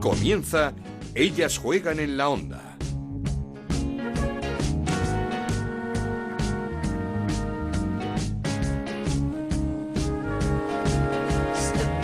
Comienza 0.00 0.74
Ellas 1.12 1.58
juegan 1.58 1.98
en 1.98 2.16
la 2.16 2.28
onda. 2.28 2.76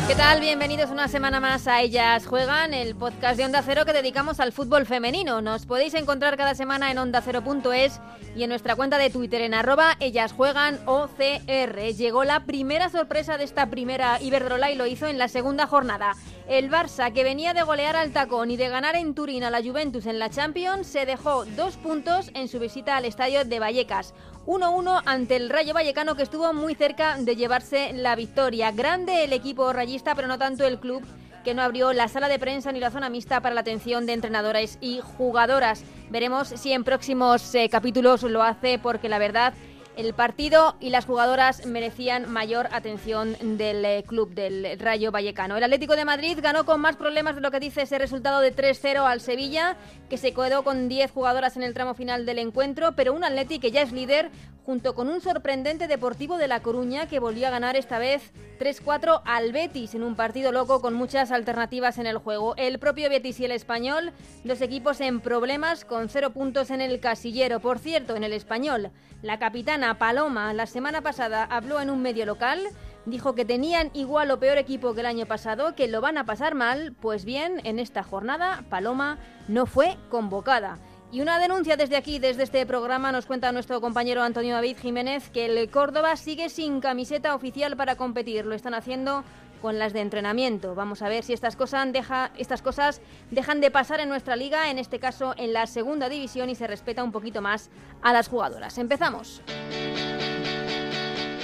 ¿Qué 0.09 0.15
tal? 0.17 0.41
Bienvenidos 0.41 0.91
una 0.91 1.07
semana 1.07 1.38
más 1.38 1.68
a 1.68 1.82
Ellas 1.82 2.27
Juegan, 2.27 2.75
el 2.75 2.96
podcast 2.96 3.36
de 3.36 3.45
Onda 3.45 3.62
Cero 3.62 3.84
que 3.86 3.93
dedicamos 3.93 4.40
al 4.40 4.52
fútbol 4.52 4.86
femenino. 4.86 5.40
Nos 5.40 5.64
podéis 5.64 5.95
encontrar 5.95 6.36
cada 6.36 6.54
semana 6.56 6.90
en 6.90 6.98
ondacero.es 6.98 8.00
y 8.34 8.42
en 8.42 8.48
nuestra 8.48 8.74
cuenta 8.74 8.98
de 8.98 9.11
Twitter 9.11 9.40
en 9.40 9.54
arroba 9.54 9.96
Ellas 10.00 10.32
Juegan 10.32 10.80
OCR. 10.86 11.95
Llegó 11.96 12.24
la 12.24 12.45
primera 12.45 12.88
sorpresa 12.90 13.38
de 13.38 13.45
esta 13.45 13.70
primera 13.70 14.20
Iberdrola 14.20 14.72
y 14.72 14.76
lo 14.76 14.86
hizo 14.86 15.06
en 15.06 15.18
la 15.18 15.29
segunda 15.29 15.66
jornada. 15.66 16.16
El 16.46 16.70
Barça, 16.70 17.11
que 17.11 17.24
venía 17.24 17.54
de 17.54 17.62
golear 17.62 17.96
al 17.96 18.12
tacón 18.12 18.50
y 18.50 18.58
de 18.58 18.68
ganar 18.68 18.96
en 18.96 19.14
Turín 19.14 19.44
a 19.44 19.50
la 19.50 19.62
Juventus 19.62 20.04
en 20.04 20.18
la 20.18 20.29
Champions, 20.29 20.86
se 20.86 21.07
dejó 21.07 21.46
dos 21.46 21.76
puntos 21.79 22.30
en 22.35 22.48
su 22.48 22.58
visita 22.58 22.98
al 22.98 23.07
estadio 23.07 23.46
de 23.46 23.61
Vallecas. 23.61 24.12
1-1 24.44 25.02
ante 25.07 25.36
el 25.36 25.49
Rayo 25.49 25.72
Vallecano 25.72 26.16
que 26.16 26.22
estuvo 26.22 26.52
muy 26.52 26.75
cerca 26.75 27.16
de 27.16 27.35
llevarse 27.35 27.94
la 27.94 28.14
victoria. 28.14 28.72
Grande 28.72 29.25
el 29.25 29.32
equipo 29.32 29.72
rayista, 29.72 30.14
pero 30.14 30.29
no 30.29 30.36
tanto 30.36 30.66
el 30.66 30.79
club 30.79 31.02
que 31.44 31.54
no 31.54 31.62
abrió 31.62 31.94
la 31.94 32.08
sala 32.08 32.28
de 32.28 32.38
prensa 32.38 32.72
ni 32.72 32.80
la 32.80 32.91
zona 32.91 33.08
mixta 33.08 33.41
para 33.41 33.55
la 33.55 33.62
atención 33.62 34.05
de 34.05 34.12
entrenadores 34.12 34.77
y 34.83 35.00
jugadoras. 35.00 35.83
Veremos 36.11 36.48
si 36.48 36.72
en 36.72 36.84
próximos 36.84 37.55
eh, 37.55 37.70
capítulos 37.70 38.22
lo 38.22 38.42
hace 38.42 38.78
porque 38.78 39.08
la 39.08 39.19
verdad 39.19 39.55
el 39.97 40.14
partido 40.14 40.77
y 40.80 40.91
las 40.91 41.06
jugadoras 41.06 41.66
merecían 41.66 42.30
mayor 42.30 42.69
atención 42.72 43.36
del 43.56 43.84
eh, 43.84 44.05
club 44.06 44.34
del 44.34 44.78
Rayo 44.78 45.11
Vallecano. 45.11 45.56
El 45.56 45.64
Atlético 45.64 45.97
de 45.97 46.05
Madrid 46.05 46.39
ganó 46.42 46.64
con 46.64 46.80
más 46.80 46.97
problemas 46.97 47.34
de 47.34 47.41
lo 47.41 47.50
que 47.50 47.61
dice 47.61 47.83
ese 47.83 47.98
resultado 47.98 48.41
de 48.41 48.55
3-0 48.55 49.05
al 49.05 49.20
Sevilla, 49.20 49.77
que 50.08 50.19
se 50.19 50.32
quedó 50.32 50.64
con 50.64 50.88
10 50.88 51.10
jugadoras 51.10 51.56
en 51.56 51.62
el 51.62 51.74
tramo 51.74 51.94
final 51.94 52.27
del 52.27 52.38
encuentro, 52.38 52.92
pero 52.92 53.12
un 53.12 53.24
Atlético 53.24 53.54
que 53.60 53.70
ya 53.70 53.82
es 53.82 53.92
líder 53.92 54.30
junto 54.64 54.94
con 54.94 55.08
un 55.08 55.20
sorprendente 55.20 55.86
Deportivo 55.86 56.38
de 56.38 56.48
La 56.48 56.60
Coruña 56.60 57.06
que 57.06 57.19
volvió 57.19 57.47
a 57.47 57.50
ganar 57.50 57.76
esta 57.76 57.98
vez 57.98 58.32
3-4 58.58 59.20
al 59.24 59.52
Betis 59.52 59.94
en 59.94 60.02
un 60.02 60.16
partido 60.16 60.52
loco 60.52 60.80
con 60.80 60.94
muchas 60.94 61.30
alternativas 61.32 61.98
en 61.98 62.06
el 62.06 62.19
juego. 62.19 62.54
El 62.56 62.78
propio 62.78 63.10
Betis 63.10 63.41
y 63.41 63.44
el 63.44 63.52
Español, 63.52 64.12
dos 64.42 64.60
equipos 64.62 65.00
en 65.00 65.20
problemas 65.20 65.84
con 65.84 66.08
cero 66.08 66.30
puntos 66.30 66.70
en 66.70 66.80
el 66.80 67.00
casillero. 67.00 67.60
Por 67.60 67.78
cierto, 67.78 68.16
en 68.16 68.24
el 68.24 68.32
Español, 68.32 68.91
la 69.22 69.38
capitana 69.38 69.83
Paloma 69.92 70.54
la 70.54 70.64
semana 70.64 71.02
pasada 71.02 71.44
habló 71.44 71.80
en 71.80 71.90
un 71.90 72.00
medio 72.00 72.24
local 72.24 72.70
dijo 73.06 73.34
que 73.34 73.44
tenían 73.44 73.91
igual 73.94 74.30
o 74.30 74.38
peor 74.38 74.58
equipo 74.58 74.94
que 74.94 75.00
el 75.00 75.06
año 75.06 75.26
pasado, 75.26 75.74
que 75.74 75.88
lo 75.88 76.00
van 76.00 76.18
a 76.18 76.24
pasar 76.24 76.54
mal, 76.54 76.94
pues 77.00 77.24
bien, 77.24 77.60
en 77.64 77.78
esta 77.78 78.02
jornada 78.02 78.64
Paloma 78.70 79.18
no 79.48 79.66
fue 79.66 79.96
convocada. 80.10 80.78
Y 81.12 81.20
una 81.20 81.38
denuncia 81.38 81.76
desde 81.76 81.96
aquí, 81.96 82.18
desde 82.18 82.42
este 82.42 82.66
programa, 82.66 83.12
nos 83.12 83.26
cuenta 83.26 83.52
nuestro 83.52 83.80
compañero 83.80 84.22
Antonio 84.22 84.54
David 84.54 84.78
Jiménez 84.78 85.30
que 85.30 85.46
el 85.46 85.70
Córdoba 85.70 86.16
sigue 86.16 86.48
sin 86.48 86.80
camiseta 86.80 87.36
oficial 87.36 87.76
para 87.76 87.94
competir. 87.94 88.46
Lo 88.46 88.54
están 88.54 88.74
haciendo 88.74 89.22
con 89.64 89.78
las 89.78 89.94
de 89.94 90.00
entrenamiento. 90.00 90.74
Vamos 90.74 91.00
a 91.00 91.08
ver 91.08 91.24
si 91.24 91.32
estas 91.32 91.56
cosas, 91.56 93.00
dejan 93.30 93.60
de 93.62 93.70
pasar 93.70 93.98
en 93.98 94.10
nuestra 94.10 94.36
liga, 94.36 94.70
en 94.70 94.78
este 94.78 94.98
caso 94.98 95.32
en 95.38 95.54
la 95.54 95.66
segunda 95.66 96.10
división, 96.10 96.50
y 96.50 96.54
se 96.54 96.66
respeta 96.66 97.02
un 97.02 97.12
poquito 97.12 97.40
más 97.40 97.70
a 98.02 98.12
las 98.12 98.28
jugadoras. 98.28 98.76
Empezamos. 98.76 99.40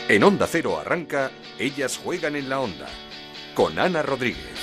En 0.06 0.22
Onda 0.22 0.46
Cero 0.46 0.78
arranca 0.78 1.30
Ellas 1.58 1.96
juegan 1.96 2.36
en 2.36 2.50
la 2.50 2.60
onda 2.60 2.88
con 3.54 3.78
Ana 3.78 4.02
Rodríguez. 4.02 4.59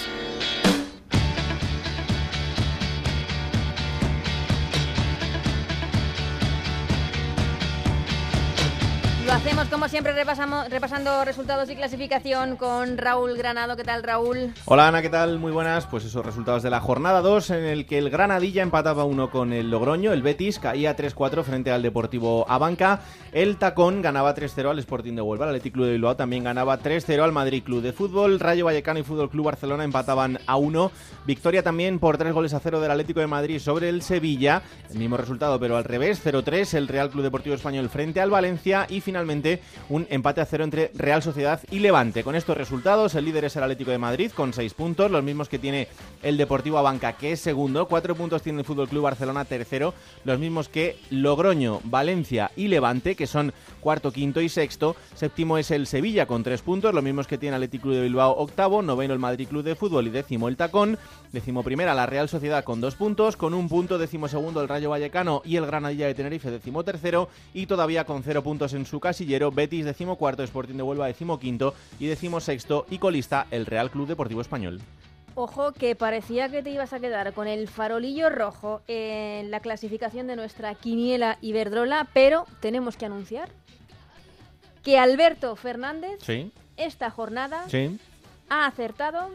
Hacemos 9.48 9.70
como 9.70 9.88
siempre 9.88 10.12
repasamos, 10.12 10.70
repasando 10.70 11.24
resultados 11.24 11.70
y 11.70 11.76
clasificación 11.78 12.58
con 12.58 12.98
Raúl 12.98 13.38
Granado. 13.38 13.78
¿Qué 13.78 13.86
tal, 13.86 14.04
Raúl? 14.04 14.54
Hola 14.66 14.90
Ana, 14.90 15.02
¿qué 15.02 15.08
tal? 15.08 15.40
Muy 15.40 15.54
buenas. 15.54 15.86
Pues 15.86 16.04
esos 16.04 16.26
resultados 16.26 16.64
de 16.64 16.70
la 16.70 16.82
jornada 16.82 17.22
2 17.22 17.52
en 17.52 17.64
el 17.64 17.86
que 17.86 17.98
el 17.98 18.10
Granadilla 18.10 18.62
empataba 18.62 19.06
uno 19.06 19.32
con 19.32 19.54
el 19.54 19.72
Logroño, 19.72 20.12
el 20.12 20.22
Betis 20.22 20.60
caía 20.60 20.98
3-4 20.98 21.46
frente 21.46 21.72
al 21.72 21.82
Deportivo 21.82 22.46
Abanca, 22.50 23.00
el 23.32 23.56
Tacón 23.56 24.02
ganaba 24.02 24.36
3-0 24.36 24.70
al 24.70 24.80
Sporting 24.80 25.14
de 25.14 25.22
Huelva, 25.22 25.46
el 25.46 25.52
Athletic 25.56 25.76
de 25.76 25.92
Bilbao 25.94 26.18
también 26.18 26.44
ganaba 26.44 26.78
3-0 26.80 27.24
al 27.24 27.32
Madrid 27.32 27.64
Club 27.64 27.82
de 27.82 27.94
Fútbol, 27.94 28.42
Rayo 28.42 28.66
Vallecano 28.66 29.00
y 29.00 29.04
Fútbol 29.04 29.30
Club 29.30 29.46
Barcelona 29.46 29.86
empataban 29.86 30.40
a 30.46 30.58
1, 30.58 30.92
victoria 31.26 31.64
también 31.64 32.00
por 32.00 32.18
3 32.18 32.34
goles 32.34 32.54
a 32.54 32.60
0 32.60 32.82
del 32.82 32.92
Atlético 32.92 33.22
de 33.22 33.28
Madrid 33.28 33.60
sobre 33.60 33.88
el 33.88 34.02
Sevilla, 34.02 34.62
el 34.92 34.98
mismo 34.98 35.16
resultado 35.16 35.58
pero 35.58 35.78
al 35.78 35.86
revés, 35.86 36.22
0-3 36.26 36.74
el 36.74 36.90
Real 36.90 37.10
Club 37.10 37.24
Deportivo 37.24 37.56
Español 37.56 37.88
frente 37.88 38.20
al 38.20 38.30
Valencia 38.30 38.86
y 38.90 39.00
finalmente 39.00 39.37
un 39.90 40.08
empate 40.10 40.42
a 40.42 40.46
cero 40.46 40.64
entre 40.64 40.92
Real 40.94 41.22
Sociedad 41.22 41.62
y 41.72 41.80
Levante. 41.80 42.24
Con 42.24 42.36
estos 42.36 42.58
resultados, 42.58 43.16
el 43.16 43.26
líder 43.26 43.46
es 43.46 43.56
el 43.56 43.64
Atlético 43.64 43.92
de 43.92 43.98
Madrid 43.98 44.32
con 44.32 44.54
seis 44.54 44.74
puntos, 44.74 45.12
los 45.12 45.24
mismos 45.24 45.50
que 45.50 45.60
tiene 45.60 45.88
el 46.24 46.38
Deportivo 46.38 46.78
Abanca, 46.78 47.14
que 47.14 47.32
es 47.32 47.40
segundo. 47.40 47.88
Cuatro 47.88 48.16
puntos 48.16 48.42
tiene 48.42 48.60
el 48.60 48.66
Fútbol 48.66 48.90
Club 48.90 49.04
Barcelona, 49.04 49.46
tercero. 49.46 49.94
Los 50.24 50.40
mismos 50.40 50.70
que 50.70 50.98
Logroño, 51.10 51.82
Valencia 51.84 52.52
y 52.56 52.68
Levante, 52.68 53.16
que 53.16 53.28
son 53.28 53.54
cuarto, 53.82 54.12
quinto 54.12 54.42
y 54.42 54.50
sexto. 54.50 54.96
Séptimo 55.16 55.58
es 55.58 55.72
el 55.72 55.88
Sevilla 55.88 56.26
con 56.26 56.44
tres 56.44 56.62
puntos, 56.62 56.94
los 56.94 57.04
mismos 57.04 57.28
que 57.28 57.38
tiene 57.38 57.56
Atlético 57.56 57.90
de 57.90 58.02
Bilbao, 58.02 58.38
octavo. 58.38 58.82
Noveno 58.82 59.14
el 59.14 59.20
Madrid 59.20 59.48
Club 59.48 59.64
de 59.64 59.76
Fútbol 59.76 60.08
y 60.08 60.10
décimo 60.10 60.48
el 60.48 60.58
Tacón. 60.58 60.98
Décimo 61.32 61.64
primera 61.64 61.94
la 61.94 62.06
Real 62.06 62.30
Sociedad 62.30 62.64
con 62.64 62.82
dos 62.82 62.96
puntos. 62.96 63.38
Con 63.38 63.54
un 63.54 63.70
punto, 63.70 63.98
décimo 63.98 64.28
segundo 64.28 64.62
el 64.62 64.68
Rayo 64.68 64.90
Vallecano 64.90 65.42
y 65.46 65.56
el 65.56 65.66
Granadilla 65.66 66.08
de 66.08 66.14
Tenerife, 66.14 66.52
décimo 66.52 66.84
tercero. 66.84 67.30
Y 67.54 67.66
todavía 67.66 68.06
con 68.06 68.24
cero 68.24 68.44
puntos 68.44 68.74
en 68.74 68.86
su 68.86 69.00
casillero, 69.18 69.52
Betis, 69.52 69.84
décimo 69.84 70.16
cuarto, 70.16 70.44
Sporting 70.44 70.76
de 70.76 70.84
Huelva, 70.84 71.08
décimo 71.08 71.40
quinto 71.40 71.74
y 72.00 72.06
décimo 72.06 72.40
sexto. 72.40 72.86
Y 72.92 73.00
colista 73.00 73.48
el 73.50 73.66
Real 73.66 73.90
Club 73.90 74.08
Deportivo 74.08 74.42
Español. 74.42 74.80
Ojo, 75.34 75.72
que 75.72 75.96
parecía 75.96 76.50
que 76.50 76.62
te 76.62 76.70
ibas 76.70 76.94
a 76.94 77.00
quedar 77.00 77.34
con 77.34 77.48
el 77.48 77.68
farolillo 77.68 78.30
rojo 78.30 78.82
en 78.88 79.50
la 79.50 79.60
clasificación 79.60 80.28
de 80.28 80.36
nuestra 80.36 80.76
quiniela 80.76 81.40
Iberdrola, 81.42 82.08
pero 82.14 82.46
tenemos 82.60 82.96
que 82.96 83.08
anunciar 83.08 83.50
que 84.84 85.00
Alberto 85.00 85.56
Fernández 85.56 86.20
Sí, 86.22 86.52
esta 86.78 87.10
jornada 87.10 87.66
sí. 87.70 88.00
ha 88.50 88.68
acertado 88.68 89.30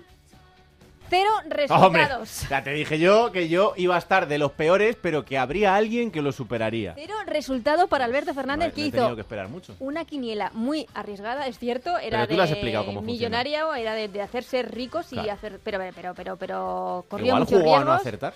cero 1.13 1.31
Hombre, 1.69 2.01
resultados. 2.01 2.49
ya 2.49 2.65
te 2.65 2.73
dije 2.73 2.99
yo 2.99 3.31
que 3.33 3.49
yo 3.49 3.75
iba 3.77 3.95
a 3.97 3.99
estar 3.99 4.27
de 4.29 4.39
los 4.39 4.53
peores, 4.53 4.97
pero 5.01 5.25
que 5.25 5.37
habría 5.37 5.77
alguien 5.77 6.11
que 6.11 6.23
lo 6.23 6.33
superaría. 6.33 6.95
Cero 6.97 7.15
resultado 7.27 7.87
para 7.89 8.07
Alberto 8.07 8.33
Fernández 8.33 8.71
No, 8.71 8.75
que 8.75 8.81
no 8.81 8.85
he 8.85 8.89
hizo 8.89 8.97
tenido 8.97 9.15
que 9.17 9.21
esperar 9.21 9.49
mucho. 9.49 9.75
una 9.79 10.05
quiniela 10.07 10.51
muy 10.55 10.87
arriesgada, 10.95 11.47
es 11.47 11.59
cierto, 11.59 11.99
era 11.99 12.19
Pero 12.19 12.25
tú 12.27 12.31
de 12.31 12.37
le 12.39 12.43
has 12.45 12.51
explicado 12.51 12.87
cómo 12.87 13.03
millonaria 13.03 13.67
o 13.67 13.75
era 13.75 13.93
de, 13.95 14.09
de 14.09 14.23
hacerse 14.23 14.63
ricos 14.63 15.13
y 15.13 15.17
Claro. 15.17 15.33
hacer 15.33 15.61
pero 15.63 15.79
pero 15.95 16.15
pero 16.15 16.37
pero 16.37 17.05
corrió 17.09 17.27
Igual 17.27 17.43
muchos 17.43 17.61
jugó 17.61 17.77
a 17.77 17.85
no 17.85 17.93
acertar. 17.93 18.33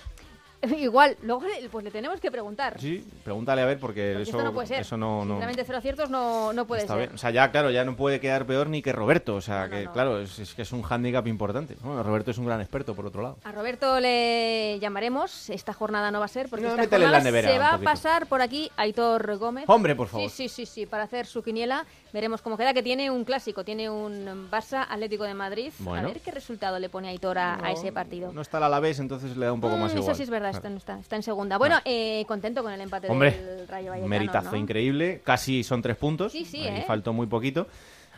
Igual, 0.77 1.17
luego 1.21 1.43
le- 1.45 1.69
pues 1.69 1.83
le 1.85 1.91
tenemos 1.91 2.19
que 2.19 2.31
preguntar. 2.31 2.79
Sí, 2.79 3.05
pregúntale 3.23 3.61
a 3.61 3.65
ver 3.65 3.79
porque, 3.79 4.13
Porque 4.15 4.29
eso, 4.29 4.41
no 4.43 4.53
puede 4.53 4.67
ser. 4.67 4.81
eso 4.81 4.97
no, 4.97 5.19
no 5.19 5.35
Sinceramente, 5.35 5.63
cero 5.65 5.77
aciertos 5.77 6.09
no, 6.09 6.51
no 6.53 6.65
puede 6.65 6.81
está 6.81 6.93
ser. 6.93 7.03
bien. 7.03 7.15
O 7.15 7.17
sea, 7.17 7.29
ya 7.31 7.51
claro, 7.51 7.69
ya 7.69 7.85
no 7.85 7.95
puede 7.95 8.19
quedar 8.19 8.45
peor 8.45 8.67
ni 8.67 8.81
que 8.81 8.91
Roberto. 8.91 9.35
O 9.35 9.41
sea, 9.41 9.65
No, 9.65 9.69
que 9.71 9.87
claro, 9.93 10.19
es, 10.19 10.39
es 10.39 10.53
que 10.55 10.63
es 10.63 10.71
un 10.71 10.81
hándicap 10.81 11.27
importante. 11.27 11.75
Bueno, 11.81 12.01
Roberto 12.03 12.31
es 12.31 12.37
un 12.39 12.45
gran 12.45 12.59
experto, 12.61 12.95
por 12.95 13.05
otro 13.05 13.21
lado. 13.21 13.37
A 13.43 13.51
Roberto 13.51 13.99
le 13.99 14.79
llamaremos. 14.79 15.49
Esta 15.49 15.73
jornada 15.73 16.09
no 16.11 16.19
va 16.19 16.25
a 16.25 16.29
ser 16.29 16.49
porque 16.49 16.65
esta 16.67 16.87
jornada 16.87 17.19
nevera 17.21 17.51
se 17.51 17.59
va 17.59 17.73
a 17.73 17.77
pasar 17.77 18.27
por 18.27 18.41
aquí 18.41 18.71
Aitor 18.77 19.37
Gómez. 19.37 19.65
Hombre, 19.67 19.95
por 19.95 20.07
favor. 20.07 20.29
Sí, 20.29 20.47
sí, 20.47 20.49
sí, 20.49 20.65
sí, 20.65 20.85
para 20.85 21.03
hacer 21.03 21.25
su 21.27 21.43
quiniela. 21.43 21.85
Veremos 22.13 22.41
cómo 22.41 22.57
queda, 22.57 22.73
que 22.73 22.81
tiene 22.83 23.11
un 23.11 23.23
clásico, 23.25 23.63
tiene 23.65 23.89
un 23.89 24.49
Barça 24.49 24.85
Atlético 24.89 25.25
de 25.25 25.33
Madrid. 25.33 25.71
Bueno. 25.79 26.07
A 26.07 26.11
ver 26.11 26.21
qué 26.21 26.31
resultado 26.31 26.79
le 26.79 26.89
pone 26.89 27.09
Aitor 27.09 27.37
a, 27.37 27.63
a 27.65 27.71
ese 27.71 27.91
partido. 27.91 28.31
No 28.31 28.41
está 28.41 28.57
el 28.59 28.63
Alavés, 28.63 28.99
entonces 28.99 29.35
le 29.35 29.45
da 29.45 29.53
un 29.53 29.59
poco 29.61 29.75
más 29.77 29.93
Mm, 29.93 29.97
igual. 29.97 30.11
Eso 30.11 30.15
sí 30.17 30.23
es 30.23 30.29
verdad, 30.29 30.51
Claro. 30.51 30.67
está, 30.67 30.77
está- 30.93 30.99
está 30.99 31.15
en 31.17 31.23
segunda. 31.23 31.57
Bueno, 31.57 31.77
eh, 31.85 32.23
contento 32.27 32.63
con 32.63 32.71
el 32.71 32.79
empate 32.81 33.09
Hombre, 33.09 33.31
del 33.31 33.67
Rayo 33.67 33.89
Vallecano, 33.89 34.09
meritazo 34.09 34.51
¿no? 34.51 34.57
increíble. 34.57 35.21
Casi 35.23 35.63
son 35.63 35.81
tres 35.81 35.97
puntos. 35.97 36.31
Sí, 36.31 36.45
sí, 36.45 36.63
Ahí 36.65 36.79
¿eh? 36.79 36.83
faltó 36.87 37.11
muy 37.13 37.27
poquito. 37.27 37.67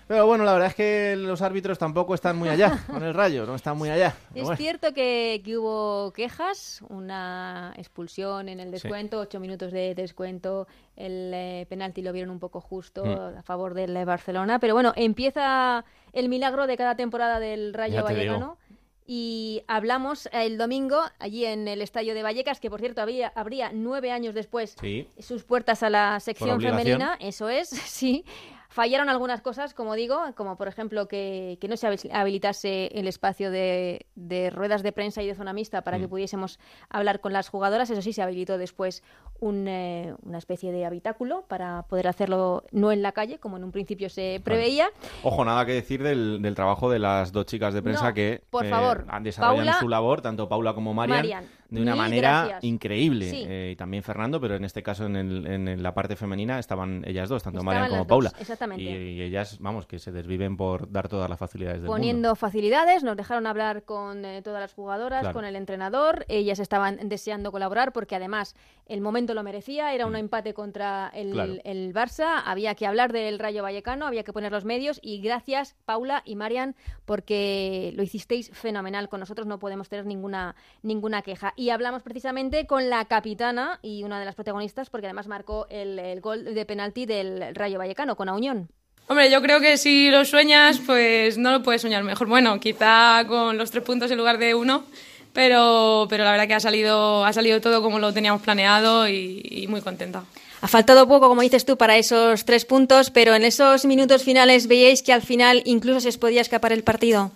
Pero 0.10 0.26
bueno, 0.26 0.44
la 0.44 0.54
verdad 0.54 0.70
es 0.70 0.76
que 0.76 1.16
los 1.16 1.40
árbitros 1.44 1.78
tampoco 1.78 2.16
están 2.16 2.36
muy 2.36 2.50
allá 2.50 2.84
con 2.88 3.04
el 3.04 3.14
rayo, 3.14 3.46
no 3.46 3.54
están 3.54 3.78
muy 3.78 3.90
allá. 3.90 4.16
Es 4.34 4.42
bueno. 4.42 4.58
cierto 4.58 4.92
que, 4.92 5.40
que 5.46 5.56
hubo 5.56 6.12
quejas, 6.14 6.82
una 6.90 7.74
expulsión 7.78 8.50
en 8.50 8.60
el 8.60 8.72
descuento, 8.72 9.20
ocho 9.20 9.40
minutos 9.40 9.72
de 9.72 9.94
descuento, 9.94 10.68
el 10.96 11.32
eh, 11.36 11.68
penalti 11.70 12.02
lo 12.02 12.12
vieron 12.12 12.32
un 12.32 12.40
poco 12.40 12.60
justo 12.60 13.06
Mm. 13.06 13.38
a 13.38 13.44
favor 13.44 13.76
del 13.76 13.96
eh, 13.96 14.04
Barcelona, 14.04 14.58
pero 14.58 14.74
bueno, 14.74 14.94
empieza 14.96 15.86
el 16.12 16.28
milagro 16.28 16.66
de 16.66 16.76
cada 16.76 16.96
temporada 16.96 17.40
del 17.40 17.72
Rayo 17.76 18.04
te 18.04 18.16
digo. 18.16 18.34
Vallecano. 18.34 18.58
Y 19.06 19.62
hablamos 19.68 20.28
el 20.34 20.58
domingo 20.58 21.02
allí 21.20 21.46
en 21.46 21.68
el 21.68 21.82
estadio 21.84 22.16
de 22.16 22.24
Vallecas, 22.24 22.60
que 22.60 22.70
por 22.72 22.80
cierto 22.80 23.02
había, 23.04 23.32
habría 23.36 23.72
nueve 23.74 24.12
años 24.12 24.34
después 24.34 24.76
Sí. 24.82 25.08
sus 25.20 25.44
puertas 25.44 25.84
a 25.84 25.90
la 25.92 26.20
sección 26.20 26.60
femenina, 26.60 27.16
eso 27.20 27.48
es, 27.48 27.70
sí. 27.86 28.26
Fallaron 28.72 29.10
algunas 29.10 29.42
cosas, 29.42 29.74
como 29.74 29.96
digo, 29.96 30.20
como 30.36 30.56
por 30.56 30.68
ejemplo 30.68 31.08
que, 31.08 31.58
no 31.68 31.76
se 31.76 31.88
habilitase 32.12 32.88
el 32.94 33.08
espacio 33.08 33.50
de, 33.50 34.06
ruedas 34.54 34.84
de 34.84 34.92
prensa 34.92 35.24
y 35.24 35.28
de 35.28 35.34
zona 35.34 35.54
mixta 35.54 35.82
para 35.82 35.98
que 35.98 36.06
mm. 36.06 36.10
pudiésemos 36.10 36.60
hablar 36.88 37.20
con 37.20 37.34
las 37.34 37.50
jugadoras. 37.50 37.90
Eso 37.90 38.04
sí, 38.04 38.14
se 38.14 38.22
habilitó 38.22 38.60
después 38.60 39.04
eh, 39.42 40.14
una 40.24 40.38
especie 40.38 40.72
de 40.72 40.86
habitáculo 40.86 41.46
para 41.48 41.82
poder 41.84 42.08
hacerlo 42.08 42.64
no 42.72 42.92
en 42.92 43.02
la 43.02 43.12
calle, 43.12 43.40
como 43.40 43.58
en 43.58 43.64
un 43.64 43.72
principio 43.72 44.08
se 44.08 44.40
preveía. 44.44 44.92
Ojo, 45.24 45.44
nada 45.44 45.66
que 45.66 45.74
decir 45.74 46.04
del, 46.04 46.54
trabajo 46.56 46.92
de 46.92 47.00
las 47.00 47.32
dos 47.32 47.48
chicas 47.48 47.74
de 47.74 47.82
prensa 47.82 48.14
que 48.14 48.44
por 48.52 48.68
favor, 48.68 49.06
han 49.10 49.24
desarrollado 49.24 49.80
su 49.80 49.90
labor, 49.90 50.22
tanto 50.22 50.48
Paula 50.48 50.76
como 50.76 50.94
Marian 50.94 51.59
de 51.70 51.82
una 51.82 51.96
manera 51.96 52.60
increíble. 52.62 53.30
Eh, 53.32 53.72
y 53.72 53.76
también 53.76 54.04
Fernando, 54.04 54.40
pero 54.42 54.56
en 54.56 54.66
este 54.66 54.84
caso 54.84 55.06
en, 55.06 55.16
el, 55.16 55.48
en, 55.48 55.84
la 55.84 55.94
parte 55.94 56.16
femenina 56.16 56.60
estaban 56.60 57.04
ellas 57.06 57.30
dos, 57.30 57.44
tanto 57.44 57.64
Marian 57.64 57.90
como 57.90 58.08
Paula. 58.08 58.32
exactamente. 58.40 58.84
Y, 58.84 59.22
ellas, 59.22 59.58
vamos, 59.60 59.86
que 59.86 60.00
se 60.00 60.12
desviven 60.12 60.58
por 60.58 60.92
dar 60.92 61.08
todas 61.08 61.30
las 61.30 61.40
facilidades 61.40 61.82
del 61.82 61.88
Poniendo 61.88 62.36
facilidades, 62.36 63.04
nos 63.04 63.18
dejaron 63.18 63.48
hablar 63.48 63.84
con 63.84 64.26
eh, 64.26 64.42
todas 64.42 64.62
las 64.62 64.74
jugadoras, 64.74 65.34
con 65.34 65.46
el 65.46 65.56
entrenador. 65.56 66.26
Ellas 66.28 66.60
estaban 66.60 67.10
deseando 67.10 67.52
colaborar 67.52 67.94
porque 67.94 68.16
además 68.16 68.56
el 68.86 69.02
momento 69.02 69.34
lo 69.34 69.44
merecía, 69.44 69.94
era 69.94 70.06
un 70.06 70.14
mm. 70.14 70.18
empate 70.18 70.54
contra 70.54 71.12
el, 71.14 71.62
el 71.64 71.94
Barça, 71.94 72.42
había 72.46 72.76
que 72.76 72.88
hablar 72.88 73.14
del 73.14 73.38
Rayo 73.40 73.62
Vallecano, 73.62 74.08
había 74.08 74.24
que 74.24 74.34
poner 74.34 74.52
los 74.52 74.66
medios 74.66 75.00
y 75.04 75.22
gracias 75.22 75.76
Paula 75.86 76.24
y 76.26 76.36
Marian 76.36 76.76
porque 77.06 77.94
lo 77.96 78.04
hicisteis 78.04 78.50
fenomenal. 78.52 79.10
Con 79.10 79.20
nosotros 79.20 79.48
no 79.48 79.60
podemos 79.60 79.90
tener 79.90 80.06
ninguna, 80.06 80.56
ninguna 80.82 81.22
queja 81.22 81.54
y 81.60 81.72
hablamos 81.72 82.04
precisamente 82.04 82.66
con 82.66 82.90
la 82.90 83.04
capitana 83.04 83.80
y 83.82 84.04
una 84.04 84.18
de 84.18 84.24
las 84.24 84.36
protagonistas, 84.36 84.90
porque 84.90 85.08
además 85.08 85.28
marcó 85.28 85.68
el, 85.70 86.22
gol 86.22 86.46
de 86.46 86.66
penalti 86.66 87.06
del 87.06 87.54
Rayo 87.54 87.78
Vallecano 87.78 88.16
con 88.16 88.30
Auñón. 88.30 88.70
Hombre, 89.08 89.30
yo 89.30 89.42
creo 89.42 89.60
que 89.60 89.76
si 89.76 90.10
lo 90.10 90.24
sueñas, 90.24 90.80
pues 90.86 91.38
no 91.38 91.52
lo 91.52 91.62
puedes 91.62 91.82
soñar 91.82 92.06
mejor. 92.06 92.28
Bueno, 92.30 92.62
quizá 92.62 93.26
con 93.28 93.58
los 93.58 93.72
tres 93.72 93.84
puntos 93.84 94.10
en 94.10 94.18
lugar 94.18 94.38
de 94.38 94.56
uno, 94.56 94.86
pero, 95.34 96.08
pero 96.10 96.24
la 96.24 96.32
verdad 96.32 96.48
que 96.48 96.54
ha 96.54 96.62
salido, 96.62 97.26
ha 97.26 97.34
salido 97.34 97.60
todo 97.60 97.82
como 97.82 98.00
lo 98.00 98.14
teníamos 98.14 98.42
planeado 98.42 99.10
y, 99.10 99.42
y 99.44 99.68
muy 99.68 99.82
contenta. 99.82 100.24
Ha 100.62 100.68
faltado 100.70 101.10
poco, 101.10 101.28
como 101.28 101.42
dices 101.42 101.66
tú, 101.66 101.78
para 101.78 101.98
esos 101.98 102.46
tres 102.46 102.64
puntos, 102.64 103.12
pero 103.12 103.36
en 103.36 103.44
esos 103.44 103.84
minutos 103.84 104.24
finales 104.24 104.68
veíais 104.68 105.04
que 105.04 105.12
al 105.12 105.24
final 105.24 105.62
incluso 105.66 106.00
se 106.00 106.08
os 106.08 106.18
podía 106.18 106.40
escapar 106.40 106.72
el 106.72 106.84
partido. 106.84 107.34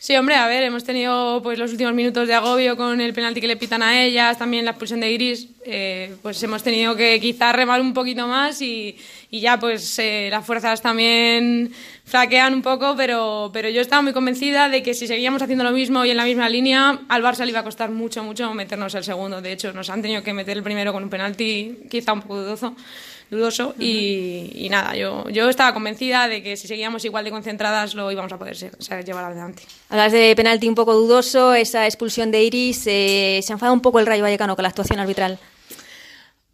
Sí, 0.00 0.14
hombre, 0.14 0.36
a 0.36 0.46
ver, 0.46 0.62
hemos 0.62 0.84
tenido 0.84 1.40
pues 1.42 1.58
los 1.58 1.72
últimos 1.72 1.92
minutos 1.92 2.28
de 2.28 2.32
agobio 2.32 2.76
con 2.76 3.00
el 3.00 3.12
penalti 3.12 3.40
que 3.40 3.48
le 3.48 3.56
pitan 3.56 3.82
a 3.82 4.00
ellas, 4.04 4.38
también 4.38 4.64
la 4.64 4.70
expulsión 4.70 5.00
de 5.00 5.10
Iris, 5.10 5.48
eh, 5.64 6.14
pues 6.22 6.40
hemos 6.40 6.62
tenido 6.62 6.94
que 6.94 7.18
quizás 7.18 7.52
remar 7.52 7.80
un 7.80 7.92
poquito 7.92 8.28
más 8.28 8.62
y, 8.62 8.96
y 9.28 9.40
ya 9.40 9.58
pues 9.58 9.98
eh, 9.98 10.28
las 10.30 10.46
fuerzas 10.46 10.80
también 10.82 11.72
flaquean 12.04 12.54
un 12.54 12.62
poco, 12.62 12.94
pero, 12.96 13.50
pero 13.52 13.68
yo 13.70 13.80
estaba 13.80 14.00
muy 14.00 14.12
convencida 14.12 14.68
de 14.68 14.84
que 14.84 14.94
si 14.94 15.08
seguíamos 15.08 15.42
haciendo 15.42 15.64
lo 15.64 15.72
mismo 15.72 16.04
y 16.04 16.10
en 16.10 16.16
la 16.16 16.24
misma 16.24 16.48
línea, 16.48 17.00
al 17.08 17.22
Barça 17.24 17.44
le 17.44 17.50
iba 17.50 17.60
a 17.60 17.64
costar 17.64 17.90
mucho, 17.90 18.22
mucho 18.22 18.54
meternos 18.54 18.94
el 18.94 19.02
segundo. 19.02 19.42
De 19.42 19.50
hecho, 19.50 19.72
nos 19.72 19.90
han 19.90 20.00
tenido 20.00 20.22
que 20.22 20.32
meter 20.32 20.56
el 20.56 20.62
primero 20.62 20.92
con 20.92 21.02
un 21.02 21.10
penalti 21.10 21.76
quizá 21.90 22.12
un 22.12 22.22
poco 22.22 22.40
dudoso 22.40 22.76
dudoso 23.30 23.74
y, 23.78 24.68
nada, 24.70 24.96
yo, 24.96 25.28
yo 25.28 25.48
estaba 25.48 25.74
convencida 25.74 26.28
de 26.28 26.42
que 26.42 26.56
si 26.56 26.66
seguíamos 26.66 27.04
igual 27.04 27.24
de 27.24 27.30
concentradas 27.30 27.94
lo 27.94 28.10
íbamos 28.10 28.32
a 28.32 28.38
poder 28.38 28.56
llevar 29.04 29.24
adelante. 29.24 29.62
Hablas 29.90 30.12
de 30.12 30.34
penalti 30.34 30.68
un 30.68 30.74
poco 30.74 30.94
dudoso, 30.94 31.54
esa 31.54 31.86
expulsión 31.86 32.30
de 32.30 32.42
Iris, 32.42 32.86
eh, 32.86 33.40
¿se 33.42 33.52
enfada 33.52 33.72
un 33.72 33.80
poco 33.80 34.00
el 34.00 34.06
Rayo 34.06 34.22
Vallecano 34.22 34.56
con 34.56 34.62
la 34.62 34.70
actuación 34.70 34.98
arbitral? 34.98 35.38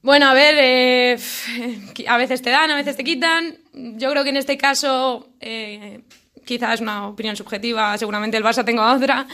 Bueno, 0.03 0.27
a 0.27 0.35
ver, 0.35 0.57
eh, 0.59 1.19
a 2.09 2.17
veces 2.17 2.43
te 2.43 2.51
dan, 2.51 2.71
a 2.71 2.77
veces 2.77 2.97
te 2.97 3.05
quitan. 3.05 3.57
Yo 3.73 4.11
creo 4.11 4.25
que 4.25 4.31
en 4.31 4.37
este 4.37 4.59
caso, 4.59 5.29
eh, 5.41 6.01
quizás 6.45 6.75
es 6.75 6.81
una 6.81 7.09
opinión 7.09 7.37
subjetiva, 7.37 7.97
seguramente 7.97 8.37
el 8.37 8.45
Barça 8.45 8.65
tenga 8.65 8.93
otra, 8.93 9.27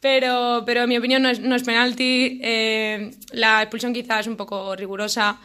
pero, 0.00 0.62
pero 0.64 0.82
en 0.82 0.88
mi 0.88 0.96
opinión 0.96 1.22
no 1.22 1.28
es, 1.28 1.40
no 1.40 1.56
es 1.56 1.64
penalti. 1.64 2.40
la 3.32 3.62
expulsión 3.62 3.92
quizás 3.92 4.20
es 4.20 4.26
un 4.28 4.36
poco 4.36 4.76
rigurosa. 4.76 5.38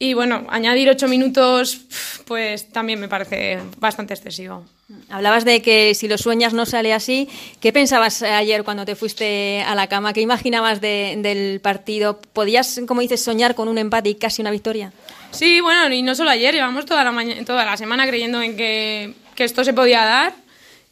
Y 0.00 0.14
bueno, 0.14 0.46
añadir 0.48 0.88
ocho 0.88 1.08
minutos, 1.08 1.80
pues 2.24 2.68
también 2.70 3.00
me 3.00 3.08
parece 3.08 3.58
bastante 3.78 4.14
excesivo. 4.14 4.64
Hablabas 5.10 5.44
de 5.44 5.60
que 5.60 5.92
si 5.94 6.06
lo 6.06 6.16
sueñas 6.16 6.54
no 6.54 6.66
sale 6.66 6.94
así. 6.94 7.28
¿Qué 7.60 7.72
pensabas 7.72 8.22
ayer 8.22 8.62
cuando 8.62 8.84
te 8.84 8.94
fuiste 8.94 9.60
a 9.66 9.74
la 9.74 9.88
cama? 9.88 10.12
¿Qué 10.12 10.20
imaginabas 10.20 10.80
del 10.80 11.60
partido? 11.60 12.20
¿Podías, 12.32 12.80
como 12.86 13.00
dices, 13.00 13.22
soñar 13.22 13.56
con 13.56 13.66
un 13.66 13.76
empate 13.76 14.10
y 14.10 14.14
casi 14.14 14.40
una 14.40 14.52
victoria? 14.52 14.92
Sí, 15.32 15.60
bueno, 15.60 15.92
y 15.92 16.02
no 16.02 16.14
solo 16.14 16.30
ayer, 16.30 16.54
llevamos 16.54 16.86
toda 16.86 17.02
la, 17.04 17.44
toda 17.44 17.64
la 17.64 17.76
semana 17.76 18.06
creyendo 18.06 18.40
en 18.40 18.56
que, 18.56 19.14
esto 19.36 19.64
se 19.64 19.72
podía 19.72 20.04
dar. 20.04 20.32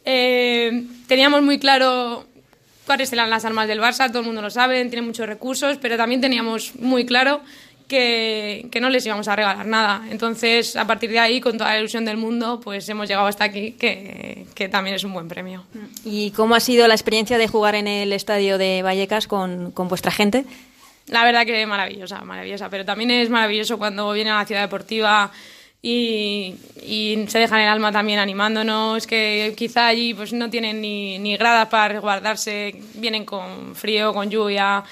Eh, 0.05 0.85
teníamos 1.07 1.43
muy 1.43 1.59
claro 1.59 2.27
cuáles 2.87 3.13
eran 3.13 3.31
las 3.31 3.45
armas 3.45 3.67
del 3.67 3.81
Barça, 3.81 4.09
todo 4.09 4.21
el 4.21 4.27
mundo 4.27 4.43
lo 4.43 4.51
sabe, 4.51 4.85
tiene 4.85 5.07
muchos 5.07 5.27
recursos, 5.27 5.79
pero 5.81 5.97
también 5.97 6.21
teníamos 6.21 6.75
muy 6.77 7.07
claro 7.07 7.41
que, 7.89 8.69
no 8.81 8.91
les 8.91 9.07
íbamos 9.07 9.29
a 9.29 9.37
regalar 9.37 9.67
nada. 9.67 10.03
Entonces, 10.11 10.77
a 10.77 10.87
partir 10.87 11.11
de 11.11 11.19
ahí, 11.19 11.41
con 11.41 11.57
toda 11.59 11.71
la 11.71 11.79
ilusión 11.79 12.05
del 12.05 12.17
mundo, 12.17 12.61
pues 12.63 12.89
hemos 12.89 13.09
llegado 13.09 13.27
hasta 13.27 13.45
aquí, 13.45 13.73
que, 13.73 14.69
también 14.71 14.97
es 14.97 15.05
un 15.05 15.13
buen 15.13 15.29
premio. 15.29 15.65
¿Y 16.05 16.31
cómo 16.33 16.55
ha 16.55 16.61
sido 16.61 16.89
la 16.89 16.95
experiencia 16.95 17.39
de 17.39 17.49
jugar 17.49 17.75
en 17.75 17.87
el 17.87 18.13
estadio 18.13 18.59
de 18.59 18.83
Vallecas 18.83 19.27
con, 19.27 19.73
vuestra 19.75 20.11
gente? 20.11 20.45
La 21.09 21.25
verdad 21.25 21.47
que 21.47 21.65
maravillosa, 21.67 22.23
maravillosa. 22.23 22.69
Pero 22.69 22.85
también 22.85 23.11
es 23.13 23.31
maravilloso 23.31 23.79
cuando 23.79 24.13
vienen 24.13 24.35
a 24.35 24.39
la 24.39 24.47
ciudad 24.47 24.63
deportiva 24.63 25.31
y, 25.81 26.55
se 27.29 27.39
dejan 27.39 27.61
el 27.61 27.69
alma 27.69 27.93
también 27.93 28.19
animándonos, 28.19 29.07
que 29.07 29.55
quizá 29.57 29.87
allí 29.87 30.15
pues 30.15 30.33
no 30.33 30.51
tienen 30.51 30.81
ni, 30.81 31.19
ni 31.19 31.37
gradas 31.37 31.69
para 31.69 31.89
resguardarse, 31.89 32.75
vienen 32.95 33.25
con 33.25 33.77
frío, 33.77 34.13
con 34.13 34.29
lluvia 34.29 34.83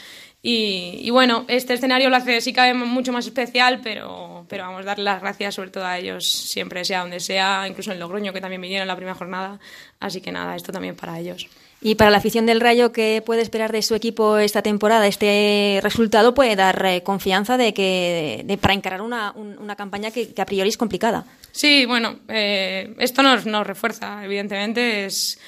y, 0.46 1.08
bueno, 1.08 1.46
este 1.48 1.72
escenario 1.72 2.10
lo 2.10 2.16
hace 2.16 2.42
sí 2.42 2.52
cabe 2.52 2.74
mucho 2.74 3.12
más 3.12 3.24
especial, 3.24 3.80
pero, 3.82 4.44
pero 4.46 4.64
vamos 4.64 4.82
a 4.82 4.84
darle 4.84 5.04
las 5.04 5.22
gracias 5.22 5.54
sobre 5.54 5.70
todo 5.70 5.86
a 5.86 5.98
ellos 5.98 6.30
siempre, 6.30 6.84
sea 6.84 7.00
donde 7.00 7.18
sea, 7.18 7.66
incluso 7.66 7.92
en 7.92 7.98
Logroño, 7.98 8.34
que 8.34 8.42
también 8.42 8.60
vinieron 8.60 8.82
en 8.82 8.88
la 8.88 8.96
primera 8.96 9.14
jornada. 9.14 9.58
Así 10.00 10.20
que 10.20 10.32
nada, 10.32 10.54
esto 10.54 10.70
también 10.70 10.96
para 10.96 11.18
ellos. 11.18 11.48
Y 11.80 11.94
para 11.94 12.10
la 12.10 12.18
afición 12.18 12.44
del 12.44 12.60
Rayo, 12.60 12.92
¿qué 12.92 13.22
puede 13.24 13.40
esperar 13.40 13.72
de 13.72 13.80
su 13.80 13.94
equipo 13.94 14.36
esta 14.36 14.60
temporada? 14.60 15.06
Este 15.06 15.80
resultado 15.82 16.34
puede 16.34 16.56
dar 16.56 16.84
eh, 16.84 17.02
confianza 17.02 17.56
de 17.56 17.72
que 17.72 18.42
de, 18.44 18.58
para 18.58 18.74
encarar 18.74 19.00
una, 19.00 19.32
una 19.32 19.76
campaña 19.76 20.10
que, 20.10 20.34
a 20.36 20.44
priori 20.44 20.68
es 20.68 20.76
complicada. 20.76 21.24
Sí, 21.52 21.86
bueno, 21.86 22.18
eh, 22.28 22.94
esto 22.98 23.22
nos, 23.22 23.46
nos 23.46 23.66
refuerza, 23.66 24.22
evidentemente. 24.22 25.06
Es 25.06 25.38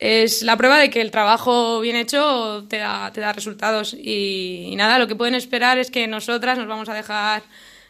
es 0.00 0.42
la 0.42 0.56
prueba 0.56 0.78
de 0.78 0.88
que 0.88 1.02
el 1.02 1.10
trabajo 1.10 1.78
bien 1.80 1.94
hecho 1.94 2.64
te 2.68 2.78
da, 2.78 3.12
te 3.12 3.20
da 3.20 3.34
resultados. 3.34 3.94
Y, 3.94 4.72
nada, 4.76 4.98
lo 4.98 5.06
que 5.06 5.14
pueden 5.14 5.34
esperar 5.34 5.78
es 5.78 5.90
que 5.90 6.08
nosotras 6.08 6.56
nos 6.56 6.66
vamos 6.66 6.88
a 6.88 6.94
dejar 6.94 7.42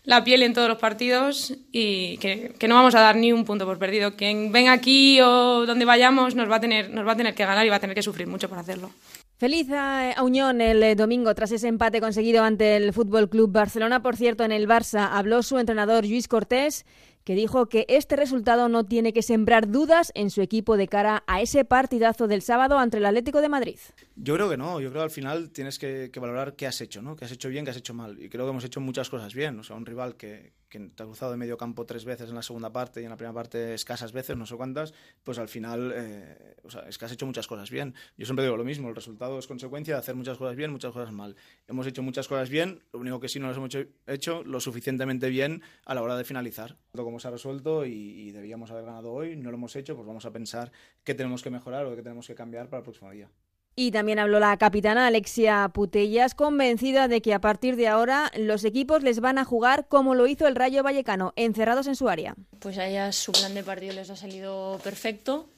la 0.03 0.25
piel 0.25 0.43
en 0.43 0.53
todos 0.53 0.69
los 0.69 0.79
partidos 0.79 1.55
y 1.71 2.19
que, 2.19 2.53
no 2.69 2.75
vamos 2.75 2.97
a 2.97 3.01
dar 3.01 3.15
ni 3.15 3.33
un 3.33 3.45
punto 3.45 3.65
por 3.65 3.79
perdido. 3.79 4.17
Quien 4.17 4.51
venga 4.51 4.73
aquí 4.73 5.21
o 5.21 5.65
donde 5.67 5.85
vayamos 5.85 6.35
nos 6.35 6.51
va, 6.51 6.57
a 6.57 6.61
tener, 6.61 6.91
nos 6.91 7.07
va 7.07 7.13
a 7.13 7.17
tener 7.17 7.33
que 7.33 7.45
ganar 7.45 7.65
y 7.65 7.69
va 7.69 7.77
a 7.77 7.81
tener 7.81 7.95
que 7.95 8.03
sufrir 8.03 8.27
mucho 8.27 8.49
por 8.49 8.59
hacerlo. 8.59 8.91
Feliz 9.39 9.69
a 9.71 10.17
Unión 10.23 10.61
el 10.61 10.83
eh, 10.83 10.95
domingo 10.97 11.35
tras 11.35 11.53
ese 11.53 11.69
empate 11.69 12.01
conseguido 12.01 12.43
ante 12.43 12.77
el 12.77 12.93
Fútbol 12.93 13.31
Club 13.31 13.53
Barcelona. 13.53 14.03
Por 14.03 14.17
cierto, 14.17 14.43
en 14.45 14.53
el 14.53 14.69
Barça 14.69 15.11
habló 15.13 15.43
su 15.45 15.59
entrenador 15.59 16.05
Luis 16.05 16.27
Cortés 16.29 16.85
que 17.25 17.35
dijo 17.35 17.69
que 17.69 17.87
este 17.89 18.17
resultado 18.17 18.69
no 18.69 18.85
tiene 18.85 19.13
que 19.13 19.23
sembrar 19.23 19.71
dudas 19.71 20.13
en 20.15 20.31
su 20.31 20.43
equipo 20.43 20.77
de 20.77 20.89
cara 20.89 21.23
a 21.27 21.41
ese 21.41 21.65
partidazo 21.65 22.27
del 22.29 22.43
sábado 22.43 22.79
ante 22.79 22.97
el 22.97 23.07
Atlético 23.07 23.41
de 23.41 23.49
Madrid. 23.49 23.79
Yo 24.17 24.35
creo 24.35 24.49
que 24.49 24.57
no, 24.57 24.81
yo 24.81 24.91
creo 24.91 25.01
que 25.01 25.05
al 25.05 25.11
final 25.11 25.51
tienes 25.51 25.79
que, 25.79 26.11
valorar 26.21 26.57
qué 26.57 26.67
has 26.67 26.81
hecho, 26.81 27.03
¿no? 27.03 27.17
Qué 27.17 27.25
has 27.25 27.33
hecho 27.33 27.49
bien, 27.49 27.65
qué 27.65 27.71
has 27.71 27.77
hecho 27.77 27.95
mal. 27.95 28.21
Y 28.23 28.29
creo 28.29 28.45
que 28.45 28.51
hemos 28.51 28.65
hecho 28.65 28.81
muchas 28.81 29.09
cosas 29.11 29.35
bien. 29.35 29.59
O 29.59 29.63
sea, 29.63 29.77
un 29.77 29.87
rival 29.87 30.17
que, 30.17 30.53
que 30.71 30.79
te 30.79 31.03
ha 31.03 31.07
cruzado 31.07 31.33
de 31.33 31.37
medio 31.37 31.59
campo 31.59 31.85
tres 31.85 32.05
veces 32.05 32.31
en 32.31 32.37
la 32.37 32.43
segunda 32.43 32.73
parte 32.73 33.03
y 33.03 33.05
en 33.05 33.11
la 33.11 33.17
primera 33.17 33.35
parte 33.35 33.75
escasas 33.75 34.13
veces, 34.13 34.37
no 34.37 34.47
sé 34.47 34.57
cuántas, 34.57 34.95
pues 35.23 35.39
al 35.39 35.49
final 35.49 35.93
eh, 35.95 36.57
o 36.63 36.71
sea, 36.71 36.89
es 36.89 36.97
que 36.97 37.05
has 37.05 37.13
hecho 37.13 37.27
muchas 37.27 37.47
cosas 37.47 37.71
bien. 37.71 37.95
Yo 38.17 38.25
siempre 38.25 38.45
digo 38.45 38.57
lo 38.57 38.65
mismo, 38.65 38.89
el 38.89 38.95
resultado 38.95 39.39
es 39.39 39.47
consecuencia 39.47 39.95
de 39.95 40.01
hacer 40.01 40.15
muchas 40.15 40.39
cosas 40.39 40.57
bien, 40.57 40.71
muchas 40.71 40.93
cosas 40.93 41.13
mal. 41.13 41.37
Hemos 41.67 41.87
hecho 41.87 42.03
muchas 42.03 42.29
cosas 42.29 42.49
bien, 42.49 42.83
lo 42.93 43.01
único 43.01 43.21
que 43.21 43.29
sí 43.29 43.39
no 43.41 43.49
las 43.49 43.57
hemos 43.57 43.77
hecho, 44.07 44.45
lo 44.45 44.61
suficientemente 44.61 45.29
bien 45.29 45.63
a 45.85 45.95
la 45.95 46.03
hora 46.03 46.17
de 46.17 46.25
finalizar. 46.25 46.79
Todo 46.93 47.05
como 47.05 47.19
se 47.19 47.29
ha 47.29 47.33
resuelto 47.33 47.85
y, 47.85 47.93
y 47.93 48.31
debíamos 48.31 48.71
haber 48.71 48.85
ganado 48.85 49.13
hoy, 49.13 49.37
no 49.37 49.51
lo 49.51 49.57
hemos 49.57 49.75
hecho, 49.77 49.97
pues 49.97 50.07
vamos 50.07 50.25
a 50.25 50.33
pensar 50.33 50.71
qué 51.05 51.15
tenemos 51.15 51.43
que 51.43 51.51
mejorar 51.51 51.85
o 51.87 51.97
qué 51.97 52.03
tenemos 52.03 52.27
que 52.27 52.35
cambiar 52.35 52.69
para 52.69 52.79
el 52.79 52.85
próximo 52.85 53.11
día. 53.11 53.29
Y 53.77 53.93
también 53.93 54.19
habló 54.19 54.41
la 54.41 54.57
capitana 54.59 55.07
Alexia 55.07 55.71
Putellas, 55.73 56.35
convencida 56.35 57.09
de 57.09 57.23
que 57.23 57.33
a 57.33 57.41
partir 57.41 57.77
de 57.77 57.89
ahora 57.89 58.31
los 58.37 58.65
equipos 58.65 59.03
les 59.03 59.21
van 59.21 59.39
a 59.39 59.45
jugar 59.45 59.87
como 59.89 60.15
lo 60.15 60.27
hizo 60.27 60.47
el 60.47 60.57
Rayo 60.57 60.83
Vallecano, 60.83 61.33
encerrados 61.37 61.87
en 61.87 61.97
su 61.97 62.09
área. 62.09 62.35
Pues 62.59 62.77
a 62.79 62.87
ellas 62.87 63.17
su 63.17 63.33
plan 63.33 63.55
de 63.55 63.63
partido 63.63 63.95
les 63.95 64.11
ha 64.11 64.17
salido 64.17 64.79
perfecto. 64.85 65.49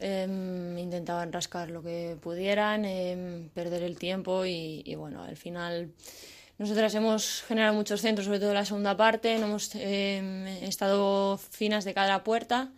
Em, 0.00 0.78
intentaban 0.78 1.32
rascar 1.32 1.70
lo 1.70 1.82
que 1.82 2.16
pudieran, 2.20 2.84
em, 2.84 3.48
perder 3.48 3.82
el 3.82 3.98
tiempo 3.98 4.44
y, 4.46 4.94
bueno, 4.96 5.24
al 5.24 5.36
final 5.36 5.90
Nosotras 6.58 6.92
hemos 6.96 7.42
generado 7.46 7.72
muchos 7.74 8.00
centros, 8.00 8.26
sobre 8.26 8.40
todo 8.40 8.48
en 8.48 8.56
la 8.56 8.64
segunda 8.64 8.96
parte, 8.96 9.38
no 9.38 9.46
hemos 9.46 9.70
eh, 9.76 10.58
estado 10.62 11.38
finas 11.38 11.84
de 11.84 11.94
cada 11.94 12.24
puerta, 12.24 12.72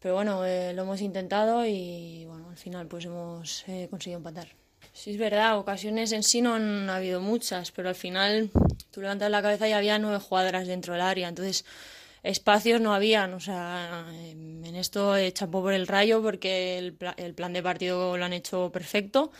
pero 0.00 0.14
bueno, 0.14 0.44
eh, 0.44 0.72
lo 0.74 0.82
hemos 0.82 1.00
intentado 1.00 1.64
y 1.66 2.24
bueno, 2.26 2.48
al 2.50 2.56
final 2.56 2.86
pues 2.86 3.04
hemos 3.04 3.64
eh, 3.68 3.88
conseguido 3.90 4.18
empatar. 4.18 4.48
Sí, 4.92 5.12
es 5.12 5.18
verdad, 5.18 5.58
ocasiones 5.58 6.12
en 6.12 6.22
sí 6.22 6.40
no 6.40 6.54
han 6.54 6.90
habido 6.90 7.20
muchas, 7.20 7.70
pero 7.72 7.88
al 7.88 7.94
final 7.94 8.50
tú 8.90 9.00
levantas 9.00 9.30
la 9.30 9.42
cabeza 9.42 9.68
y 9.68 9.72
había 9.72 9.98
nueve 9.98 10.18
jugadoras 10.18 10.66
dentro 10.66 10.94
del 10.94 11.02
área, 11.02 11.28
entonces 11.28 11.64
espacios 12.22 12.80
no 12.80 12.94
habían, 12.94 13.34
o 13.34 13.40
sea, 13.40 14.06
en 14.12 14.64
esto 14.74 15.14
chapó 15.30 15.62
por 15.62 15.72
el 15.72 15.86
rayo 15.86 16.22
porque 16.22 16.78
el, 16.78 16.94
plan 17.34 17.52
de 17.52 17.62
partido 17.62 18.16
lo 18.16 18.24
han 18.24 18.32
hecho 18.32 18.70
perfecto 18.72 19.30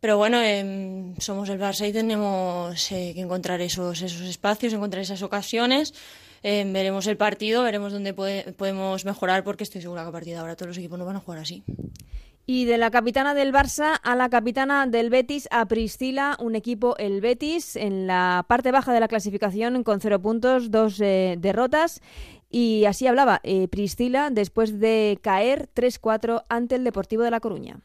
pero 0.00 0.18
bueno, 0.18 0.40
eh, 0.40 1.14
somos 1.18 1.48
el 1.48 1.58
Barça 1.58 1.88
y 1.88 1.92
tenemos 1.92 2.92
eh, 2.92 3.12
que 3.14 3.20
encontrar 3.20 3.60
esos, 3.60 4.02
esos 4.02 4.20
espacios, 4.20 4.72
encontrar 4.72 5.02
esas 5.02 5.22
ocasiones. 5.22 5.94
Eh, 6.48 6.64
veremos 6.64 7.08
el 7.08 7.16
partido, 7.16 7.64
veremos 7.64 7.92
dónde 7.92 8.14
podemos 8.14 9.04
mejorar, 9.04 9.42
porque 9.42 9.64
estoy 9.64 9.82
segura 9.82 10.02
que 10.02 10.10
a 10.10 10.12
partir 10.12 10.32
de 10.32 10.38
ahora 10.38 10.54
todos 10.54 10.68
los 10.68 10.78
equipos 10.78 10.96
no 10.96 11.04
van 11.04 11.16
a 11.16 11.18
jugar 11.18 11.40
así. 11.40 11.64
Y 12.46 12.66
de 12.66 12.78
la 12.78 12.92
capitana 12.92 13.34
del 13.34 13.52
Barça 13.52 13.98
a 14.00 14.14
la 14.14 14.28
capitana 14.28 14.86
del 14.86 15.10
Betis, 15.10 15.48
a 15.50 15.66
Priscila, 15.66 16.36
un 16.38 16.54
equipo, 16.54 16.96
el 16.98 17.20
Betis, 17.20 17.74
en 17.74 18.06
la 18.06 18.44
parte 18.46 18.70
baja 18.70 18.92
de 18.92 19.00
la 19.00 19.08
clasificación 19.08 19.82
con 19.82 20.00
cero 20.00 20.22
puntos, 20.22 20.70
dos 20.70 21.00
eh, 21.00 21.34
derrotas. 21.36 22.00
Y 22.48 22.84
así 22.84 23.08
hablaba 23.08 23.40
eh, 23.42 23.66
Priscila 23.66 24.30
después 24.30 24.78
de 24.78 25.18
caer 25.22 25.68
3-4 25.74 26.44
ante 26.48 26.76
el 26.76 26.84
Deportivo 26.84 27.24
de 27.24 27.32
La 27.32 27.40
Coruña. 27.40 27.80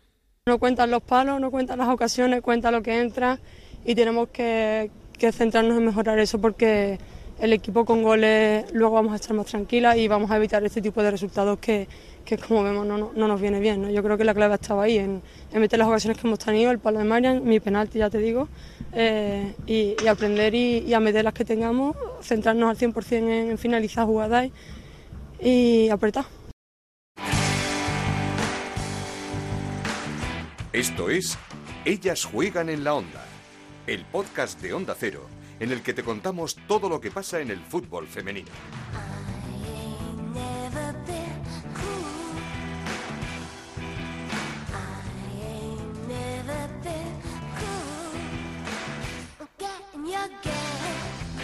No 0.45 0.59
cuentan 0.59 0.91
los 0.91 1.01
palos, 1.01 1.41
no 1.41 1.49
cuentan 1.49 1.79
las 1.79 1.89
ocasiones, 1.89 2.41
cuenta 2.41 2.69
lo 2.69 2.83
que 2.83 2.99
entra 2.99 3.39
y 3.83 3.95
tenemos 3.95 4.29
que, 4.29 4.91
centrarnos 5.31 5.79
en 5.79 5.85
mejorar 5.85 6.19
eso 6.19 6.39
porque 6.39 6.99
el 7.41 7.53
equipo 7.53 7.85
con 7.85 8.03
goles 8.03 8.71
luego 8.71 8.93
vamos 8.93 9.13
a 9.13 9.15
estar 9.15 9.35
más 9.35 9.47
tranquilas 9.47 9.97
y 9.97 10.07
vamos 10.07 10.29
a 10.29 10.37
evitar 10.37 10.63
este 10.63 10.79
tipo 10.79 11.01
de 11.01 11.09
resultados 11.09 11.57
que, 11.57 11.87
como 12.47 12.63
vemos 12.63 12.85
no, 12.85 13.11
nos 13.15 13.41
viene 13.41 13.59
bien. 13.59 13.81
¿no? 13.81 13.89
Yo 13.89 14.03
creo 14.03 14.15
que 14.15 14.23
la 14.23 14.35
clave 14.35 14.53
estaba 14.53 14.83
ahí, 14.83 14.99
en, 14.99 15.23
meter 15.51 15.79
las 15.79 15.87
ocasiones 15.87 16.19
que 16.19 16.27
hemos 16.27 16.37
tenido, 16.37 16.69
el 16.69 16.77
palo 16.77 16.99
de 16.99 17.05
Marian, 17.05 17.43
mi 17.43 17.59
penalti 17.59 17.97
ya 17.97 18.11
te 18.11 18.19
digo, 18.19 18.47
eh, 18.93 19.55
y, 19.65 19.95
aprender 20.07 20.53
y, 20.53 20.93
a 20.93 20.99
meter 20.99 21.23
las 21.23 21.33
que 21.33 21.43
tengamos, 21.43 21.95
centrarnos 22.21 22.69
al 22.69 22.77
100% 22.77 23.11
en, 23.11 23.29
en 23.29 23.57
finalizar 23.57 24.05
jugadas 24.05 24.51
y 25.41 25.89
apretar. 25.89 26.25
Esto 30.73 31.09
es 31.09 31.37
Ellas 31.85 32.23
juegan 32.23 32.69
en 32.69 32.83
la 32.83 32.93
onda, 32.93 33.25
el 33.87 34.05
podcast 34.05 34.61
de 34.61 34.73
Onda 34.73 34.95
Cero, 34.97 35.25
en 35.61 35.71
el 35.71 35.83
que 35.83 35.93
te 35.93 36.03
contamos 36.03 36.57
todo 36.67 36.89
lo 36.89 36.99
que 36.99 37.11
pasa 37.11 37.39
en 37.39 37.51
el 37.51 37.59
fútbol 37.59 38.07
femenino. 38.07 38.49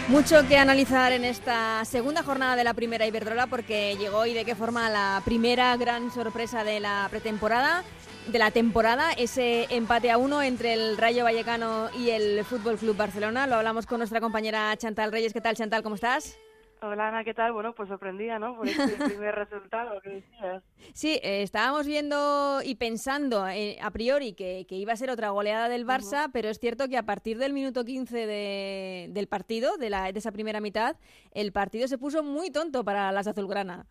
Mucho 0.08 0.48
que 0.48 0.56
analizar 0.56 1.12
en 1.12 1.24
esta 1.24 1.84
segunda 1.84 2.22
jornada 2.22 2.56
de 2.56 2.64
la 2.64 2.74
primera 2.74 3.06
Iberdrola 3.06 3.46
porque 3.46 3.94
llegó 3.98 4.26
y 4.26 4.32
de 4.32 4.44
qué 4.44 4.56
forma 4.56 4.90
la 4.90 5.22
primera 5.24 5.76
gran 5.76 6.10
sorpresa 6.10 6.64
de 6.64 6.80
la 6.80 7.06
pretemporada 7.10 7.84
de 8.30 8.38
la 8.38 8.50
temporada, 8.50 9.12
ese 9.12 9.66
empate 9.70 10.10
a 10.10 10.18
uno 10.18 10.42
entre 10.42 10.74
el 10.74 10.98
Rayo 10.98 11.24
Vallecano 11.24 11.88
y 11.98 12.10
el 12.10 12.44
Fútbol 12.44 12.76
Club 12.76 12.96
Barcelona. 12.96 13.46
Lo 13.46 13.56
hablamos 13.56 13.86
con 13.86 13.98
nuestra 13.98 14.20
compañera 14.20 14.76
Chantal 14.76 15.12
Reyes. 15.12 15.32
¿Qué 15.32 15.40
tal, 15.40 15.56
Chantal? 15.56 15.82
¿Cómo 15.82 15.94
estás? 15.94 16.38
Hola 16.80 17.08
Ana, 17.08 17.24
¿qué 17.24 17.34
tal? 17.34 17.52
Bueno, 17.52 17.74
pues 17.74 17.88
sorprendida, 17.88 18.38
¿no? 18.38 18.56
Por 18.56 18.68
este 18.68 18.96
primer 19.04 19.34
resultado 19.34 20.00
que 20.00 20.10
decías. 20.10 20.62
Sí, 20.92 21.18
eh, 21.22 21.42
estábamos 21.42 21.86
viendo 21.86 22.60
y 22.62 22.76
pensando 22.76 23.48
eh, 23.48 23.78
a 23.82 23.90
priori 23.90 24.34
que, 24.34 24.64
iba 24.68 24.92
a 24.92 24.96
ser 24.96 25.10
otra 25.10 25.30
goleada 25.30 25.68
del 25.68 25.86
Barça, 25.86 26.30
pero 26.32 26.50
es 26.50 26.60
cierto 26.60 26.86
que 26.88 26.96
a 26.96 27.04
partir 27.04 27.38
del 27.38 27.52
minuto 27.52 27.84
15 27.84 29.08
del 29.10 29.26
partido, 29.26 29.76
de, 29.78 29.90
la, 29.90 30.12
de 30.12 30.18
esa 30.18 30.32
primera 30.32 30.60
mitad, 30.60 30.96
el 31.32 31.50
partido 31.50 31.88
se 31.88 31.98
puso 31.98 32.22
muy 32.22 32.50
tonto 32.50 32.84
para 32.84 33.10
las 33.10 33.26
azulgrana. 33.26 33.86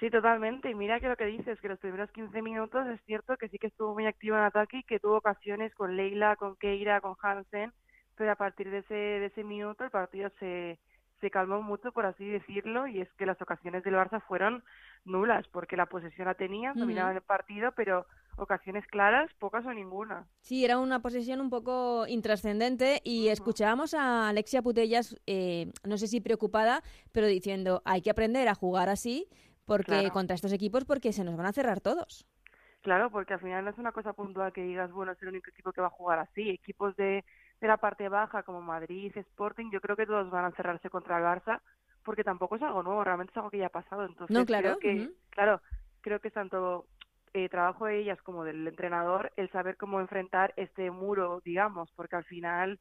Sí, 0.00 0.10
totalmente. 0.10 0.70
Y 0.70 0.74
mira 0.74 1.00
que 1.00 1.08
lo 1.08 1.16
que 1.16 1.26
dices, 1.26 1.60
que 1.60 1.68
los 1.68 1.78
primeros 1.78 2.10
15 2.10 2.42
minutos 2.42 2.86
es 2.88 3.00
cierto 3.06 3.36
que 3.36 3.48
sí 3.48 3.58
que 3.58 3.68
estuvo 3.68 3.94
muy 3.94 4.06
activo 4.06 4.36
en 4.36 4.42
ataque 4.42 4.78
y 4.78 4.82
que 4.82 4.98
tuvo 4.98 5.18
ocasiones 5.18 5.74
con 5.74 5.96
Leila, 5.96 6.36
con 6.36 6.56
Keira, 6.56 7.00
con 7.00 7.14
Hansen, 7.22 7.72
pero 8.16 8.32
a 8.32 8.36
partir 8.36 8.70
de 8.70 8.78
ese, 8.78 8.94
de 8.94 9.26
ese 9.26 9.44
minuto 9.44 9.84
el 9.84 9.90
partido 9.90 10.30
se, 10.40 10.78
se 11.20 11.30
calmó 11.30 11.62
mucho, 11.62 11.92
por 11.92 12.06
así 12.06 12.26
decirlo, 12.26 12.86
y 12.86 13.00
es 13.00 13.08
que 13.14 13.26
las 13.26 13.40
ocasiones 13.40 13.82
del 13.84 13.94
Barça 13.94 14.20
fueron 14.26 14.62
nulas, 15.04 15.46
porque 15.48 15.76
la 15.76 15.86
posesión 15.86 16.26
la 16.26 16.34
tenían, 16.34 16.74
dominaban 16.74 17.16
el 17.16 17.22
partido, 17.22 17.72
pero 17.72 18.06
ocasiones 18.36 18.86
claras, 18.88 19.30
pocas 19.38 19.64
o 19.64 19.72
ninguna. 19.72 20.26
Sí, 20.40 20.64
era 20.64 20.78
una 20.78 21.00
posesión 21.00 21.40
un 21.40 21.50
poco 21.50 22.06
intrascendente 22.08 23.00
y 23.04 23.28
escuchábamos 23.28 23.94
a 23.94 24.28
Alexia 24.28 24.60
Putellas, 24.60 25.16
eh, 25.26 25.72
no 25.84 25.96
sé 25.98 26.08
si 26.08 26.20
preocupada, 26.20 26.82
pero 27.12 27.26
diciendo, 27.26 27.80
hay 27.84 28.02
que 28.02 28.10
aprender 28.10 28.48
a 28.48 28.54
jugar 28.54 28.88
así 28.88 29.28
porque 29.64 30.10
contra 30.12 30.34
estos 30.34 30.52
equipos 30.52 30.84
porque 30.84 31.12
se 31.12 31.24
nos 31.24 31.36
van 31.36 31.46
a 31.46 31.52
cerrar 31.52 31.80
todos. 31.80 32.26
Claro, 32.82 33.10
porque 33.10 33.34
al 33.34 33.40
final 33.40 33.64
no 33.64 33.70
es 33.70 33.78
una 33.78 33.92
cosa 33.92 34.12
puntual 34.12 34.52
que 34.52 34.62
digas, 34.62 34.92
bueno, 34.92 35.12
es 35.12 35.22
el 35.22 35.28
único 35.28 35.50
equipo 35.50 35.72
que 35.72 35.80
va 35.80 35.86
a 35.86 35.90
jugar 35.90 36.18
así. 36.18 36.50
Equipos 36.50 36.94
de, 36.96 37.24
de 37.60 37.68
la 37.68 37.78
parte 37.78 38.08
baja 38.10 38.42
como 38.42 38.60
Madrid, 38.60 39.10
Sporting, 39.16 39.70
yo 39.70 39.80
creo 39.80 39.96
que 39.96 40.06
todos 40.06 40.30
van 40.30 40.44
a 40.44 40.52
cerrarse 40.52 40.90
contra 40.90 41.16
el 41.16 41.24
Barça 41.24 41.60
porque 42.04 42.22
tampoco 42.22 42.56
es 42.56 42.62
algo 42.62 42.82
nuevo, 42.82 43.02
realmente 43.02 43.30
es 43.30 43.36
algo 43.38 43.50
que 43.50 43.58
ya 43.58 43.66
ha 43.66 43.70
pasado. 43.70 44.04
Entonces, 44.04 44.36
no, 44.36 44.44
claro. 44.44 44.76
Creo 44.78 44.78
que, 44.78 45.10
Claro, 45.30 45.62
creo 46.02 46.20
que 46.20 46.28
es 46.28 46.34
tanto 46.34 46.86
eh, 47.32 47.48
trabajo 47.48 47.86
de 47.86 47.98
ellas 47.98 48.20
como 48.22 48.44
del 48.44 48.68
entrenador 48.68 49.32
el 49.36 49.50
saber 49.50 49.76
cómo 49.76 50.00
enfrentar 50.00 50.52
este 50.56 50.90
muro, 50.90 51.40
digamos, 51.44 51.90
porque 51.96 52.16
al 52.16 52.24
final 52.24 52.78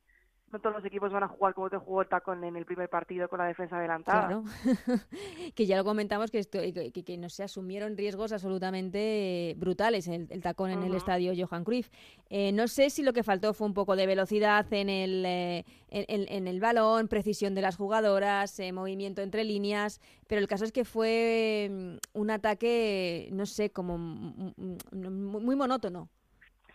no 0.54 0.60
todos 0.60 0.76
los 0.76 0.86
equipos 0.86 1.12
van 1.12 1.24
a 1.24 1.28
jugar 1.28 1.56
como 1.56 1.70
te 1.70 1.78
jugó 1.78 2.04
el 2.04 2.08
tacón 2.08 2.44
en 2.44 2.56
el 2.56 2.66
primer 2.66 2.88
partido 2.88 3.28
con 3.28 3.40
la 3.40 3.46
defensa 3.46 3.78
adelantada. 3.78 4.28
Claro, 4.28 4.44
que 5.56 5.66
ya 5.66 5.76
lo 5.76 5.84
comentamos 5.84 6.30
que, 6.30 6.38
esto, 6.38 6.60
que, 6.60 7.18
no 7.18 7.28
se 7.28 7.44
asumieron 7.44 7.98
riesgos 7.98 8.32
absolutamente 8.32 9.56
brutales 9.58 10.08
el, 10.08 10.28
el 10.30 10.42
tacón 10.44 10.70
en 10.70 10.84
el 10.84 10.94
estadio 10.94 11.34
Johan 11.36 11.64
Cruyff. 11.64 11.90
Eh, 12.30 12.52
no 12.52 12.68
sé 12.68 12.92
si 12.92 13.02
lo 13.02 13.14
que 13.14 13.24
faltó 13.24 13.54
fue 13.54 13.66
un 13.66 13.74
poco 13.74 13.96
de 13.96 14.06
velocidad 14.06 14.72
en 14.72 14.90
el, 14.90 15.26
eh, 15.26 15.66
en, 15.90 16.48
el 16.48 16.60
balón, 16.60 17.08
precisión 17.08 17.56
de 17.56 17.62
las 17.62 17.76
jugadoras, 17.76 18.60
eh, 18.60 18.72
movimiento 18.72 19.24
entre 19.24 19.44
líneas, 19.44 20.02
pero 20.28 20.40
el 20.40 20.48
caso 20.48 20.66
es 20.66 20.72
que 20.72 20.86
fue 20.86 21.68
mm, 21.72 22.20
un 22.20 22.30
ataque, 22.30 23.30
no 23.32 23.48
sé, 23.48 23.72
como 23.72 23.98
muy 23.98 25.56
monótono. 25.56 26.10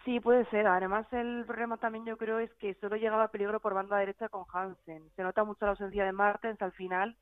Sí, 0.09 0.21
puede 0.21 0.47
ser. 0.47 0.67
Además, 0.67 1.07
el 1.13 1.45
problema 1.45 1.77
también 1.77 2.07
yo 2.07 2.17
creo 2.17 2.39
es 2.39 2.51
que 2.55 2.73
solo 2.81 2.97
llegaba 2.97 3.29
peligro 3.29 3.61
por 3.61 3.75
banda 3.75 3.99
derecha 3.99 4.31
con 4.31 4.47
Hansen. 4.51 5.03
Se 5.15 5.23
nota 5.23 5.45
mucho 5.45 5.67
la 5.67 5.73
ausencia 5.73 6.03
de 6.03 6.13
Martens 6.13 6.63
al 6.63 6.73
final, 6.73 7.15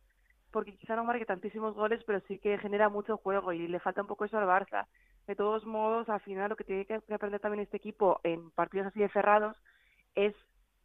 porque 0.53 0.77
quizá 0.77 0.95
no 0.95 1.03
marque 1.03 1.27
tantísimos 1.27 1.75
goles, 1.75 2.01
pero 2.07 2.21
sí 2.29 2.39
que 2.39 2.59
genera 2.59 2.89
mucho 2.89 3.17
juego 3.17 3.53
y 3.53 3.67
le 3.67 3.81
falta 3.81 4.03
un 4.03 4.07
poco 4.07 4.25
eso 4.25 4.39
al 4.39 4.47
Barça. 4.47 4.87
De 5.27 5.35
todos 5.35 5.67
modos, 5.67 6.09
al 6.09 6.21
final 6.21 6.49
lo 6.49 6.55
que 6.55 6.63
tiene 6.63 6.85
que 6.85 7.01
aprender 7.13 7.41
también 7.41 7.65
este 7.65 7.79
equipo 7.79 8.21
en 8.23 8.53
partidos 8.53 8.87
así 8.87 9.01
de 9.01 9.09
cerrados 9.09 9.61
es 10.15 10.37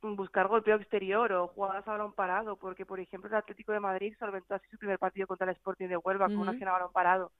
buscar 0.02 0.48
golpeo 0.48 0.78
exterior 0.78 1.32
o 1.32 1.50
jugadas 1.50 1.88
a 1.88 1.92
balón 1.92 2.14
parado, 2.14 2.56
porque 2.56 2.84
por 2.84 3.00
ejemplo 3.00 3.30
el 3.30 3.36
Atlético 3.36 3.74
de 3.74 3.80
Madrid 3.80 4.16
solventó 4.18 4.56
así 4.56 4.68
su 4.72 4.80
primer 4.80 4.98
partido 4.98 5.28
contra 5.28 5.46
el 5.46 5.56
Sporting 5.56 5.88
de 5.88 5.98
Huelva 5.98 6.26
con 6.26 6.38
una 6.38 6.50
acción 6.50 6.70
a 6.70 6.72
balón 6.72 6.92
parado 6.92 7.32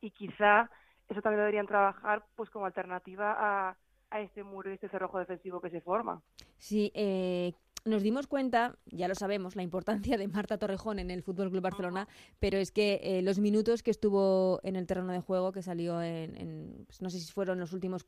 y 0.00 0.10
quizá 0.10 0.68
eso 1.08 1.22
también 1.22 1.38
deberían 1.38 1.68
trabajar 1.68 2.24
pues 2.34 2.50
como 2.50 2.66
alternativa 2.66 3.36
a 3.38 3.76
a 4.10 4.20
este 4.20 4.42
muro 4.42 4.70
y 4.70 4.74
este 4.74 4.88
cerrojo 4.88 5.18
defensivo 5.18 5.60
que 5.60 5.70
se 5.70 5.80
forma. 5.80 6.22
Sí, 6.58 6.90
eh, 6.94 7.52
nos 7.84 8.02
dimos 8.02 8.26
cuenta, 8.26 8.76
ya 8.86 9.08
lo 9.08 9.14
sabemos, 9.14 9.56
la 9.56 9.62
importancia 9.62 10.16
de 10.18 10.28
Marta 10.28 10.58
Torrejón 10.58 10.98
en 10.98 11.10
el 11.10 11.22
Fútbol 11.22 11.50
Club 11.50 11.62
Barcelona, 11.62 12.08
pero 12.38 12.58
es 12.58 12.72
que 12.72 13.00
eh, 13.02 13.22
los 13.22 13.38
minutos 13.38 13.82
que 13.82 13.90
estuvo 13.90 14.60
en 14.62 14.76
el 14.76 14.86
terreno 14.86 15.12
de 15.12 15.20
juego, 15.20 15.52
que 15.52 15.62
salió 15.62 16.02
en, 16.02 16.84
pues 16.86 17.00
no 17.02 17.10
sé 17.10 17.18
si 17.18 17.32
fueron 17.32 17.58
los 17.58 17.72
últimos 17.72 18.04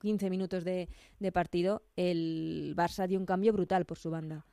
15 0.00 0.30
minutos 0.30 0.64
de, 0.64 0.88
partido, 1.32 1.82
el 1.96 2.74
Barça 2.76 3.06
dio 3.06 3.18
un 3.18 3.26
cambio 3.26 3.52
brutal 3.52 3.84
por 3.86 3.98
su 3.98 4.10
banda. 4.10 4.44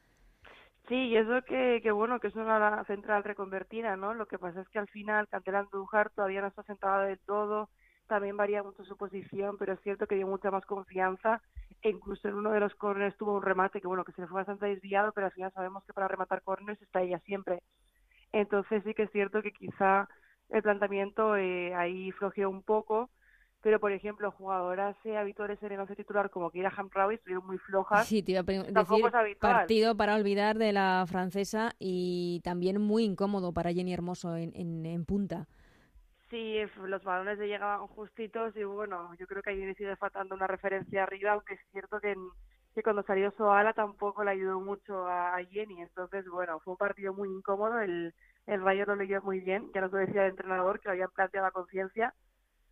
Sí, 0.87 0.95
y 0.95 1.15
eso 1.15 1.41
que, 1.43 1.79
que 1.83 1.91
bueno, 1.91 2.19
que 2.19 2.27
es 2.27 2.35
una 2.35 2.83
central 2.85 3.23
reconvertida, 3.23 3.95
¿no? 3.95 4.13
Lo 4.13 4.25
que 4.25 4.39
pasa 4.39 4.61
es 4.61 4.69
que 4.69 4.79
al 4.79 4.87
final 4.87 5.27
Cantera 5.27 5.59
Andújar 5.59 6.09
todavía 6.09 6.41
no 6.41 6.47
está 6.47 6.63
sentada 6.63 7.05
del 7.05 7.19
todo, 7.19 7.69
también 8.11 8.37
varía 8.37 8.61
mucho 8.63 8.83
su 8.85 8.97
posición, 8.97 9.57
pero 9.57 9.73
es 9.73 9.81
cierto 9.81 10.05
que 10.07 10.15
dio 10.15 10.27
mucha 10.27 10.51
más 10.51 10.65
confianza 10.65 11.41
e 11.81 11.89
incluso 11.89 12.27
en 12.27 12.35
uno 12.35 12.51
de 12.51 12.59
los 12.59 12.75
corners 12.75 13.15
tuvo 13.17 13.35
un 13.35 13.41
remate 13.41 13.81
que 13.81 13.87
bueno 13.87 14.03
que 14.03 14.11
se 14.13 14.21
le 14.21 14.27
fue 14.27 14.41
bastante 14.41 14.65
desviado, 14.67 15.13
pero 15.13 15.27
al 15.27 15.33
final 15.33 15.51
sabemos 15.53 15.83
que 15.85 15.93
para 15.93 16.09
rematar 16.09 16.41
corners 16.43 16.81
está 16.81 17.01
ella 17.01 17.19
siempre. 17.25 17.63
Entonces 18.33 18.83
sí 18.85 18.93
que 18.93 19.03
es 19.03 19.11
cierto 19.11 19.41
que 19.41 19.51
quizá 19.51 20.07
el 20.49 20.61
planteamiento 20.63 21.35
eh, 21.37 21.73
ahí 21.75 22.11
flojeó 22.13 22.49
un 22.49 22.63
poco, 22.63 23.09
pero 23.61 23.79
por 23.79 23.91
ejemplo, 23.93 24.31
jugadoras 24.31 24.95
eh, 25.05 25.17
habituales 25.17 25.61
en 25.63 25.71
el 25.73 25.79
once 25.81 25.95
titular 25.95 26.29
como 26.29 26.51
Kira 26.51 26.73
Hamraoui 26.75 27.15
estuvieron 27.15 27.45
muy 27.47 27.57
flojas. 27.59 28.09
Sí, 28.09 28.23
te 28.23 28.31
iba 28.31 28.41
a 28.41 28.43
pre- 28.43 28.71
Tampoco 28.73 28.95
decir 28.95 29.07
es 29.07 29.13
habitual. 29.15 29.41
partido 29.67 29.97
para 29.97 30.15
olvidar 30.15 30.57
de 30.57 30.71
la 30.73 31.05
francesa 31.07 31.73
y 31.79 32.41
también 32.43 32.81
muy 32.81 33.03
incómodo 33.03 33.53
para 33.53 33.73
Jenny 33.73 33.93
Hermoso 33.93 34.35
en, 34.37 34.51
en, 34.55 34.85
en 34.85 35.05
punta. 35.05 35.47
Sí, 36.31 36.57
los 36.87 37.03
balones 37.03 37.39
le 37.39 37.47
llegaban 37.49 37.87
justitos 37.89 38.57
y 38.57 38.65
bueno, 38.65 39.13
yo 39.19 39.27
creo 39.27 39.43
que 39.43 39.51
ahí 39.51 39.75
sigue 39.75 39.97
faltando 39.97 40.35
una 40.35 40.47
referencia 40.47 41.03
arriba, 41.03 41.33
aunque 41.33 41.55
es 41.55 41.61
cierto 41.73 42.01
que, 42.01 42.15
que 42.75 42.83
cuando 42.83 43.03
salió 43.03 43.31
Soala 43.33 43.73
tampoco 43.75 44.23
le 44.25 44.31
ayudó 44.31 44.61
mucho 44.61 45.07
a, 45.07 45.35
a 45.37 45.45
Jenny, 45.45 45.81
entonces 45.83 46.25
bueno, 46.29 46.59
fue 46.61 46.73
un 46.73 46.79
partido 46.79 47.13
muy 47.13 47.29
incómodo, 47.29 47.79
el, 47.81 48.15
el 48.47 48.63
Rayo 48.63 48.87
lo 48.87 48.95
leyó 48.97 49.21
muy 49.23 49.41
bien, 49.41 49.71
ya 49.75 49.81
nos 49.83 49.93
lo 49.93 49.99
decía 49.99 50.23
el 50.25 50.31
entrenador 50.31 50.81
que 50.81 50.89
lo 50.89 50.93
habían 50.93 51.11
planteado 51.11 51.47
a 51.47 51.51
conciencia 51.51 52.15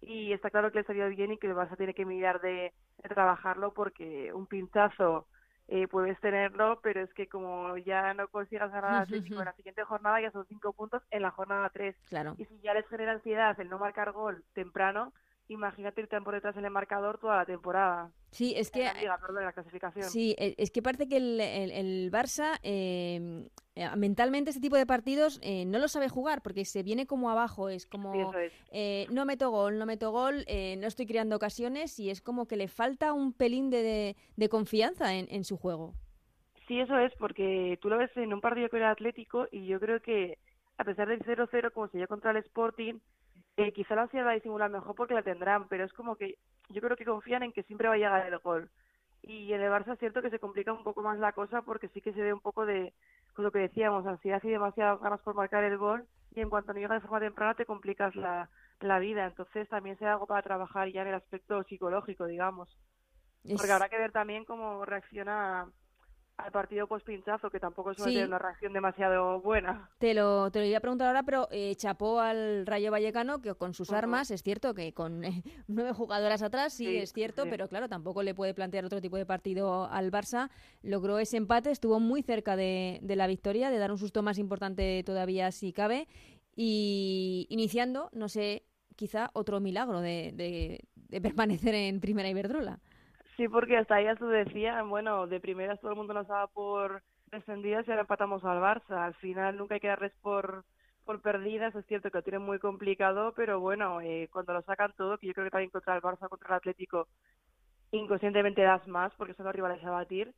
y 0.01 0.33
está 0.33 0.51
claro 0.51 0.71
que 0.71 0.79
le 0.79 0.85
salió 0.85 1.09
bien 1.09 1.33
y 1.33 1.39
que 1.39 1.47
el 1.47 1.55
Barça 1.55 1.77
tiene 1.77 1.93
que 1.95 2.05
mirar 2.05 2.41
de 2.41 2.73
trabajarlo 3.09 3.73
porque 3.73 4.33
un 4.33 4.47
pinchazo 4.47 5.27
eh, 5.71 5.87
puedes 5.87 6.19
tenerlo, 6.19 6.79
pero 6.81 7.01
es 7.01 7.13
que 7.13 7.27
como 7.27 7.77
ya 7.77 8.13
no 8.15 8.27
consigas 8.27 8.71
ganar 8.71 8.91
al 8.91 9.01
Atlético 9.03 9.39
en 9.39 9.45
la 9.45 9.53
siguiente 9.53 9.83
jornada 9.83 10.19
ya 10.19 10.31
son 10.31 10.45
cinco 10.47 10.73
puntos 10.73 11.03
en 11.11 11.21
la 11.21 11.29
jornada 11.29 11.69
tres. 11.69 11.95
Claro. 12.09 12.33
Y 12.39 12.45
si 12.45 12.59
ya 12.61 12.73
les 12.73 12.87
genera 12.87 13.11
ansiedad 13.11 13.59
el 13.59 13.69
no 13.69 13.77
marcar 13.77 14.11
gol 14.11 14.43
temprano, 14.53 15.13
imagínate 15.49 16.01
irte 16.01 16.21
por 16.21 16.33
detrás 16.33 16.55
en 16.57 16.63
el 16.65 16.71
marcador 16.71 17.17
toda 17.19 17.37
la 17.37 17.45
temporada. 17.45 18.11
Sí, 18.31 18.53
es 18.55 18.71
que 18.71 18.83
la 18.83 18.93
liga, 18.93 19.17
perdón, 19.17 19.39
en 19.39 19.45
la 19.45 19.53
clasificación. 19.53 20.05
Sí, 20.05 20.35
e- 20.37 20.55
es 20.57 20.71
que 20.71 20.81
parece 20.81 21.07
que 21.07 21.17
el, 21.17 21.39
el- 21.41 21.71
el 21.71 22.11
Barça 22.11 22.59
eh, 22.63 23.49
eh, 23.75 23.89
mentalmente 23.97 24.51
este 24.51 24.61
tipo 24.61 24.75
de 24.77 24.85
partidos 24.85 25.39
eh, 25.41 25.65
no 25.65 25.79
lo 25.79 25.87
sabe 25.87 26.07
jugar 26.07 26.41
porque 26.41 26.63
se 26.65 26.83
viene 26.83 27.07
como 27.07 27.29
abajo, 27.29 27.69
es 27.69 27.85
como 27.87 28.13
Sí, 28.13 28.19
eso 28.21 28.37
es. 28.39 28.53
eh, 28.71 29.07
no 29.11 29.25
meto 29.25 29.49
gol, 29.49 29.77
no 29.79 29.85
meto 29.85 30.11
gol, 30.11 30.43
eh, 30.47 30.75
no 30.77 30.87
estoy 30.87 31.07
creando 31.07 31.35
ocasiones 31.35 31.99
y 31.99 32.09
es 32.11 32.21
como 32.21 32.47
que 32.47 32.55
le 32.55 32.67
falta 32.67 33.13
un 33.13 33.33
pelín 33.33 33.69
de, 33.71 33.81
de- 33.83 34.15
de 34.37 34.49
confianza 34.49 35.15
en, 35.15 35.27
en 35.31 35.43
su 35.43 35.57
juego. 35.57 35.95
Sí, 36.67 36.79
eso 36.79 36.95
es, 36.99 37.11
porque 37.17 37.79
tú 37.81 37.89
lo 37.89 37.97
ves 37.97 38.15
en 38.15 38.31
un 38.31 38.41
partido 38.41 38.69
que 38.69 38.77
era 38.77 38.91
Atlético 38.91 39.47
y 39.51 39.65
yo 39.65 39.79
creo 39.79 39.99
que 40.01 40.37
a 40.77 40.83
pesar 40.83 41.07
del 41.07 41.19
0-0 41.23 41.71
como 41.73 41.87
se 41.87 41.97
dio 41.97 42.07
contra 42.07 42.29
el 42.31 42.37
Sporting, 42.37 42.99
eh, 43.59 43.71
quizá 43.73 43.95
la 43.95 44.03
ansiedad 44.03 44.25
la 44.25 44.33
disimulan 44.33 44.71
mejor 44.71 44.95
porque 44.95 45.13
la 45.13 45.23
tendrán, 45.23 45.67
pero 45.67 45.85
es 45.85 45.93
como 45.93 46.15
que 46.15 46.35
yo 46.69 46.81
creo 46.81 46.97
que 46.97 47.05
confían 47.05 47.43
en 47.43 47.53
que 47.53 47.63
siempre 47.63 47.87
va 47.87 47.95
a 47.95 47.97
llegar 47.97 48.25
el 48.27 48.39
gol. 48.39 48.71
Y 49.23 49.53
en 49.53 49.61
el 49.61 49.71
Barça 49.71 49.93
es 49.93 49.99
cierto 49.99 50.21
que 50.21 50.29
se 50.29 50.39
complica 50.39 50.73
un 50.73 50.83
poco 50.83 51.01
más 51.03 51.19
la 51.19 51.33
cosa 51.33 51.61
porque 51.63 51.89
sí 51.89 52.01
que 52.01 52.13
se 52.13 52.21
ve 52.21 52.33
un 52.33 52.41
poco 52.41 52.65
de, 52.65 52.93
pues 53.35 53.43
lo 53.43 53.51
que 53.51 53.59
decíamos, 53.59 54.05
ansiedad 54.07 54.41
y 54.43 54.49
demasiadas 54.49 54.99
ganas 55.01 55.21
por 55.21 55.35
marcar 55.35 55.63
el 55.65 55.77
gol 55.77 56.07
y 56.31 56.41
en 56.41 56.49
cuanto 56.49 56.73
no 56.73 56.79
llega 56.79 56.95
de 56.95 57.01
forma 57.01 57.19
temprana 57.19 57.55
te 57.55 57.65
complicas 57.65 58.15
la, 58.15 58.49
la 58.81 58.99
vida. 58.99 59.25
Entonces 59.27 59.67
también 59.69 59.97
será 59.97 60.13
algo 60.13 60.27
para 60.27 60.43
trabajar 60.43 60.89
ya 60.91 61.01
en 61.03 61.09
el 61.09 61.15
aspecto 61.15 61.63
psicológico, 61.65 62.25
digamos. 62.27 62.69
Es- 63.43 63.55
Porque 63.57 63.71
habrá 63.73 63.89
que 63.89 63.97
ver 63.99 64.11
también 64.13 64.45
cómo 64.45 64.85
reacciona 64.85 65.67
al 66.45 66.51
partido 66.51 66.87
post 66.87 67.05
pinchazo, 67.05 67.49
que 67.49 67.59
tampoco 67.59 67.93
suele 67.93 68.11
Sí. 68.11 68.15
tener 68.15 68.27
una 68.29 68.39
reacción 68.39 68.73
demasiado 68.73 69.41
buena. 69.41 69.89
Te 69.97 70.13
lo, 70.13 70.49
te 70.51 70.59
lo 70.59 70.65
iba 70.65 70.77
a 70.77 70.81
preguntar 70.81 71.07
ahora, 71.07 71.23
pero 71.23 71.47
eh, 71.51 71.75
chapó 71.75 72.19
al 72.19 72.65
Rayo 72.65 72.91
Vallecano 72.91 73.41
que 73.41 73.53
con 73.55 73.73
sus 73.73 73.91
armas, 73.91 74.31
es 74.31 74.41
cierto 74.41 74.73
que 74.73 74.93
con 74.93 75.23
eh, 75.25 75.43
nueve 75.67 75.93
jugadoras 75.93 76.41
atrás, 76.41 76.73
sí, 76.73 76.85
Sí, 76.85 76.97
es 76.97 77.13
cierto, 77.13 77.43
sí. 77.43 77.49
pero 77.49 77.67
claro, 77.67 77.89
tampoco 77.89 78.23
le 78.23 78.33
puede 78.33 78.53
plantear 78.53 78.85
otro 78.85 79.01
tipo 79.01 79.17
de 79.17 79.25
partido 79.25 79.85
al 79.91 80.11
Barça. 80.11 80.49
Logró 80.81 81.19
ese 81.19 81.37
empate, 81.37 81.71
estuvo 81.71 81.99
muy 81.99 82.21
cerca 82.23 82.55
de, 82.55 82.99
de 83.01 83.15
la 83.15 83.27
victoria, 83.27 83.69
de 83.69 83.77
dar 83.77 83.91
un 83.91 83.97
susto 83.97 84.23
más 84.23 84.37
importante 84.37 85.03
todavía 85.05 85.51
si 85.51 85.73
cabe, 85.73 86.07
y 86.55 87.47
iniciando, 87.49 88.09
no 88.13 88.27
sé, 88.29 88.63
quizá 88.95 89.29
otro 89.33 89.59
milagro 89.59 90.01
de, 90.01 90.31
de- 90.35 90.81
de 90.95 91.21
permanecer 91.21 91.73
en 91.75 91.99
Primera 91.99 92.29
Iberdrola. 92.29 92.79
Sí, 93.39 93.47
porque 93.47 93.77
hasta 93.77 93.95
ahí 93.95 94.07
tú 94.17 94.27
decías, 94.27 94.85
bueno, 94.85 95.25
de 95.25 95.39
primeras 95.39 95.79
todo 95.79 95.91
el 95.91 95.97
mundo 95.97 96.13
nos 96.13 96.27
daba 96.27 96.47
por 96.47 97.01
descendidas 97.27 97.87
y 97.87 97.91
ahora 97.91 98.01
empatamos 98.01 98.43
al 98.43 98.59
Barça. 98.59 98.97
Al 99.05 99.13
final 99.15 99.55
nunca 99.55 99.75
hay 99.75 99.79
que 99.79 99.87
darles 99.87 100.11
por, 100.21 100.65
por 101.05 101.21
perdidas, 101.21 101.73
es 101.73 101.85
cierto 101.85 102.11
que 102.11 102.17
lo 102.17 102.21
tienen 102.23 102.41
muy 102.41 102.59
complicado, 102.59 103.33
pero 103.37 103.61
bueno, 103.61 104.01
eh, 104.01 104.27
cuando 104.29 104.51
lo 104.51 104.61
sacan 104.63 104.93
todo, 104.97 105.17
que 105.17 105.27
yo 105.27 105.33
creo 105.33 105.45
que 105.45 105.51
también 105.51 105.69
contra 105.71 105.95
el 105.95 106.01
Barça, 106.01 106.27
contra 106.27 106.49
el 106.49 106.55
Atlético, 106.55 107.07
inconscientemente 107.93 108.61
das 108.61 108.85
más 108.89 109.13
porque 109.15 109.33
son 109.35 109.45
los 109.45 109.55
rivales 109.55 109.81
a 109.85 109.89
batir, 109.91 110.33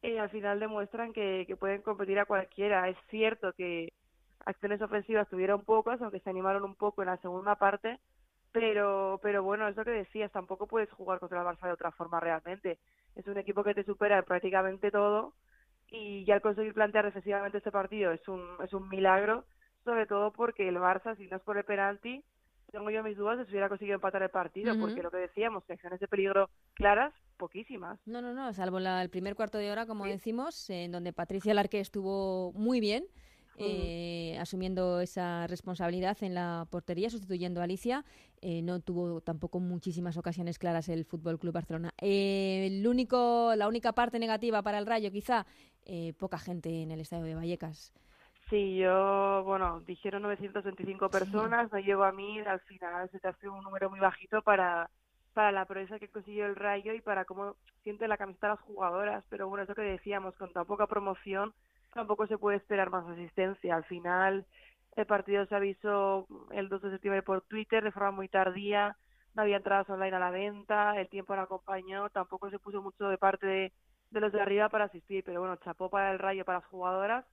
eh, 0.00 0.18
al 0.18 0.30
final 0.30 0.58
demuestran 0.58 1.12
que 1.12 1.54
pueden 1.60 1.82
competir 1.82 2.18
a 2.18 2.24
cualquiera. 2.24 2.88
Es 2.88 2.96
cierto 3.10 3.52
que 3.52 3.92
acciones 4.46 4.80
ofensivas 4.80 5.28
tuvieron 5.28 5.66
pocas, 5.66 6.00
aunque 6.00 6.20
se 6.20 6.30
animaron 6.30 6.64
un 6.64 6.76
poco 6.76 7.02
en 7.02 7.08
la 7.08 7.18
segunda 7.18 7.56
parte, 7.56 7.98
pero 8.52 9.18
pero 9.22 9.42
bueno, 9.42 9.68
es 9.68 9.76
lo 9.76 9.84
que 9.84 9.90
decías, 9.90 10.32
tampoco 10.32 10.66
puedes 10.66 10.90
jugar 10.90 11.18
contra 11.20 11.40
el 11.40 11.46
Barça 11.46 11.66
de 11.66 11.72
otra 11.72 11.92
forma 11.92 12.20
realmente. 12.20 12.78
Es 13.16 13.26
un 13.26 13.38
equipo 13.38 13.64
que 13.64 13.74
te 13.74 13.84
supera 13.84 14.18
en 14.18 14.24
prácticamente 14.24 14.90
todo 14.90 15.34
y 15.90 16.24
ya 16.24 16.34
al 16.34 16.40
conseguir 16.42 16.74
plantear 16.74 17.04
defensivamente 17.06 17.58
este 17.58 17.70
partido 17.72 18.12
es 18.12 18.26
un, 18.28 18.42
es 18.62 18.72
un 18.72 18.88
milagro, 18.88 19.44
sobre 19.84 20.06
todo 20.06 20.32
porque 20.32 20.68
el 20.68 20.76
Barça, 20.76 21.16
si 21.16 21.26
no 21.28 21.36
es 21.36 21.42
por 21.42 21.56
el 21.56 21.64
penalti, 21.64 22.22
tengo 22.70 22.90
yo 22.90 23.02
mis 23.02 23.16
dudas 23.16 23.38
de 23.38 23.44
si 23.46 23.52
hubiera 23.52 23.68
conseguido 23.70 23.94
empatar 23.94 24.22
el 24.22 24.28
partido, 24.28 24.74
porque 24.78 25.02
lo 25.02 25.10
que 25.10 25.16
decíamos, 25.16 25.64
acciones 25.70 26.00
de 26.00 26.08
peligro 26.08 26.50
claras, 26.74 27.14
poquísimas. 27.38 27.98
No, 28.04 28.20
no, 28.20 28.34
no, 28.34 28.52
salvo 28.52 28.78
la- 28.78 29.00
el 29.02 29.08
primer 29.08 29.34
cuarto 29.34 29.56
de 29.58 29.70
hora, 29.70 29.86
como 29.86 30.04
decimos, 30.04 30.68
en 30.68 30.92
donde 30.92 31.12
Patricia 31.14 31.54
Larque 31.54 31.80
estuvo 31.80 32.52
muy 32.52 32.80
bien, 32.80 33.04
eh, 33.60 34.36
asumiendo 34.38 35.00
esa 35.00 35.46
responsabilidad 35.46 36.16
en 36.22 36.34
la 36.34 36.66
portería, 36.70 37.10
sustituyendo 37.10 37.60
a 37.60 37.64
Alicia. 37.64 38.04
Eh, 38.40 38.62
no 38.62 38.80
tuvo 38.80 39.20
tampoco 39.20 39.60
muchísimas 39.60 40.16
ocasiones 40.16 40.58
claras 40.58 40.88
el 40.88 41.04
Fútbol 41.04 41.38
Club 41.38 41.54
Barcelona. 41.54 41.92
Eh, 42.00 42.66
el 42.66 42.86
único, 42.86 43.54
la 43.56 43.68
única 43.68 43.92
parte 43.92 44.18
negativa 44.18 44.62
para 44.62 44.78
el 44.78 44.86
Rayo, 44.86 45.10
quizá, 45.10 45.46
eh, 45.84 46.12
poca 46.18 46.38
gente 46.38 46.82
en 46.82 46.90
el 46.90 47.00
estadio 47.00 47.24
de 47.24 47.34
Vallecas. 47.34 47.92
Sí, 48.50 48.76
yo, 48.78 49.42
bueno, 49.44 49.80
dijeron 49.80 50.22
925 50.22 51.10
personas, 51.10 51.70
no 51.70 51.78
llego 51.78 52.04
a 52.04 52.12
mí, 52.12 52.38
al 52.40 52.60
final 52.60 53.10
se 53.10 53.20
te 53.20 53.28
hace 53.28 53.48
un 53.48 53.62
número 53.62 53.90
muy 53.90 54.00
bajito 54.00 54.40
para, 54.40 54.88
para 55.34 55.52
la 55.52 55.66
proeza 55.66 55.98
que 55.98 56.08
consiguió 56.08 56.46
el 56.46 56.56
Rayo 56.56 56.94
y 56.94 57.02
para 57.02 57.26
cómo 57.26 57.56
siente 57.82 58.08
la 58.08 58.16
camiseta 58.16 58.48
las 58.48 58.60
jugadoras, 58.60 59.22
pero 59.28 59.48
bueno, 59.48 59.64
es 59.64 59.68
lo 59.68 59.74
que 59.74 59.82
decíamos, 59.82 60.34
con 60.36 60.50
tan 60.52 60.64
poca 60.64 60.86
promoción 60.86 61.52
tampoco 61.92 62.26
se 62.26 62.38
puede 62.38 62.58
esperar 62.58 62.90
más 62.90 63.06
asistencia. 63.08 63.76
Al 63.76 63.84
final 63.84 64.46
el 65.00 65.06
partido 65.06 65.46
se 65.46 65.54
avisó 65.54 66.26
el 66.50 66.68
2 66.68 66.82
de 66.82 66.90
septiembre 66.90 67.22
por 67.22 67.42
Twitter 67.42 67.82
de 67.84 67.92
forma 67.92 68.10
muy 68.10 68.28
tardía, 68.28 68.96
no 69.34 69.42
había 69.42 69.58
entradas 69.58 69.88
online 69.88 70.16
a 70.16 70.20
la 70.20 70.30
venta, 70.30 70.98
el 71.00 71.08
tiempo 71.08 71.36
no 71.36 71.42
acompañó, 71.42 72.10
tampoco 72.10 72.50
se 72.50 72.58
puso 72.58 72.82
mucho 72.82 73.08
de 73.08 73.18
parte 73.18 73.46
de, 73.46 73.72
de 74.10 74.20
los 74.20 74.32
de 74.32 74.40
arriba 74.40 74.68
para 74.68 74.86
asistir, 74.86 75.22
pero 75.24 75.40
bueno, 75.40 75.56
chapó 75.56 75.90
para 75.90 76.12
el 76.12 76.18
Rayo, 76.18 76.44
para 76.44 76.58
las 76.58 76.68
jugadoras 76.68 77.24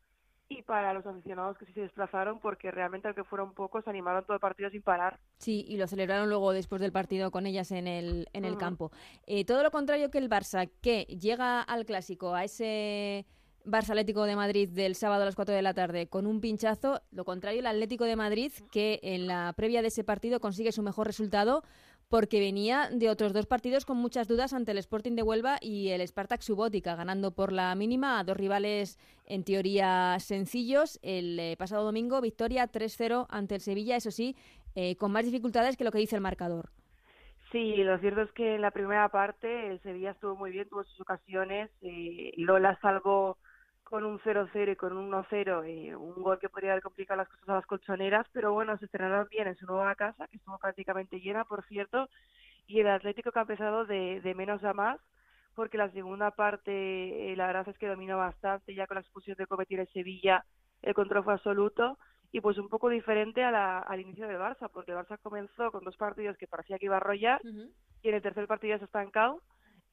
y 0.47 0.61
para 0.61 0.93
los 0.93 1.05
aficionados 1.05 1.57
que 1.57 1.65
sí 1.65 1.73
se 1.73 1.81
desplazaron 1.81 2.39
porque 2.39 2.69
realmente 2.69 3.07
aunque 3.07 3.23
fueron 3.23 3.53
pocos 3.53 3.87
animaron 3.87 4.23
todo 4.25 4.35
el 4.35 4.39
partido 4.39 4.69
sin 4.69 4.83
parar. 4.83 5.19
Sí, 5.39 5.65
y 5.67 5.77
lo 5.77 5.87
celebraron 5.87 6.29
luego 6.29 6.51
después 6.51 6.81
del 6.81 6.91
partido 6.91 7.31
con 7.31 7.47
ellas 7.47 7.71
en 7.71 7.87
el, 7.87 8.27
en 8.33 8.45
el 8.45 8.57
campo. 8.57 8.91
Eh, 9.25 9.43
todo 9.45 9.63
lo 9.63 9.71
contrario 9.71 10.11
que 10.11 10.19
el 10.19 10.29
Barça, 10.29 10.69
que 10.81 11.05
llega 11.05 11.61
al 11.61 11.85
clásico, 11.85 12.35
a 12.35 12.43
ese 12.43 13.25
Barça 13.65 13.91
Atlético 13.91 14.23
de 14.23 14.35
Madrid 14.35 14.69
del 14.69 14.95
sábado 14.95 15.23
a 15.23 15.25
las 15.25 15.35
4 15.35 15.55
de 15.55 15.61
la 15.61 15.73
tarde 15.73 16.07
con 16.07 16.27
un 16.27 16.39
pinchazo, 16.39 17.01
lo 17.11 17.25
contrario 17.25 17.59
el 17.59 17.67
Atlético 17.67 18.05
de 18.05 18.15
Madrid, 18.15 18.51
que 18.71 18.99
en 19.03 19.27
la 19.27 19.53
previa 19.57 19.81
de 19.81 19.87
ese 19.87 20.03
partido 20.03 20.39
consigue 20.39 20.71
su 20.71 20.83
mejor 20.83 21.07
resultado 21.07 21.63
porque 22.09 22.39
venía 22.39 22.89
de 22.91 23.09
otros 23.09 23.33
dos 23.33 23.47
partidos 23.47 23.85
con 23.85 23.97
muchas 23.97 24.27
dudas 24.27 24.53
ante 24.53 24.71
el 24.71 24.77
Sporting 24.77 25.15
de 25.15 25.23
Huelva 25.23 25.57
y 25.59 25.89
el 25.89 26.07
Spartak 26.07 26.41
Subótica, 26.41 26.95
ganando 26.95 27.31
por 27.31 27.51
la 27.51 27.73
mínima 27.75 28.19
a 28.19 28.23
dos 28.23 28.37
rivales 28.37 28.99
en 29.25 29.43
teoría 29.43 30.17
sencillos. 30.19 30.99
El 31.01 31.39
eh, 31.39 31.55
pasado 31.57 31.83
domingo, 31.83 32.21
victoria 32.21 32.71
3-0 32.71 33.25
ante 33.29 33.55
el 33.55 33.61
Sevilla, 33.61 33.95
eso 33.95 34.11
sí, 34.11 34.35
eh, 34.75 34.95
con 34.97 35.11
más 35.11 35.25
dificultades 35.25 35.77
que 35.77 35.83
lo 35.83 35.91
que 35.91 35.97
dice 35.99 36.15
el 36.15 36.21
marcador. 36.21 36.69
Sí, 37.51 37.75
lo 37.77 37.97
cierto 37.99 38.21
es 38.21 38.31
que 38.33 38.55
en 38.55 38.61
la 38.61 38.71
primera 38.71 39.07
parte 39.09 39.71
el 39.71 39.81
Sevilla 39.81 40.11
estuvo 40.11 40.35
muy 40.35 40.51
bien, 40.51 40.67
tuvo 40.67 40.83
sus 40.83 41.01
ocasiones, 41.01 41.71
eh, 41.81 42.33
Lola 42.37 42.77
salvó 42.81 43.37
con 43.85 44.03
un 44.03 44.19
0-0 44.19 44.71
y 44.71 44.75
con 44.75 44.97
un 44.97 45.11
1-0 45.11 45.63
eh, 45.63 45.95
un 45.95 46.21
gol 46.21 46.39
que 46.39 46.49
podría 46.49 46.71
haber 46.71 46.83
complicado 46.83 47.19
las 47.19 47.29
cosas 47.29 47.47
a 47.49 47.53
las 47.55 47.65
colchoneras, 47.67 48.27
pero 48.33 48.51
bueno, 48.51 48.77
se 48.79 48.85
estrenaron 48.85 49.27
bien 49.29 49.47
en 49.47 49.55
su 49.55 49.65
nueva 49.67 49.95
casa, 49.95 50.27
que 50.27 50.37
estuvo 50.37 50.57
prácticamente 50.57 51.19
llena, 51.21 51.45
por 51.45 51.63
cierto, 51.65 52.09
y 52.67 52.79
el 52.79 52.87
Atlético 52.87 53.31
que 53.31 53.39
ha 53.39 53.43
empezado 53.43 53.85
de, 53.85 54.21
de 54.21 54.33
menos 54.35 54.63
a 54.63 54.73
más, 54.73 54.99
porque 55.55 55.77
la 55.77 55.91
segunda 55.91 56.31
parte 56.31 57.31
eh, 57.31 57.35
la 57.35 57.45
verdad 57.47 57.69
es 57.69 57.77
que 57.77 57.87
dominó 57.87 58.17
bastante, 58.17 58.73
ya 58.73 58.87
con 58.87 58.95
la 58.95 59.01
expulsión 59.01 59.37
de 59.37 59.47
Cometir 59.47 59.79
el 59.79 59.87
Sevilla 59.89 60.43
el 60.81 60.93
control 60.95 61.23
fue 61.23 61.33
absoluto, 61.33 61.97
y 62.31 62.41
pues 62.41 62.57
un 62.57 62.69
poco 62.69 62.89
diferente 62.89 63.43
a 63.43 63.51
la- 63.51 63.79
al 63.79 64.01
inicio 64.01 64.27
del 64.27 64.37
Barça, 64.37 64.67
porque 64.73 64.91
el 64.91 64.97
Barça 64.97 65.17
comenzó 65.21 65.71
con 65.71 65.83
dos 65.83 65.95
partidos 65.95 66.37
que 66.37 66.47
parecía 66.47 66.77
que 66.79 66.85
iba 66.87 66.95
a 66.95 66.97
arrollar, 66.97 67.39
y 68.01 68.09
en 68.09 68.15
el 68.15 68.21
tercer 68.21 68.45
partido 68.47 68.73
ya 68.75 68.79
se 68.79 68.83
ha 68.85 68.87
estancado 68.87 69.41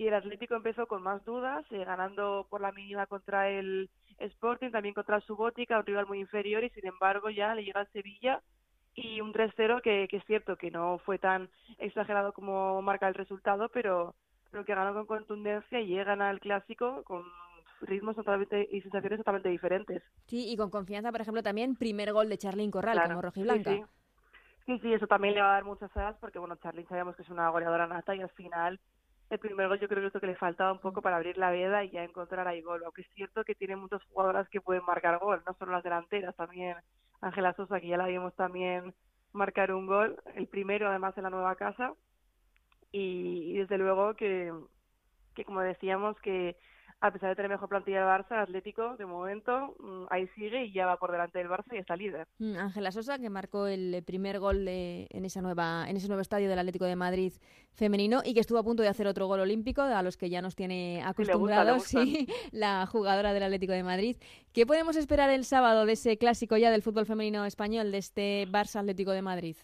y 0.03 0.09
el 0.09 0.15
Atlético 0.15 0.57
empezó 0.57 0.87
con 0.87 1.03
más 1.03 1.25
dudas, 1.25 1.65
eh, 1.71 1.85
ganando 1.85 2.47
por 2.51 2.61
la 2.61 2.73
mínima 2.73 3.07
contra 3.07 3.49
el 3.49 3.89
Sporting, 4.19 4.71
también 4.71 4.95
contra 4.95 5.17
el 5.17 5.23
Subótica, 5.23 5.79
un 5.79 5.87
rival 5.87 6.07
muy 6.07 6.19
inferior 6.19 6.65
y 6.65 6.71
sin 6.71 6.87
embargo 6.87 7.31
ya 7.31 7.55
le 7.55 7.65
llega 7.65 7.81
al 7.81 7.93
Sevilla 7.93 8.43
y 8.95 9.21
un 9.21 9.33
3-0 9.33 9.81
que, 9.81 10.09
que 10.11 10.17
es 10.17 10.25
cierto 10.27 10.57
que 10.57 10.71
no 10.71 10.99
fue 11.05 11.19
tan 11.19 11.49
exagerado 11.79 12.33
como 12.33 12.83
marca 12.83 13.09
el 13.09 13.15
resultado, 13.15 13.69
pero, 13.69 14.15
pero 14.51 14.65
que 14.65 14.75
ganó 14.75 14.93
con 14.93 15.07
contundencia 15.07 15.81
y 15.81 15.87
llegan 15.87 16.21
al 16.21 16.41
clásico 16.41 17.03
con 17.05 17.23
ritmos 17.81 18.17
totalmente 18.17 18.69
y 18.71 18.81
sensaciones 18.83 19.19
totalmente 19.19 19.49
diferentes. 19.49 20.03
Sí, 20.27 20.51
y 20.53 20.57
con 20.57 20.71
confianza, 20.71 21.13
por 21.13 21.21
ejemplo, 21.21 21.43
también 21.43 21.77
primer 21.77 22.13
gol 22.13 22.29
de 22.29 22.39
Charlín 22.39 22.71
Corral 22.71 22.95
Claro, 22.95 23.11
como 23.11 23.23
rojiblanca. 23.23 23.71
Sí, 23.71 23.77
sí. 23.77 23.85
Sí, 24.65 24.79
sí, 24.79 24.93
eso 24.93 25.09
también 25.09 25.35
le 25.35 25.41
va 25.41 25.51
a 25.51 25.55
dar 25.55 25.65
muchas 25.65 25.95
alas 25.97 26.17
porque, 26.21 26.39
bueno, 26.39 26.55
Charly 26.57 26.85
sabemos 26.85 27.17
que 27.17 27.23
es 27.23 27.29
una 27.31 27.49
goleadora 27.49 27.89
nata 27.89 28.15
y 28.15 28.21
al 28.21 28.31
final 28.31 28.79
el 29.33 29.39
primer 29.39 29.67
gol 29.67 29.81
yo 29.81 29.89
creo 29.89 30.03
que 30.03 30.09
es 30.09 30.15
lo 30.15 30.21
que 30.21 30.27
le 30.27 30.37
faltaba 30.37 30.73
un 30.73 30.79
poco 30.79 31.01
para 31.01 31.17
abrir 31.17 31.39
la 31.39 31.51
veda 31.51 31.83
y 31.83 31.91
ya 31.91 32.05
encontrar 32.05 32.47
ahí 32.47 32.61
gol. 32.61 32.83
Aunque 32.85 33.01
es 33.01 33.09
cierto 33.15 33.45
que 33.45 33.55
tiene 33.55 33.77
muchas 33.77 34.03
jugadoras 34.05 34.47
que 34.51 34.61
pueden 34.61 34.85
marcar 34.85 35.19
gol, 35.19 35.43
no 35.47 35.55
solo 35.55 35.73
las 35.73 35.83
delanteras, 35.83 36.37
también 36.37 36.77
Ángela 37.23 37.55
Sosa, 37.55 37.81
que 37.81 37.89
ya 37.89 37.97
la 37.97 38.07
vimos 38.07 38.35
también 38.37 38.95
marcar 39.33 39.73
un 39.73 39.87
gol, 39.87 40.23
el 40.35 40.47
primero 40.49 40.87
además 40.87 41.17
en 41.17 41.23
la 41.23 41.31
nueva 41.31 41.57
casa. 41.57 41.95
Y, 42.93 43.53
y 43.53 43.57
desde 43.57 43.79
luego 43.79 44.15
que, 44.17 44.53
que, 45.35 45.47
como 45.47 45.63
decíamos, 45.63 46.21
que 46.21 46.59
a 47.03 47.11
pesar 47.11 47.31
de 47.31 47.35
tener 47.35 47.51
mejor 47.51 47.69
plantilla 47.69 47.99
el 47.99 48.05
Barça, 48.05 48.35
el 48.35 48.39
Atlético, 48.39 48.97
de 48.97 49.07
momento, 49.07 49.75
mm, 49.81 50.05
ahí 50.09 50.29
sigue 50.37 50.67
y 50.67 50.73
ya 50.73 50.87
va 50.87 50.99
por 50.99 51.11
delante 51.11 51.37
del 51.37 51.49
Barça 51.49 51.73
y 51.73 51.79
está 51.79 51.97
líder. 51.97 52.29
Mm, 52.39 52.57
Ángela 52.57 52.93
Sosa, 52.93 53.19
que 53.19 53.29
marcó 53.29 53.67
el 53.67 54.05
primer 54.07 54.39
gol 54.39 54.65
de, 54.65 55.09
en, 55.11 55.25
esa 55.25 55.43
nueva, 55.43 55.85
en 55.89 55.97
ese 55.97 56.07
nuevo 56.07 56.21
estadio 56.21 56.49
del 56.49 56.61
Atlético 56.61 56.85
de 56.85 56.95
Madrid 56.95 57.33
femenino 57.73 58.23
y 58.25 58.35
que 58.35 58.41
estuvo 58.41 58.59
a 58.59 58.63
punto 58.63 58.85
de 58.85 58.89
hacer 58.89 59.09
otro 59.09 59.27
gol 59.27 59.41
olímpico, 59.41 59.83
a 59.83 60.01
los 60.05 60.17
que 60.17 60.31
ya 60.31 60.41
nos 60.43 60.55
tiene 60.55 60.95
le 60.95 60.99
gusta, 60.99 61.03
le 61.03 61.11
acostumbrados, 61.11 61.77
gusta. 61.79 62.03
sí, 62.03 62.29
la 62.53 62.87
jugadora 62.87 63.33
del 63.33 63.43
Atlético 63.43 63.73
de 63.73 63.83
Madrid. 63.83 64.17
¿Qué 64.53 64.65
podemos 64.65 64.95
esperar 64.95 65.29
el 65.29 65.45
sábado 65.45 65.87
de 65.87 65.95
ese 65.95 66.19
clásico 66.19 66.57
ya 66.57 66.71
del 66.71 66.83
fútbol 66.83 67.07
femenino 67.07 67.45
español, 67.45 67.91
de 67.91 67.99
este 67.99 68.47
Barça 68.47 68.79
Atlético 68.79 69.11
de 69.11 69.23
Madrid? 69.23 69.57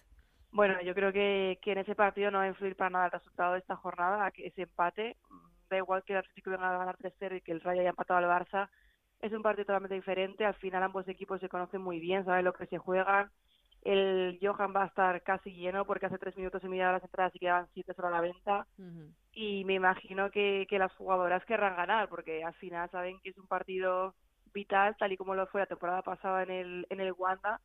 Bueno, 0.50 0.74
yo 0.82 0.92
creo 0.92 1.12
que, 1.12 1.60
que 1.62 1.70
en 1.70 1.78
ese 1.78 1.94
partido 1.94 2.32
no 2.32 2.38
va 2.38 2.44
a 2.44 2.48
influir 2.48 2.74
para 2.74 2.90
nada 2.90 3.04
el 3.04 3.12
resultado 3.12 3.52
de 3.52 3.60
esta 3.60 3.76
jornada, 3.76 4.28
que 4.32 4.46
ese 4.48 4.62
empate, 4.62 5.16
da 5.68 5.76
igual 5.78 6.02
que 6.04 6.12
el 6.14 6.20
Atlético 6.20 6.50
venga 6.50 6.68
a 6.74 6.78
ganar 6.78 6.96
3-0 6.96 7.36
y 7.36 7.40
que 7.40 7.52
el 7.52 7.60
Rayo 7.60 7.80
haya 7.80 7.90
empatado 7.90 8.18
al 8.18 8.24
Barça, 8.24 8.68
es 9.20 9.32
un 9.32 9.42
partido 9.42 9.66
totalmente 9.66 9.94
diferente, 9.94 10.44
al 10.44 10.54
final 10.54 10.82
ambos 10.82 11.08
equipos 11.08 11.40
se 11.40 11.48
conocen 11.48 11.80
muy 11.80 11.98
bien, 11.98 12.24
saben 12.24 12.44
lo 12.44 12.52
que 12.52 12.66
se 12.66 12.78
juegan, 12.78 13.30
el 13.82 14.38
Johan 14.42 14.74
va 14.74 14.84
a 14.84 14.86
estar 14.86 15.22
casi 15.22 15.52
lleno 15.52 15.84
porque 15.84 16.06
hace 16.06 16.18
tres 16.18 16.36
minutos 16.36 16.62
y 16.64 16.68
media 16.68 16.92
las 16.92 17.02
entradas 17.02 17.34
y 17.34 17.38
quedaban 17.38 17.68
siete 17.74 17.94
solo 17.94 18.08
a 18.08 18.12
la 18.12 18.20
venta. 18.20 18.66
Y 19.32 19.64
me 19.64 19.74
imagino 19.74 20.30
que, 20.30 20.66
que 20.68 20.78
las 20.78 20.92
jugadoras 20.94 21.44
querrán 21.44 21.76
ganar 21.76 22.08
porque 22.08 22.44
al 22.44 22.54
final 22.54 22.90
saben 22.90 23.20
que 23.20 23.30
es 23.30 23.38
un 23.38 23.46
partido 23.46 24.14
vital 24.52 24.96
tal 24.98 25.12
y 25.12 25.16
como 25.16 25.34
lo 25.34 25.46
fue 25.46 25.60
la 25.60 25.66
temporada 25.66 26.02
pasada 26.02 26.42
en 26.42 26.50
el, 26.50 26.86
en 26.90 27.00
el 27.00 27.12
Wanda. 27.12 27.60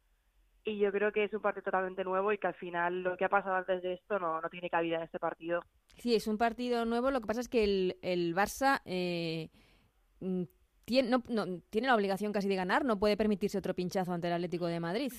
Y 0.63 0.77
yo 0.77 0.91
creo 0.91 1.11
que 1.11 1.25
es 1.25 1.33
un 1.33 1.41
partido 1.41 1.63
totalmente 1.63 2.03
nuevo 2.03 2.31
y 2.31 2.37
que 2.37 2.47
al 2.47 2.53
final 2.53 3.03
lo 3.03 3.17
que 3.17 3.25
ha 3.25 3.29
pasado 3.29 3.55
antes 3.55 3.81
de 3.81 3.93
esto 3.93 4.19
no, 4.19 4.39
no 4.39 4.49
tiene 4.49 4.69
cabida 4.69 4.97
en 4.97 5.03
este 5.03 5.19
partido. 5.19 5.61
Sí, 5.97 6.15
es 6.15 6.27
un 6.27 6.38
partido 6.38 6.86
nuevo. 6.86 7.12
Lo 7.12 7.21
que 7.21 7.27
pasa 7.27 7.41
es 7.41 7.49
que 7.49 7.63
el, 7.63 7.97
el 8.01 8.36
Barça 8.36 8.82
eh, 8.86 9.49
mm, 10.19 10.43
tiene, 10.86 11.10
no, 11.10 11.23
no, 11.29 11.60
tiene 11.69 11.88
la 11.88 11.95
obligación 11.95 12.34
casi 12.34 12.47
de 12.47 12.56
ganar. 12.56 12.84
No 12.86 12.99
puede 12.99 13.17
permitirse 13.17 13.58
otro 13.58 13.73
pinchazo 13.73 14.13
ante 14.13 14.27
el 14.27 14.34
Atlético 14.34 14.67
de 14.67 14.79
Madrid. 14.79 15.13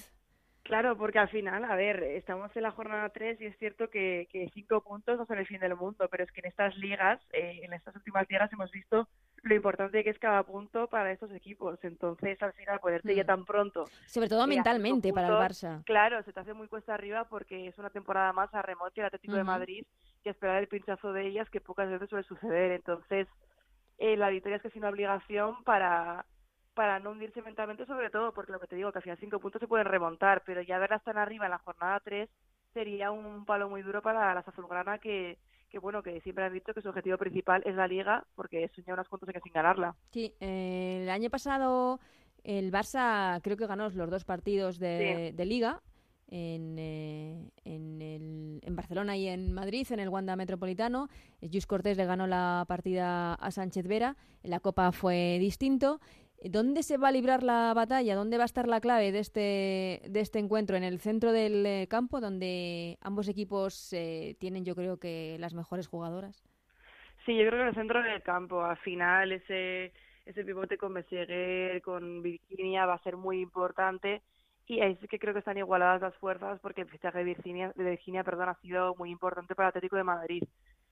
Claro, 0.63 0.97
porque 0.97 1.19
al 1.19 1.29
final, 1.29 1.63
a 1.65 1.77
ver, 1.77 2.03
estamos 2.03 2.51
en 2.57 2.63
la 2.63 2.71
jornada 2.71 3.11
3 3.11 3.39
y 3.43 3.45
es 3.45 3.59
cierto 3.59 3.91
que, 3.91 4.27
que 4.33 4.49
cinco 4.55 4.81
puntos 4.83 5.19
no 5.19 5.27
son 5.27 5.39
el 5.39 5.47
fin 5.47 5.61
del 5.61 5.77
mundo, 5.77 6.09
pero 6.11 6.25
es 6.25 6.33
que 6.33 6.41
en 6.41 6.47
estas 6.47 6.75
ligas, 6.79 7.21
eh, 7.35 7.61
en 7.63 7.75
estas 7.75 7.95
últimas 7.97 8.27
ligas 8.31 8.51
hemos 8.51 8.71
visto 8.71 9.07
lo 9.43 9.55
importante 9.55 10.03
que 10.03 10.09
es 10.09 10.19
cada 10.19 10.43
punto 10.43 10.87
para 10.87 11.13
estos 11.13 11.31
equipos. 11.33 11.79
Entonces, 11.83 12.43
al 12.43 12.55
final, 12.55 12.81
ponerte 12.81 13.15
ya 13.15 13.25
Mm. 13.25 13.27
tan 13.27 13.45
pronto. 13.45 13.85
Sobre 14.07 14.31
todo 14.31 14.45
eh, 14.45 14.47
mentalmente 14.47 15.13
para 15.13 15.29
el 15.29 15.35
Barça. 15.35 15.85
Claro, 15.85 16.23
se 16.23 16.33
te 16.33 16.41
hace 16.41 16.55
muy 16.55 16.67
cuesta 16.67 16.95
arriba 16.95 17.25
porque 17.29 17.67
es 17.69 17.77
una 17.77 17.91
temporada 17.91 18.33
más 18.33 18.53
a 18.55 18.63
remote 18.63 19.03
el 19.03 19.07
Atlético 19.09 19.35
de. 19.35 19.45
Madrid 19.45 19.85
y 20.25 20.29
a 20.29 20.33
esperar 20.33 20.57
el 20.57 20.69
pinchazo 20.69 21.13
de 21.13 21.27
ellas 21.27 21.49
que 21.51 21.61
pocas 21.61 21.89
veces 21.89 22.09
suele 22.09 22.27
suceder. 22.27 22.73
Entonces, 22.73 23.29
eh, 23.99 24.17
la 24.17 24.31
victoria 24.31 24.57
es 24.57 24.63
que 24.63 24.69
es 24.69 24.77
una 24.77 24.89
obligación 24.89 25.63
para 25.65 26.25
para 26.75 26.99
no 26.99 27.13
hundirse 27.13 27.41
mentalmente 27.41 27.87
sobre 27.87 28.11
todo 28.11 28.35
porque 28.35 28.51
lo 28.51 28.59
que 28.59 28.67
te 28.67 28.75
digo 28.75 28.91
que 28.91 28.99
al 28.99 29.05
final 29.05 29.19
cinco 29.21 29.39
puntos 29.39 29.61
se 29.61 29.69
pueden 29.69 29.87
remontar 29.87 30.43
pero 30.45 30.61
ya 30.61 30.77
verlas 30.79 31.05
tan 31.05 31.17
arriba 31.17 31.45
en 31.45 31.53
la 31.53 31.59
jornada 31.59 32.01
3 32.01 32.29
sería 32.73 33.13
un 33.13 33.45
palo 33.45 33.69
muy 33.69 33.83
duro 33.83 34.03
para 34.03 34.35
las 34.35 34.49
azulgrana 34.49 34.99
que 34.99 35.39
que 35.71 35.79
bueno 35.79 36.03
que 36.03 36.21
siempre 36.23 36.43
han 36.43 36.53
dicho 36.53 36.75
que 36.75 36.83
su 36.83 36.89
objetivo 36.89 37.17
principal 37.17 37.63
es 37.65 37.77
la 37.77 37.87
liga 37.87 38.25
porque 38.35 38.69
son 38.75 38.85
ya 38.85 38.95
unos 38.95 39.09
cuantos 39.09 39.29
años 39.29 39.43
sin 39.45 39.53
ganarla 39.53 39.95
Sí, 40.11 40.35
eh, 40.41 41.03
el 41.05 41.11
año 41.11 41.31
pasado 41.31 42.01
el 42.43 42.73
Barça 42.73 43.41
creo 43.41 43.57
que 43.57 43.69
ganó 43.69 43.89
los 43.91 44.11
dos 44.11 44.25
partidos 44.25 44.81
de, 44.81 45.31
de 45.33 45.45
Liga 45.45 45.81
en, 46.29 46.77
eh, 46.79 47.51
en, 47.65 48.01
el- 48.03 48.61
en 48.63 48.77
Barcelona 48.77 49.17
y 49.17 49.29
en 49.29 49.53
Madrid, 49.53 49.87
en 49.91 50.01
el 50.01 50.09
Wanda 50.09 50.37
Metropolitano. 50.37 51.09
Eh, 51.41 51.49
Lluís 51.49 51.67
Cortés 51.67 51.97
le 51.97 52.07
ganó 52.07 52.27
la 52.27 52.65
partida 52.69 53.35
a 53.35 53.51
Sánchez 53.51 53.87
Vera. 53.87 54.17
En 54.43 54.51
la 54.51 54.61
Copa 54.61 54.93
fue 54.93 55.39
distinto. 55.39 56.01
¿Dónde 56.43 56.83
se 56.83 56.99
va 56.99 57.09
a 57.09 57.13
librar 57.13 57.43
la 57.43 57.73
batalla? 57.75 58.15
¿Dónde 58.15 58.37
va 58.37 58.43
a 58.43 58.47
estar 58.47 58.69
la 58.69 58.81
clave 58.81 59.13
de 59.13 59.19
este, 59.21 60.03
de 60.07 60.21
este 60.21 60.39
encuentro? 60.39 60.77
¿En 60.77 60.85
el 60.85 60.99
centro 60.99 61.33
del 61.33 61.65
eh, 61.65 61.87
campo, 61.89 62.21
donde 62.21 62.99
ambos 63.01 63.29
equipos 63.29 63.93
eh, 63.95 64.37
tienen, 64.39 64.65
yo 64.65 64.75
creo 64.75 64.99
que, 64.99 65.37
las 65.41 65.55
mejores 65.55 65.87
jugadoras? 65.87 66.45
Sí, 67.25 67.35
yo 67.35 67.47
creo 67.47 67.53
que 67.53 67.63
en 67.63 67.69
el 67.69 67.75
centro 67.75 68.03
del 68.03 68.23
campo, 68.23 68.63
al 68.63 68.77
final 68.79 69.33
ese, 69.33 69.95
ese 70.27 70.45
pivote 70.45 70.77
con 70.77 70.93
Meseguer, 70.93 71.81
con 71.81 72.21
Virginia 72.23 72.85
va 72.85 72.95
a 72.95 73.03
ser 73.03 73.17
muy 73.17 73.41
importante 73.41 74.21
y 74.67 74.81
ahí 74.81 74.97
sí 75.01 75.09
que 75.09 75.19
creo 75.19 75.33
que 75.33 75.41
están 75.41 75.59
igualadas 75.59 76.01
las 76.01 76.15
fuerzas 76.17 76.59
porque 76.61 76.83
el 76.83 76.89
fichaje 76.89 77.19
de 77.19 77.25
Virginia, 77.25 77.73
de 77.75 77.85
Virginia 77.91 78.25
perdón, 78.25 78.49
ha 78.49 78.61
sido 78.61 78.95
muy 78.97 79.11
importante 79.11 79.55
para 79.55 79.69
el 79.69 79.71
Atlético 79.71 79.97
de 79.97 80.05
Madrid. 80.05 80.43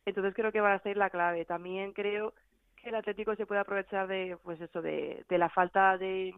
Entonces 0.04 0.34
creo 0.34 0.52
que 0.52 0.60
va 0.60 0.74
a 0.74 0.82
ser 0.82 0.96
la 0.96 1.10
clave. 1.10 1.44
También 1.44 1.92
creo 1.92 2.34
que 2.76 2.90
el 2.90 2.96
Atlético 2.96 3.34
se 3.36 3.46
puede 3.46 3.60
aprovechar 3.60 4.08
de, 4.08 4.36
pues 4.42 4.60
eso, 4.60 4.82
de, 4.82 5.24
de 5.28 5.38
la 5.38 5.48
falta 5.48 5.96
de 5.96 6.34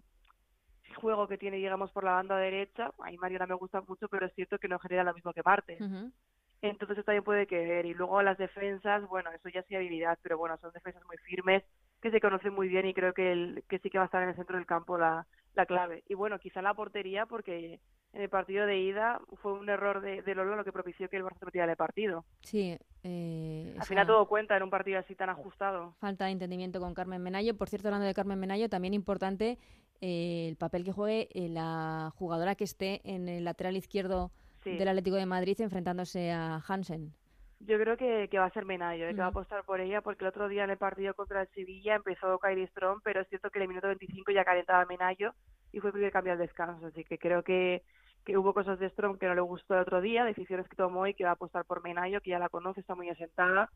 juego 0.95 1.27
que 1.27 1.39
tiene, 1.39 1.57
digamos, 1.57 1.91
por 1.91 2.05
la 2.05 2.13
banda 2.13 2.37
derecha. 2.37 2.93
Ahí 3.01 3.17
Mariana 3.17 3.47
me 3.47 3.55
gusta 3.55 3.81
mucho, 3.81 4.09
pero 4.09 4.27
es 4.27 4.35
cierto 4.35 4.59
que 4.59 4.69
no 4.69 4.79
genera 4.79 5.03
lo 5.03 5.15
mismo 5.15 5.33
que 5.33 5.43
Marte. 5.43 5.79
Entonces 6.63 6.97
eso 6.97 7.05
también 7.05 7.25
puede 7.25 7.47
que 7.47 7.59
ver. 7.59 7.87
Y 7.87 7.95
luego 7.95 8.23
las 8.23 8.39
defensas, 8.39 9.07
bueno, 9.09 9.31
eso 9.33 9.49
ya 9.49 9.63
sí 9.65 9.75
habilidad, 9.75 10.19
pero 10.23 10.39
bueno, 10.39 10.57
son 10.59 10.73
defensas 10.73 11.03
muy 11.07 11.17
firmes, 11.19 11.65
que 12.01 12.11
se 12.11 12.21
conocen 12.21 12.55
muy 12.55 12.69
bien 12.69 12.87
y 12.87 12.95
creo 12.95 13.13
que, 13.13 13.33
el, 13.33 13.65
que 13.69 13.79
sí 13.81 13.91
que 13.91 13.99
va 13.99 14.05
a 14.05 14.07
estar 14.07 14.23
en 14.23 14.31
el 14.31 14.37
centro 14.37 14.57
del 14.57 14.67
campo 14.67 14.97
la, 14.97 15.27
la 15.55 15.67
clave. 15.67 16.03
Y 16.09 16.15
bueno, 16.15 16.39
quizá 16.39 16.63
la 16.63 16.75
portería, 16.75 17.27
porque 17.27 17.81
en 18.13 18.23
el 18.23 18.29
partido 18.29 18.67
de 18.67 18.79
ida 18.79 19.21
fue 19.43 19.53
un 19.53 19.69
error 19.69 20.01
de, 20.01 20.23
de 20.23 20.35
Lolo 20.35 20.57
lo 20.57 20.65
que 20.65 20.73
propició 20.73 21.09
que 21.09 21.17
el 21.17 21.25
Barça 21.25 21.39
se 21.41 21.45
metiera 21.47 21.71
el 21.71 21.77
partido. 21.77 22.25
Sí. 22.43 22.77
eh, 23.03 23.65
Al 23.71 23.77
esa- 23.77 23.85
final 23.87 24.07
todo 24.07 24.27
cuenta 24.27 24.57
en 24.57 24.63
un 24.63 24.71
partido 24.71 24.99
así 24.99 25.15
tan 25.15 25.31
ajustado. 25.31 25.95
falta 26.01 26.27
de 26.27 26.33
entendimiento 26.33 26.81
con 26.81 26.95
Carmen 26.95 27.23
Menayo. 27.23 27.57
Por 27.57 27.69
cierto, 27.69 27.89
hablando 27.89 28.07
de 28.07 28.15
Carmen 28.15 28.39
Menayo, 28.39 28.69
también 28.69 28.95
importante 28.95 29.59
eh, 30.01 30.49
el 30.49 30.57
papel 30.57 30.85
que 30.85 30.93
juegue 30.93 31.29
eh, 31.35 31.49
la 31.49 32.13
jugadora 32.17 32.55
que 32.55 32.65
esté 32.65 33.01
en 33.05 33.29
el 33.29 33.45
lateral 33.45 33.77
izquierdo 33.77 34.31
Sí. 34.63 34.77
del 34.79 34.89
Atlético 34.89 35.17
de 35.17 35.27
Madrid 35.27 35.61
enfrentándose 35.61 36.33
a 36.33 36.57
Hansen. 36.67 37.13
Yo 37.67 37.79
creo 37.79 37.97
que, 37.97 38.29
que 38.31 38.39
va 38.39 38.47
a 38.47 38.51
ser 38.51 38.65
Menayo, 38.67 39.07
¿eh? 39.09 39.15
que 39.15 39.21
va 39.21 39.27
a 39.27 39.31
Ujú. 39.31 39.39
apostar 39.39 39.65
por 39.65 39.81
ella, 39.81 40.03
porque 40.03 40.25
el 40.25 40.29
otro 40.29 40.49
día 40.49 40.65
en 40.65 40.71
el 40.71 40.79
partido 40.79 41.15
contra 41.15 41.43
el 41.43 41.49
Sevilla 41.49 41.95
empezó 41.97 42.39
Kylie 42.39 42.67
Strong, 42.69 43.01
pero 43.03 43.21
es 43.23 43.29
cierto 43.29 43.51
que 43.51 43.59
en 43.59 43.63
el 43.63 43.69
minuto 43.69 43.89
25 43.89 44.33
ya 44.33 44.45
calentaba 44.45 44.85
Menayo 44.87 45.35
y 45.73 45.81
fue 45.81 45.89
el 45.89 45.95
primer 45.95 46.13
cambio 46.13 46.33
al 46.35 46.39
descanso. 46.39 46.87
Así 46.87 47.05
que 47.05 47.19
creo 47.19 47.43
que, 47.43 47.83
que 48.25 48.37
hubo 48.37 48.53
cosas 48.55 48.79
de 48.79 48.91
Strong 48.91 49.19
que 49.19 49.27
no 49.27 49.35
le 49.35 49.41
gustó 49.41 49.75
el 49.75 49.81
otro 49.81 50.01
día, 50.03 50.25
decisiones 50.25 50.69
que 50.69 50.77
tomó 50.77 51.07
y 51.07 51.15
que 51.15 51.25
va 51.25 51.31
a 51.31 51.35
apostar 51.35 51.65
por 51.65 51.83
Menayo, 51.83 52.21
que 52.21 52.31
ya 52.31 52.39
la 52.39 52.51
conoce, 52.51 52.81
está 52.81 52.95
muy 52.95 53.09
asentada. 53.09 53.71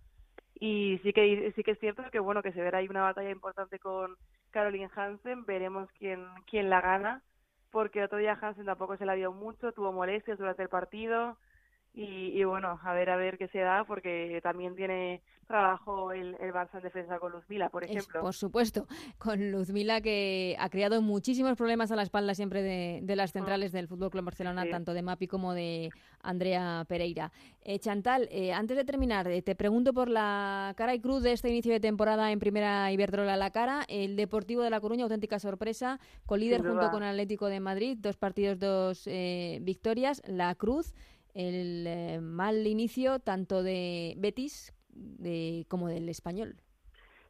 Y 0.60 1.00
sí 1.02 1.12
que 1.12 1.52
sí 1.56 1.62
que 1.62 1.72
es 1.72 1.78
cierto 1.78 2.02
que 2.10 2.18
bueno 2.20 2.42
que 2.42 2.52
se 2.52 2.60
verá 2.60 2.78
ahí 2.78 2.88
una 2.88 3.02
batalla 3.02 3.30
importante 3.30 3.78
con 3.78 4.16
Caroline 4.50 4.90
Hansen, 4.94 5.44
veremos 5.46 5.88
quién 5.98 6.26
quién 6.50 6.68
la 6.70 6.80
gana, 6.80 7.22
porque 7.70 8.00
el 8.00 8.06
otro 8.06 8.18
día 8.18 8.38
Hansen 8.40 8.66
tampoco 8.66 8.96
se 8.96 9.06
la 9.06 9.14
vio 9.14 9.32
mucho, 9.32 9.72
tuvo 9.72 9.92
molestias 9.92 10.38
durante 10.38 10.62
el 10.64 10.68
partido 10.68 11.38
y, 11.98 12.40
y 12.40 12.44
bueno, 12.44 12.78
a 12.82 12.92
ver 12.94 13.10
a 13.10 13.16
ver 13.16 13.38
qué 13.38 13.48
se 13.48 13.58
da, 13.58 13.84
porque 13.84 14.40
también 14.42 14.74
tiene 14.76 15.20
trabajo 15.48 16.12
el, 16.12 16.36
el 16.40 16.52
Barça 16.52 16.74
en 16.74 16.82
defensa 16.82 17.18
con 17.18 17.32
Luz 17.32 17.46
Vila, 17.48 17.70
por 17.70 17.82
Es, 17.82 17.90
ejemplo. 17.90 18.20
por 18.20 18.34
supuesto, 18.34 18.86
con 19.18 19.50
Luzmila 19.50 20.00
que 20.02 20.54
ha 20.58 20.68
creado 20.68 21.00
muchísimos 21.00 21.56
problemas 21.56 21.90
a 21.90 21.96
la 21.96 22.02
espalda 22.02 22.34
siempre 22.34 22.62
de, 22.62 23.00
de 23.02 23.16
las 23.16 23.32
centrales 23.32 23.72
del 23.72 23.88
Fútbol 23.88 24.10
Club 24.10 24.24
Barcelona, 24.26 24.64
Sí. 24.64 24.70
tanto 24.70 24.92
de 24.92 25.00
Mapi 25.02 25.26
como 25.26 25.54
de 25.54 25.88
Andrea 26.22 26.84
Pereira. 26.86 27.32
Eh, 27.62 27.78
Chantal, 27.78 28.28
eh, 28.30 28.52
antes 28.52 28.76
de 28.76 28.84
terminar, 28.84 29.26
eh, 29.28 29.40
te 29.40 29.54
pregunto 29.54 29.94
por 29.94 30.08
la 30.10 30.74
cara 30.76 30.94
y 30.94 31.00
cruz 31.00 31.22
de 31.22 31.32
este 31.32 31.48
inicio 31.48 31.72
de 31.72 31.80
temporada 31.80 32.30
en 32.30 32.38
Primera 32.40 32.92
Iberdrola 32.92 33.36
la 33.38 33.50
cara. 33.50 33.84
El 33.88 34.16
Deportivo 34.16 34.62
de 34.62 34.68
La 34.70 34.80
Coruña, 34.80 35.04
auténtica 35.04 35.38
sorpresa, 35.38 35.98
con 36.26 36.40
líder 36.40 36.60
junto 36.62 36.90
con 36.90 37.02
el 37.02 37.08
Atlético 37.08 37.46
de 37.46 37.60
Madrid, 37.60 37.96
dos 37.98 38.16
partidos, 38.18 38.58
dos 38.58 39.04
eh, 39.06 39.58
victorias. 39.62 40.22
La 40.26 40.54
cruz, 40.54 40.94
el 41.34 41.86
eh, 41.86 42.20
mal 42.20 42.66
inicio 42.66 43.18
tanto 43.20 43.62
de 43.62 44.14
Betis 44.18 44.74
de, 44.88 45.66
como 45.68 45.88
del 45.88 46.08
Español. 46.08 46.56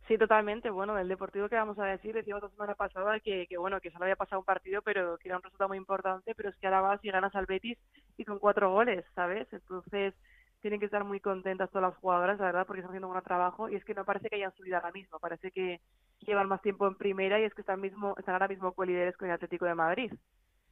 Sí, 0.09 0.17
totalmente. 0.17 0.71
Bueno, 0.71 0.95
del 0.95 1.09
Deportivo 1.09 1.51
que 1.51 1.57
vamos 1.57 1.79
a 1.79 1.85
decir, 1.85 2.15
decíamos 2.15 2.43
la 2.43 2.49
semana 2.49 2.75
pasada 2.75 3.21
que, 3.21 3.47
que 3.47 3.59
bueno, 3.59 3.79
que 3.81 3.91
solo 3.91 4.05
había 4.05 4.17
pasado 4.17 4.41
un 4.41 4.47
partido, 4.47 4.81
pero 4.81 5.19
que 5.19 5.29
era 5.29 5.37
un 5.37 5.43
resultado 5.43 5.69
muy 5.69 5.77
importante, 5.77 6.35
pero 6.35 6.49
es 6.49 6.57
que 6.57 6.67
ahora 6.67 6.81
vas 6.81 7.05
y 7.05 7.11
ganas 7.11 7.35
al 7.35 7.45
Betis 7.45 7.77
y 8.17 8.25
con 8.25 8.39
cuatro 8.39 8.73
goles, 8.73 9.05
¿sabes? 9.15 9.47
Entonces 9.53 10.15
tienen 10.61 10.81
que 10.81 10.87
estar 10.87 11.05
muy 11.05 11.21
contentas 11.21 11.71
todas 11.71 11.91
las 11.91 12.01
jugadoras, 12.01 12.39
la 12.39 12.47
verdad, 12.47 12.67
porque 12.67 12.81
están 12.81 12.91
haciendo 12.91 13.09
un 13.09 13.13
buen 13.13 13.25
trabajo 13.25 13.69
y 13.69 13.77
es 13.77 13.85
que 13.85 13.95
no 13.95 14.07
parece 14.07 14.29
que 14.29 14.37
hayan 14.37 14.55
subido 14.55 14.77
ahora 14.77 14.93
mismo, 14.93 15.19
parece 15.19 15.51
que 15.51 15.81
llevan 16.21 16.49
más 16.49 16.63
tiempo 16.63 16.87
en 16.87 16.97
primera 16.97 17.39
y 17.39 17.45
es 17.45 17.55
que 17.55 17.61
están 17.61 17.81
mismo 17.81 18.15
están 18.19 18.35
ahora 18.35 18.49
mismo 18.49 18.73
co-líderes 18.73 19.17
con 19.17 19.29
el 19.29 19.35
Atlético 19.35 19.67
de 19.67 19.75
Madrid. 19.75 20.13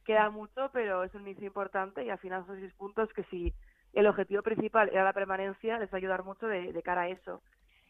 Queda 0.07 0.29
mucho, 0.29 0.69
pero 0.71 1.03
es 1.03 1.13
un 1.15 1.23
inicio 1.27 1.47
importante 1.47 2.05
y 2.05 2.09
al 2.09 2.17
final 2.19 2.45
son 2.45 2.61
seis 2.61 2.73
puntos 2.75 3.11
que 3.11 3.25
si 3.25 3.53
el 3.91 4.07
objetivo 4.07 4.41
principal 4.41 4.87
era 4.87 5.03
la 5.03 5.11
permanencia, 5.11 5.77
les 5.77 5.91
va 5.91 5.95
a 5.95 5.97
ayudar 5.97 6.23
mucho 6.23 6.47
de, 6.47 6.81
cara 6.81 7.01
a 7.01 7.09
eso. 7.09 7.41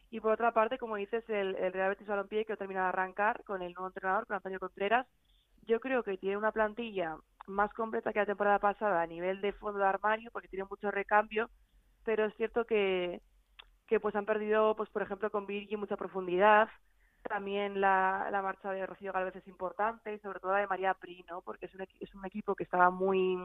Y 0.10 0.20
por 0.20 0.32
otra 0.32 0.52
parte, 0.52 0.80
como 0.80 0.96
dices, 0.96 1.24
el, 1.30 1.54
Real 1.72 1.90
Betis 1.90 2.08
Balompié 2.08 2.44
que 2.46 2.58
termina 2.58 2.82
de 2.82 2.88
arrancar 2.88 3.44
con 3.44 3.62
el 3.62 3.72
nuevo 3.74 3.90
entrenador, 3.90 4.26
con 4.26 4.36
Antonio 4.36 4.60
Contreras, 4.60 5.06
yo 5.68 5.80
creo 5.80 6.02
que 6.02 6.18
tiene 6.18 6.38
una 6.38 6.52
plantilla 6.52 7.18
más 7.46 7.72
completa 7.74 8.12
que 8.12 8.20
la 8.20 8.26
temporada 8.26 8.58
pasada 8.58 9.04
a 9.04 9.06
nivel 9.06 9.40
de 9.42 9.54
fondo 9.54 9.78
de 9.78 9.86
armario, 9.86 10.32
porque 10.32 10.48
tiene 10.48 10.66
mucho 10.68 10.90
recambio, 10.90 11.52
pero 12.04 12.26
es 12.26 12.36
cierto 12.36 12.66
que, 12.66 13.22
que 13.86 14.00
pues 14.00 14.16
han 14.16 14.26
perdido, 14.26 14.76
pues 14.76 14.90
por 14.90 15.04
ejemplo, 15.04 15.30
con 15.30 15.46
Virgi 15.46 15.78
mucha 15.78 15.98
profundidad, 15.98 16.68
también 17.28 17.80
la, 17.82 18.30
la 18.32 18.42
marcha 18.42 18.72
de 18.72 18.86
Rocío 18.86 19.14
Galvez 19.14 19.36
es 19.36 19.48
importante, 19.48 20.14
y 20.14 20.20
sobre 20.20 20.40
todo 20.40 20.54
la 20.54 20.60
de 20.60 20.68
María 20.68 20.94
Pri, 20.94 21.24
¿no? 21.30 21.42
Porque 21.42 21.68
es 21.68 21.76
un, 21.76 21.82
es 21.82 22.16
un 22.16 22.26
equipo 22.26 22.56
que 22.56 22.64
estaba 22.64 22.90
muy 22.90 23.38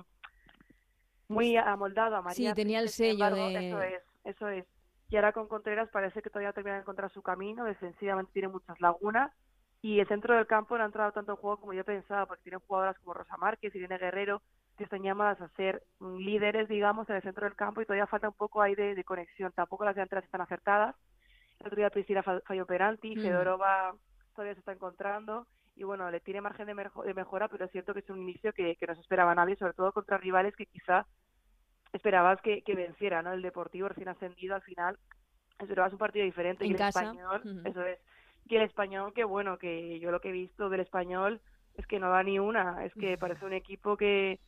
muy 1.28 1.56
amoldado 1.56 2.16
a 2.16 2.22
María 2.22 2.50
Sí, 2.50 2.54
tenía 2.54 2.80
el 2.80 2.90
sello 2.90 3.24
embargo, 3.24 3.48
de... 3.48 3.68
Eso 3.68 3.82
es, 3.82 4.02
eso 4.24 4.48
es. 4.48 4.66
Y 5.08 5.16
ahora 5.16 5.32
con 5.32 5.48
Contreras 5.48 5.88
parece 5.90 6.22
que 6.22 6.30
todavía 6.30 6.52
termina 6.52 6.76
de 6.76 6.82
encontrar 6.82 7.10
su 7.10 7.22
camino, 7.22 7.64
defensivamente 7.64 8.32
tiene 8.32 8.48
muchas 8.48 8.80
lagunas, 8.80 9.32
y 9.82 9.98
el 9.98 10.06
centro 10.06 10.36
del 10.36 10.46
campo 10.46 10.76
no 10.76 10.84
ha 10.84 10.86
entrado 10.86 11.12
tanto 11.12 11.32
en 11.32 11.38
juego 11.38 11.58
como 11.58 11.72
yo 11.72 11.84
pensaba, 11.84 12.26
porque 12.26 12.44
tienen 12.44 12.60
jugadoras 12.60 12.98
como 13.00 13.14
Rosa 13.14 13.36
Márquez, 13.36 13.74
Irene 13.74 13.98
Guerrero, 13.98 14.40
que 14.76 14.84
están 14.84 15.02
llamadas 15.02 15.40
a 15.40 15.48
ser 15.56 15.82
mm, 15.98 16.16
líderes, 16.18 16.68
digamos, 16.68 17.08
en 17.10 17.16
el 17.16 17.22
centro 17.22 17.44
del 17.44 17.56
campo 17.56 17.82
y 17.82 17.84
todavía 17.84 18.06
falta 18.06 18.28
un 18.28 18.34
poco 18.34 18.62
ahí 18.62 18.74
de, 18.74 18.94
de 18.94 19.04
conexión. 19.04 19.52
Tampoco 19.52 19.84
las 19.84 19.94
delanteras 19.94 20.24
están 20.24 20.40
acertadas. 20.40 20.94
El 21.62 21.66
otro 21.68 21.76
día 21.76 21.90
Priscila 21.90 22.22
fa- 22.22 22.40
falló 22.40 22.66
penalti, 22.66 23.16
Mm. 23.16 23.22
Fedorova 23.22 23.94
todavía 24.34 24.54
se 24.54 24.60
está 24.60 24.72
encontrando 24.72 25.46
y 25.76 25.84
bueno, 25.84 26.10
le 26.10 26.20
tiene 26.20 26.40
margen 26.40 26.66
de, 26.66 26.74
de 26.74 27.14
mejora, 27.14 27.48
pero 27.48 27.64
es 27.64 27.70
cierto 27.70 27.94
que 27.94 28.00
es 28.00 28.10
un 28.10 28.20
inicio 28.20 28.52
que, 28.52 28.76
que 28.76 28.86
no 28.86 28.94
se 28.94 29.00
esperaba 29.00 29.34
nadie, 29.34 29.56
sobre 29.56 29.72
todo 29.72 29.92
contra 29.92 30.18
rivales 30.18 30.54
que 30.56 30.66
quizá 30.66 31.06
esperabas 31.92 32.40
que, 32.42 32.62
que 32.62 32.74
venciera, 32.74 33.22
¿no? 33.22 33.32
El 33.32 33.42
Deportivo 33.42 33.88
recién 33.88 34.08
ascendido 34.08 34.54
al 34.54 34.62
final 34.62 34.98
esperabas 35.58 35.92
un 35.92 35.98
partido 35.98 36.24
diferente 36.24 36.66
y 36.66 36.70
el 36.72 36.76
casa. 36.76 37.00
español, 37.04 37.42
eso 37.64 37.84
es, 37.86 37.98
y 38.46 38.56
el 38.56 38.62
español 38.62 39.12
que 39.14 39.24
bueno, 39.24 39.56
que 39.58 40.00
yo 40.00 40.10
lo 40.10 40.20
que 40.20 40.30
he 40.30 40.32
visto 40.32 40.68
del 40.68 40.80
español 40.80 41.40
es 41.76 41.86
que 41.86 42.00
no 42.00 42.10
da 42.10 42.22
ni 42.22 42.38
una, 42.38 42.84
es 42.84 42.92
que 42.94 43.16
parece 43.16 43.44
un 43.46 43.52
equipo 43.52 43.96
que, 43.96 44.40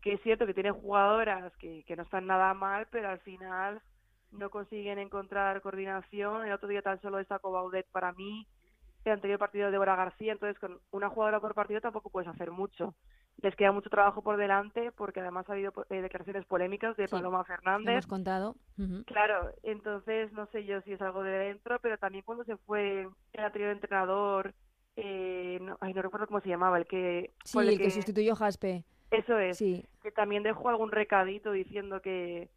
que 0.00 0.14
es 0.14 0.22
cierto 0.22 0.46
que 0.46 0.54
tiene 0.54 0.70
jugadoras 0.70 1.54
que, 1.58 1.84
que 1.84 1.96
no 1.96 2.02
están 2.04 2.26
nada 2.26 2.54
mal, 2.54 2.86
pero 2.90 3.08
al 3.10 3.20
final 3.20 3.80
no 4.38 4.50
consiguen 4.50 4.98
encontrar 4.98 5.60
coordinación. 5.62 6.46
El 6.46 6.52
otro 6.52 6.68
día 6.68 6.82
tan 6.82 7.00
solo 7.00 7.18
destacó 7.18 7.50
Baudet 7.52 7.86
para 7.92 8.12
mí, 8.12 8.46
el 9.04 9.12
anterior 9.12 9.38
partido 9.38 9.66
de 9.66 9.72
Débora 9.72 9.96
García, 9.96 10.32
entonces 10.32 10.58
con 10.58 10.78
una 10.90 11.08
jugadora 11.10 11.40
por 11.40 11.54
partido 11.54 11.80
tampoco 11.80 12.10
puedes 12.10 12.28
hacer 12.28 12.50
mucho. 12.50 12.94
Les 13.42 13.56
queda 13.56 13.72
mucho 13.72 13.90
trabajo 13.90 14.22
por 14.22 14.36
delante 14.36 14.92
porque 14.92 15.20
además 15.20 15.48
ha 15.48 15.52
habido 15.54 15.72
eh, 15.90 16.00
declaraciones 16.00 16.44
polémicas 16.46 16.96
de 16.96 17.08
Sí, 17.08 17.10
Paloma 17.10 17.38
Lo 17.38 17.44
Fernández. 17.44 17.92
hemos 17.92 18.06
contado. 18.06 18.54
Claro, 19.06 19.50
entonces 19.62 20.32
no 20.32 20.46
sé 20.46 20.64
yo 20.64 20.80
si 20.82 20.92
es 20.92 21.02
algo 21.02 21.22
de 21.22 21.32
dentro, 21.32 21.78
pero 21.80 21.98
también 21.98 22.24
cuando 22.24 22.44
se 22.44 22.56
fue 22.58 23.08
el 23.32 23.44
anterior 23.44 23.70
entrenador, 23.72 24.54
eh, 24.96 25.58
no, 25.60 25.76
ay, 25.80 25.92
no 25.92 26.02
recuerdo 26.02 26.28
cómo 26.28 26.40
se 26.40 26.48
llamaba, 26.48 26.78
el 26.78 26.86
que... 26.86 27.32
Sí, 27.44 27.58
el 27.58 27.76
que 27.78 27.90
sustituyó 27.90 28.34
a 28.34 28.36
Jaspe. 28.36 28.84
Eso 29.10 29.36
es, 29.38 29.58
Sí. 29.58 29.84
que 30.02 30.12
también 30.12 30.42
dejó 30.44 30.68
algún 30.68 30.92
recadito 30.92 31.50
diciendo 31.50 32.00
que, 32.00 32.48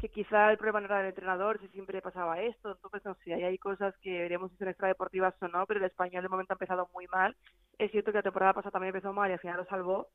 que 0.00 0.08
quizá 0.08 0.50
el 0.50 0.56
problema 0.56 0.80
no 0.80 0.86
era 0.86 0.98
del 0.98 1.08
entrenador, 1.08 1.60
si 1.60 1.68
siempre 1.68 2.00
pasaba 2.02 2.40
esto, 2.40 2.72
entonces 2.72 3.04
no 3.04 3.14
sé, 3.24 3.34
ahí 3.34 3.44
hay 3.44 3.58
cosas 3.58 3.94
que 3.98 4.10
veremos 4.18 4.50
si 4.50 4.56
son 4.56 4.68
extradeportivas 4.68 5.34
o 5.42 5.48
no, 5.48 5.66
pero 5.66 5.78
el 5.80 5.86
español 5.86 6.22
de 6.22 6.28
momento 6.28 6.52
ha 6.52 6.56
empezado 6.56 6.88
muy 6.94 7.06
mal, 7.08 7.36
es 7.78 7.90
cierto 7.90 8.10
que 8.10 8.18
la 8.18 8.22
temporada 8.22 8.54
pasada 8.54 8.72
también 8.72 8.94
empezó 8.94 9.12
mal 9.12 9.30
y 9.30 9.34
al 9.34 9.40
final 9.40 9.58
lo 9.58 9.64
salvó, 9.66 10.08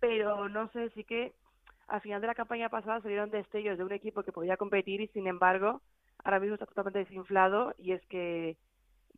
pero 0.00 0.48
no 0.48 0.68
sé, 0.70 0.90
sí 0.90 1.04
que 1.04 1.34
al 1.88 2.00
final 2.00 2.20
de 2.20 2.26
la 2.26 2.34
campaña 2.34 2.68
pasada 2.68 3.00
salieron 3.00 3.30
destellos 3.30 3.78
de 3.78 3.84
un 3.84 3.92
equipo 3.92 4.22
que 4.22 4.32
podía 4.32 4.56
competir 4.56 5.00
y 5.00 5.08
sin 5.08 5.26
embargo 5.26 5.80
ahora 6.24 6.40
mismo 6.40 6.54
está 6.54 6.66
totalmente 6.66 6.98
desinflado 7.00 7.74
y 7.78 7.92
es 7.92 8.04
que 8.06 8.56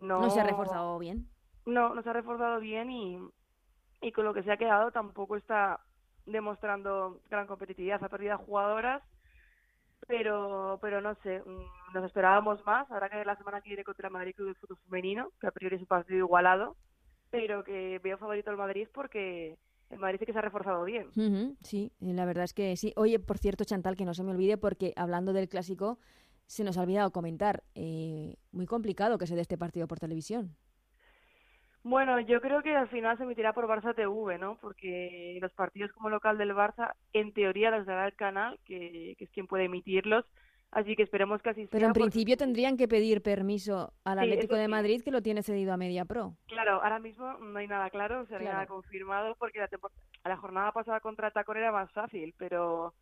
no, 0.00 0.20
No 0.20 0.30
se 0.30 0.40
ha 0.40 0.44
reforzado 0.44 0.98
bien. 0.98 1.26
no, 1.66 1.94
no 1.94 2.02
se 2.02 2.10
ha 2.10 2.12
reforzado 2.12 2.60
bien 2.60 2.90
y, 2.90 3.18
y 4.02 4.12
con 4.12 4.24
lo 4.24 4.34
que 4.34 4.42
se 4.42 4.52
ha 4.52 4.56
quedado 4.56 4.92
tampoco 4.92 5.36
está 5.36 5.80
demostrando 6.26 7.20
gran 7.28 7.46
competitividad. 7.46 8.02
Ha 8.04 8.08
perdido 8.08 8.34
a 8.34 8.38
jugadoras, 8.38 9.02
pero 10.06 10.78
pero 10.80 11.00
no 11.00 11.14
sé, 11.22 11.40
mm, 11.40 11.94
nos 11.94 12.04
esperábamos 12.04 12.64
más. 12.64 12.90
Habrá 12.90 13.08
que 13.08 13.24
la 13.24 13.36
semana 13.36 13.60
que 13.60 13.68
viene 13.70 13.84
contra 13.84 14.08
el 14.08 14.12
Madrid 14.12 14.34
Club 14.34 14.48
de 14.48 14.54
Fútbol 14.54 14.78
Femenino, 14.84 15.30
que 15.40 15.46
a 15.46 15.50
priori 15.52 15.76
es 15.76 15.82
un 15.82 15.88
partido 15.88 16.18
igualado, 16.18 16.76
pero 17.30 17.64
que 17.64 17.98
veo 18.02 18.18
favorito 18.18 18.50
al 18.50 18.56
Madrid 18.56 18.88
porque 18.92 19.56
el 19.90 19.98
Madrid 19.98 20.18
sí 20.20 20.26
que 20.26 20.32
se 20.32 20.38
ha 20.38 20.42
reforzado 20.42 20.84
bien. 20.84 21.08
Sí, 21.62 21.92
eh, 22.00 22.12
la 22.14 22.24
verdad 22.24 22.44
es 22.44 22.54
que 22.54 22.76
sí. 22.76 22.92
Oye, 22.96 23.18
por 23.18 23.38
cierto, 23.38 23.64
Chantal, 23.64 23.96
que 23.96 24.04
no 24.04 24.14
se 24.14 24.22
me 24.22 24.30
olvide, 24.30 24.56
porque 24.56 24.92
hablando 24.96 25.32
del 25.32 25.48
clásico, 25.48 25.98
se 26.46 26.64
nos 26.64 26.78
ha 26.78 26.82
olvidado 26.82 27.12
comentar. 27.12 27.62
eh, 27.74 28.36
muy 28.52 28.66
complicado 28.66 29.18
que 29.18 29.26
se 29.26 29.34
dé 29.34 29.42
este 29.42 29.58
partido 29.58 29.86
por 29.86 29.98
televisión. 29.98 30.56
Bueno, 31.82 32.20
yo 32.20 32.40
creo 32.42 32.62
que 32.62 32.76
al 32.76 32.88
final 32.88 33.16
se 33.16 33.22
emitirá 33.24 33.52
por 33.54 33.66
Barça 33.66 33.94
TV, 33.94 34.38
¿no? 34.38 34.58
Porque 34.60 35.38
los 35.40 35.52
partidos 35.54 35.90
como 35.92 36.10
local 36.10 36.36
del 36.36 36.54
Barça, 36.54 36.92
en 37.14 37.32
teoría 37.32 37.70
los 37.70 37.86
dará 37.86 38.06
el 38.06 38.14
canal, 38.14 38.58
que, 38.66 39.14
que 39.16 39.24
es 39.24 39.30
quien 39.30 39.46
puede 39.46 39.64
emitirlos. 39.64 40.26
Así 40.72 40.94
que 40.94 41.02
esperemos 41.02 41.42
que 41.42 41.50
así 41.50 41.66
Pero 41.66 41.80
sea. 41.80 41.86
en 41.88 41.92
porque- 41.94 42.10
principio 42.10 42.36
tendrían 42.36 42.76
que 42.76 42.86
pedir 42.86 43.22
permiso 43.22 43.92
al 44.04 44.18
Sí, 44.18 44.24
Atlético 44.24 44.54
de 44.54 44.66
sí. 44.66 44.70
Madrid, 44.70 45.02
que 45.02 45.10
lo 45.10 45.20
tiene 45.22 45.42
cedido 45.42 45.72
a 45.72 45.76
Media 45.76 46.04
Pro. 46.04 46.36
Claro, 46.46 46.80
ahora 46.82 46.98
mismo 47.00 47.32
no 47.38 47.58
hay 47.58 47.66
nada 47.66 47.90
claro, 47.90 48.20
o 48.20 48.26
sea, 48.26 48.36
no 48.36 48.42
hay 48.42 48.46
Claro. 48.46 48.54
nada 48.58 48.66
confirmado, 48.68 49.34
porque 49.36 49.58
la, 49.58 49.68
tempor- 49.68 49.90
la 50.22 50.36
jornada 50.36 50.70
pasada 50.72 51.00
contra 51.00 51.30
Tacón 51.32 51.56
era 51.56 51.72
más 51.72 51.90
fácil, 51.92 52.34
pero 52.38 52.94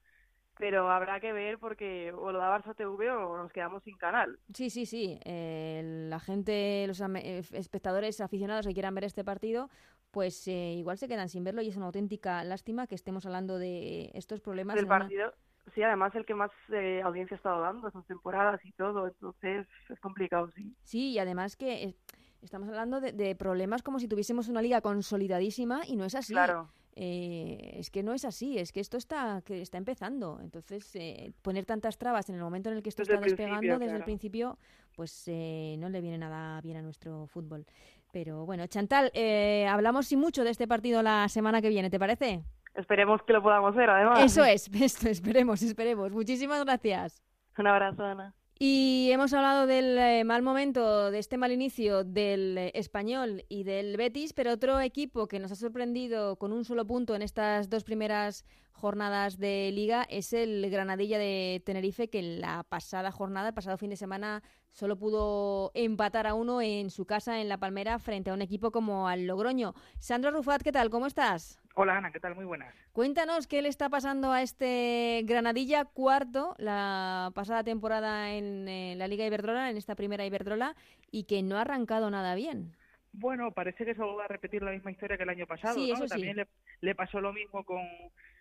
pero 0.58 0.90
habrá 0.90 1.20
que 1.20 1.32
ver 1.32 1.58
porque 1.58 2.12
o 2.12 2.32
lo 2.32 2.38
da 2.38 2.50
Barça 2.58 2.74
TV 2.74 3.10
o 3.10 3.36
nos 3.36 3.52
quedamos 3.52 3.82
sin 3.84 3.96
canal. 3.96 4.38
Sí, 4.52 4.70
sí, 4.70 4.86
sí. 4.86 5.18
eh, 5.24 6.06
la 6.08 6.18
gente, 6.20 6.84
los 6.86 7.00
eh, 7.00 7.42
espectadores 7.52 8.20
aficionados 8.20 8.66
que 8.66 8.74
quieran 8.74 8.94
ver 8.94 9.04
este 9.04 9.24
partido, 9.24 9.70
pues 10.10 10.46
eh, 10.48 10.72
igual 10.74 10.98
se 10.98 11.06
quedan 11.08 11.28
sin 11.28 11.44
verlo 11.44 11.62
y 11.62 11.68
es 11.68 11.76
una 11.76 11.86
auténtica 11.86 12.42
lástima 12.44 12.86
que 12.86 12.94
estemos 12.94 13.24
hablando 13.26 13.58
de 13.58 14.10
estos 14.14 14.40
problemas. 14.40 14.76
del 14.76 14.86
una- 14.86 14.98
partido. 14.98 15.32
Sí, 15.74 15.82
además 15.82 16.14
el 16.14 16.24
que 16.24 16.34
más 16.34 16.50
eh, 16.72 17.02
audiencia 17.04 17.34
ha 17.34 17.36
estado 17.36 17.60
dando 17.60 17.88
estas 17.88 18.06
temporadas 18.06 18.58
y 18.64 18.72
todo, 18.72 19.06
entonces 19.06 19.66
es 19.90 20.00
complicado, 20.00 20.50
sí. 20.56 20.74
Sí, 20.82 21.10
y 21.10 21.18
además 21.18 21.56
que 21.56 21.94
estamos 22.40 22.68
hablando 22.68 23.00
de, 23.02 23.12
de 23.12 23.36
problemas 23.36 23.82
como 23.82 23.98
si 23.98 24.08
tuviésemos 24.08 24.48
una 24.48 24.62
liga 24.62 24.80
consolidadísima 24.80 25.82
y 25.86 25.96
no 25.96 26.06
es 26.06 26.14
así. 26.14 26.32
Claro. 26.32 26.70
Eh, 27.00 27.76
es 27.78 27.90
que 27.90 28.02
no 28.02 28.12
es 28.12 28.24
así, 28.24 28.58
es 28.58 28.72
que 28.72 28.80
esto 28.80 28.96
está 28.96 29.40
que 29.42 29.62
está 29.62 29.78
empezando. 29.78 30.40
Entonces, 30.42 30.90
eh, 30.96 31.32
poner 31.42 31.64
tantas 31.64 31.96
trabas 31.96 32.28
en 32.28 32.34
el 32.34 32.40
momento 32.40 32.70
en 32.70 32.76
el 32.76 32.82
que 32.82 32.88
esto 32.88 33.02
Desde 33.02 33.14
está 33.14 33.24
despegando 33.24 33.78
desde 33.78 33.96
el 33.96 34.02
principio, 34.02 34.58
pues 34.96 35.28
eh, 35.28 35.76
no 35.78 35.88
le 35.90 36.00
viene 36.00 36.18
nada 36.18 36.60
bien 36.60 36.76
a 36.76 36.82
nuestro 36.82 37.28
fútbol. 37.28 37.66
Pero 38.10 38.44
bueno, 38.46 38.66
Chantal, 38.66 39.12
eh, 39.14 39.64
hablamos 39.68 40.08
sin 40.08 40.18
mucho 40.18 40.42
de 40.42 40.50
este 40.50 40.66
partido 40.66 41.00
la 41.04 41.28
semana 41.28 41.62
que 41.62 41.68
viene, 41.68 41.88
¿te 41.88 42.00
parece? 42.00 42.42
Esperemos 42.74 43.22
que 43.22 43.32
lo 43.32 43.42
podamos 43.44 43.76
ver, 43.76 43.90
además. 43.90 44.20
Eso 44.20 44.44
es, 44.44 44.68
esto, 44.82 45.08
esperemos, 45.08 45.62
esperemos. 45.62 46.10
Muchísimas 46.10 46.64
gracias. 46.64 47.22
Un 47.56 47.68
abrazo, 47.68 48.04
Ana. 48.04 48.34
Y 48.60 49.10
hemos 49.12 49.32
hablado 49.34 49.68
del 49.68 49.96
eh, 49.96 50.24
mal 50.24 50.42
momento, 50.42 51.12
de 51.12 51.20
este 51.20 51.38
mal 51.38 51.52
inicio 51.52 52.02
del 52.02 52.58
eh, 52.58 52.72
español 52.74 53.44
y 53.48 53.62
del 53.62 53.96
Betis, 53.96 54.32
pero 54.32 54.50
otro 54.52 54.80
equipo 54.80 55.28
que 55.28 55.38
nos 55.38 55.52
ha 55.52 55.54
sorprendido 55.54 56.34
con 56.34 56.52
un 56.52 56.64
solo 56.64 56.84
punto 56.84 57.14
en 57.14 57.22
estas 57.22 57.70
dos 57.70 57.84
primeras 57.84 58.44
jornadas 58.72 59.38
de 59.38 59.70
liga 59.72 60.04
es 60.10 60.32
el 60.32 60.68
Granadilla 60.70 61.20
de 61.20 61.62
Tenerife, 61.64 62.10
que 62.10 62.18
en 62.18 62.40
la 62.40 62.64
pasada 62.64 63.12
jornada, 63.12 63.48
el 63.48 63.54
pasado 63.54 63.78
fin 63.78 63.90
de 63.90 63.96
semana, 63.96 64.42
solo 64.72 64.98
pudo 64.98 65.70
empatar 65.74 66.26
a 66.26 66.34
uno 66.34 66.60
en 66.60 66.90
su 66.90 67.06
casa 67.06 67.40
en 67.40 67.48
La 67.48 67.58
Palmera 67.58 68.00
frente 68.00 68.30
a 68.30 68.34
un 68.34 68.42
equipo 68.42 68.72
como 68.72 69.06
al 69.06 69.24
Logroño. 69.26 69.74
Sandro 70.00 70.32
Rufat, 70.32 70.62
¿qué 70.62 70.72
tal? 70.72 70.90
¿Cómo 70.90 71.06
estás? 71.06 71.60
Hola 71.80 71.96
Ana, 71.98 72.10
¿qué 72.10 72.18
tal? 72.18 72.34
Muy 72.34 72.44
buenas. 72.44 72.74
Cuéntanos 72.92 73.46
qué 73.46 73.62
le 73.62 73.68
está 73.68 73.88
pasando 73.88 74.32
a 74.32 74.42
este 74.42 75.22
Granadilla 75.26 75.84
cuarto 75.84 76.56
la 76.58 77.30
pasada 77.36 77.62
temporada 77.62 78.32
en 78.32 78.66
eh, 78.66 78.94
la 78.96 79.06
Liga 79.06 79.24
Iberdrola, 79.24 79.70
en 79.70 79.76
esta 79.76 79.94
primera 79.94 80.26
Iberdrola, 80.26 80.74
y 81.12 81.22
que 81.22 81.40
no 81.44 81.56
ha 81.56 81.60
arrancado 81.60 82.10
nada 82.10 82.34
bien. 82.34 82.72
Bueno, 83.12 83.52
parece 83.52 83.84
que 83.84 83.94
se 83.94 84.02
va 84.02 84.24
a 84.24 84.26
repetir 84.26 84.60
la 84.60 84.72
misma 84.72 84.90
historia 84.90 85.16
que 85.16 85.22
el 85.22 85.28
año 85.28 85.46
pasado, 85.46 85.74
Sí, 85.76 85.86
¿no? 85.86 85.94
eso 85.94 86.08
sí. 86.08 86.10
También 86.10 86.36
le, 86.38 86.48
le 86.80 86.94
pasó 86.96 87.20
lo 87.20 87.32
mismo 87.32 87.62
con 87.62 87.80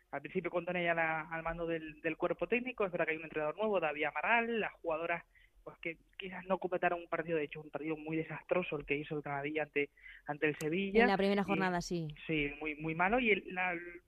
al 0.10 0.22
principio 0.22 0.50
con 0.50 0.66
Tony 0.66 0.88
al, 0.88 0.98
al 0.98 1.44
mando 1.44 1.68
del, 1.68 2.02
del 2.02 2.18
cuerpo 2.18 2.48
técnico, 2.48 2.86
es 2.86 2.92
verdad 2.92 3.06
que 3.06 3.12
hay 3.12 3.18
un 3.18 3.26
entrenador 3.26 3.56
nuevo, 3.56 3.80
David 3.80 4.06
Amaral, 4.06 4.62
las 4.62 4.72
jugadoras 4.82 5.24
pues 5.68 5.80
que 5.80 5.98
quizás 6.18 6.46
no 6.46 6.60
completaron 6.60 7.02
un 7.02 7.10
partido, 7.10 7.38
de 7.38 7.44
hecho 7.44 7.60
un 7.60 7.70
partido 7.70 7.98
muy 7.98 8.16
desastroso 8.16 8.78
el 8.78 8.86
que 8.86 8.96
hizo 8.96 9.18
el 9.18 9.22
Granadilla 9.22 9.64
ante, 9.64 9.90
ante 10.26 10.48
el 10.48 10.56
Sevilla. 10.56 11.02
En 11.02 11.10
la 11.10 11.18
primera 11.18 11.44
jornada, 11.44 11.82
sí. 11.82 12.08
Sí, 12.26 12.54
muy, 12.62 12.76
muy 12.76 12.96
malo. 12.96 13.20
Y 13.20 13.32
el, 13.32 13.44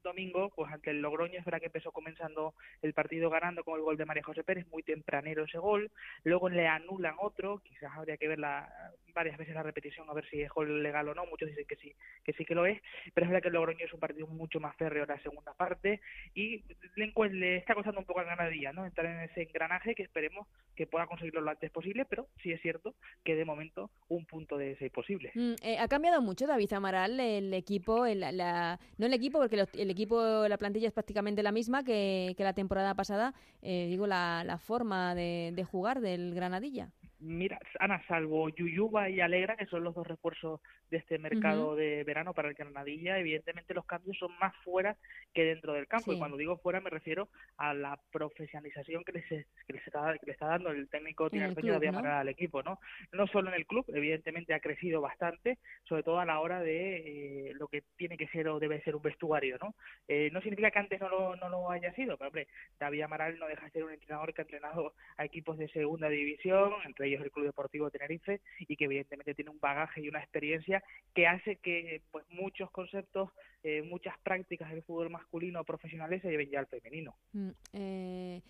domingo, 0.01 0.53
pues 0.55 0.71
ante 0.71 0.91
el 0.91 1.01
Logroño, 1.01 1.37
es 1.37 1.43
verdad 1.43 1.59
que 1.59 1.65
empezó 1.65 1.91
comenzando 1.91 2.53
el 2.81 2.93
partido 2.93 3.29
ganando 3.29 3.65
con 3.65 3.75
el 3.75 3.81
gol 3.81 3.97
de 3.97 4.05
María 4.05 4.23
José 4.23 4.41
Pérez, 4.41 4.67
muy 4.67 4.83
tempranero 4.83 5.43
ese 5.43 5.57
gol. 5.57 5.91
Luego 6.23 6.47
le 6.47 6.65
anulan 6.65 7.15
otro, 7.19 7.59
quizás 7.59 7.91
habría 7.93 8.15
que 8.15 8.29
ver 8.29 8.39
la, 8.39 8.71
varias 9.19 9.37
veces 9.37 9.53
la 9.53 9.63
repetición 9.63 10.09
a 10.09 10.13
ver 10.13 10.25
si 10.29 10.41
es 10.41 10.49
gol 10.49 10.81
legal 10.81 11.09
o 11.09 11.13
no. 11.13 11.25
Muchos 11.25 11.49
dicen 11.49 11.65
que 11.67 11.75
sí, 11.75 11.93
que 12.23 12.31
sí 12.33 12.45
que 12.45 12.55
lo 12.55 12.65
es. 12.65 12.81
Pero 13.13 13.25
es 13.25 13.29
verdad 13.29 13.41
que 13.41 13.47
el 13.49 13.53
Logroño 13.53 13.85
es 13.85 13.93
un 13.93 13.99
partido 13.99 14.27
mucho 14.27 14.61
más 14.61 14.75
férreo 14.77 15.03
en 15.03 15.09
la 15.09 15.21
segunda 15.21 15.53
parte 15.53 15.99
y 16.33 16.63
le, 16.95 17.11
le 17.31 17.57
está 17.57 17.75
costando 17.75 17.99
un 17.99 18.05
poco 18.05 18.21
al 18.21 18.27
Granadilla, 18.27 18.71
¿no? 18.71 18.85
Entrar 18.85 19.07
en 19.07 19.29
ese 19.29 19.41
engranaje 19.41 19.93
que 19.93 20.03
esperemos 20.03 20.47
que 20.75 20.87
pueda 20.87 21.05
conseguirlo 21.07 21.41
lo 21.41 21.51
antes 21.51 21.69
posible, 21.71 22.05
pero 22.05 22.27
sí 22.41 22.53
es 22.53 22.61
cierto 22.61 22.95
que 23.25 23.35
de 23.35 23.43
momento 23.43 23.91
un 24.07 24.25
punto 24.25 24.57
de 24.57 24.71
ese 24.71 24.89
posible. 24.89 25.31
Mm, 25.35 25.55
eh, 25.61 25.77
ha 25.77 25.87
cambiado 25.89 26.21
mucho 26.21 26.47
David 26.47 26.71
Amaral 26.71 27.19
el 27.19 27.53
equipo, 27.53 28.05
el, 28.05 28.21
la, 28.21 28.79
no 28.97 29.05
el 29.05 29.13
equipo, 29.13 29.39
porque 29.39 29.65
el 29.73 29.89
equipo, 29.89 30.47
la 30.47 30.57
plantilla 30.57 30.87
es 30.87 30.93
prácticamente 30.93 31.43
la 31.43 31.51
misma 31.51 31.83
que, 31.83 32.33
que 32.37 32.43
la 32.43 32.53
temporada 32.53 32.95
pasada, 32.95 33.33
eh, 33.61 33.87
digo, 33.89 34.07
la, 34.07 34.43
la 34.45 34.57
forma 34.57 35.13
de, 35.15 35.51
de 35.53 35.63
jugar 35.65 35.99
del 35.99 36.33
Granadilla. 36.33 36.89
Mira, 37.21 37.59
Ana, 37.79 38.01
salvo 38.07 38.47
Yuyuba 38.47 39.09
y 39.09 39.19
Alegra, 39.19 39.57
que 39.57 39.65
son 39.65 39.83
los 39.83 39.93
dos 39.93 40.07
refuerzos 40.07 40.61
de 40.89 40.97
este 40.97 41.19
mercado 41.19 41.75
de 41.75 42.03
verano 42.05 42.33
para 42.33 42.47
el 42.47 42.53
Granadilla, 42.53 43.19
evidentemente 43.19 43.73
los 43.73 43.85
cambios 43.85 44.17
son 44.17 44.31
más 44.39 44.55
fuera 44.63 44.95
que 45.33 45.43
dentro 45.43 45.73
del 45.73 45.87
campo. 45.87 46.13
Y 46.13 46.17
cuando 46.17 46.37
digo 46.37 46.57
fuera 46.57 46.79
me 46.79 46.89
refiero 46.89 47.27
a 47.57 47.73
la 47.73 47.99
profesionalización 48.11 49.03
que 49.03 49.11
les, 49.11 49.25
que 49.27 49.73
les, 49.73 49.85
está, 49.85 50.13
que 50.17 50.27
le 50.27 50.31
está 50.31 50.47
dando 50.47 50.71
el 50.71 50.87
técnico 50.87 51.29
tinerfeño 51.29 51.77
de 51.77 51.91
¿no? 51.91 51.99
al 51.99 52.29
equipo. 52.29 52.63
¿no? 52.63 52.79
no 53.11 53.27
solo 53.27 53.49
en 53.49 53.55
el 53.55 53.65
club, 53.65 53.85
evidentemente 53.89 54.53
ha 54.53 54.61
crecido 54.61 55.01
bastante, 55.01 55.57
sobre 55.83 56.03
todo 56.03 56.19
a 56.19 56.25
la 56.25 56.39
hora 56.39 56.61
de 56.61 57.49
eh, 57.49 57.53
lo 57.55 57.67
que 57.67 57.83
tiene 57.97 58.15
que 58.15 58.27
ser 58.29 58.47
o 58.47 58.59
debe 58.59 58.81
ser 58.81 58.95
un 58.95 59.01
vestuario. 59.01 59.57
¿no? 59.61 59.75
Eh, 60.07 60.29
no 60.31 60.39
significa 60.39 60.71
que 60.71 60.79
antes 60.79 61.01
no 61.01 61.09
lo, 61.09 61.35
no 61.35 61.49
lo 61.49 61.69
haya 61.69 61.93
sido, 61.95 62.17
pero 62.17 62.29
hombre, 62.29 62.47
David 62.79 63.01
Amaral 63.01 63.37
no 63.37 63.47
deja 63.47 63.65
de 63.65 63.71
ser 63.71 63.83
un 63.83 63.91
entrenador 63.91 64.33
que 64.33 64.41
ha 64.41 64.43
entrenado 64.43 64.93
a 65.17 65.25
equipos 65.25 65.57
de 65.57 65.67
segunda 65.67 66.07
división, 66.07 66.71
entre 66.85 67.08
ellos 67.09 67.23
el 67.23 67.31
Club 67.31 67.45
Deportivo 67.45 67.89
Tenerife, 67.89 68.41
y 68.59 68.75
que 68.75 68.85
evidentemente 68.85 69.35
tiene 69.35 69.51
un 69.51 69.59
bagaje 69.59 70.01
y 70.01 70.09
una 70.09 70.19
experiencia 70.19 70.83
que 71.13 71.27
hace 71.27 71.57
que 71.57 72.01
pues 72.11 72.25
muchos 72.29 72.71
conceptos, 72.71 73.29
eh, 73.63 73.81
muchas 73.83 74.17
prácticas 74.19 74.69
del 74.71 74.83
fútbol 74.83 75.09
masculino 75.09 75.63
profesionales 75.63 76.21
se 76.21 76.29
lleven 76.29 76.49
ya 76.49 76.59
al 76.59 76.67
femenino. 76.67 77.15
Mm, 77.33 77.49
eh, 77.73 78.41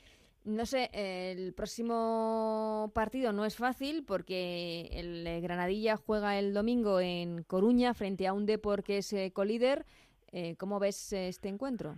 no 0.45 0.65
sé, 0.65 0.89
el 0.93 1.53
próximo 1.53 2.91
partido 2.95 3.33
no 3.33 3.45
es 3.45 3.57
fácil 3.57 4.03
porque 4.05 4.89
el 4.93 5.41
Granadilla 5.41 5.97
juega 5.97 6.39
el 6.39 6.53
domingo 6.53 7.01
en 7.01 7.43
Coruña 7.43 7.93
frente 7.93 8.25
a 8.25 8.33
un 8.33 8.45
Depor 8.45 8.83
que 8.83 8.99
es 8.99 9.11
eh, 9.13 9.31
colíder. 9.31 9.85
¿Cómo 10.59 10.77
ves 10.77 11.11
este 11.11 11.49
encuentro? 11.49 11.95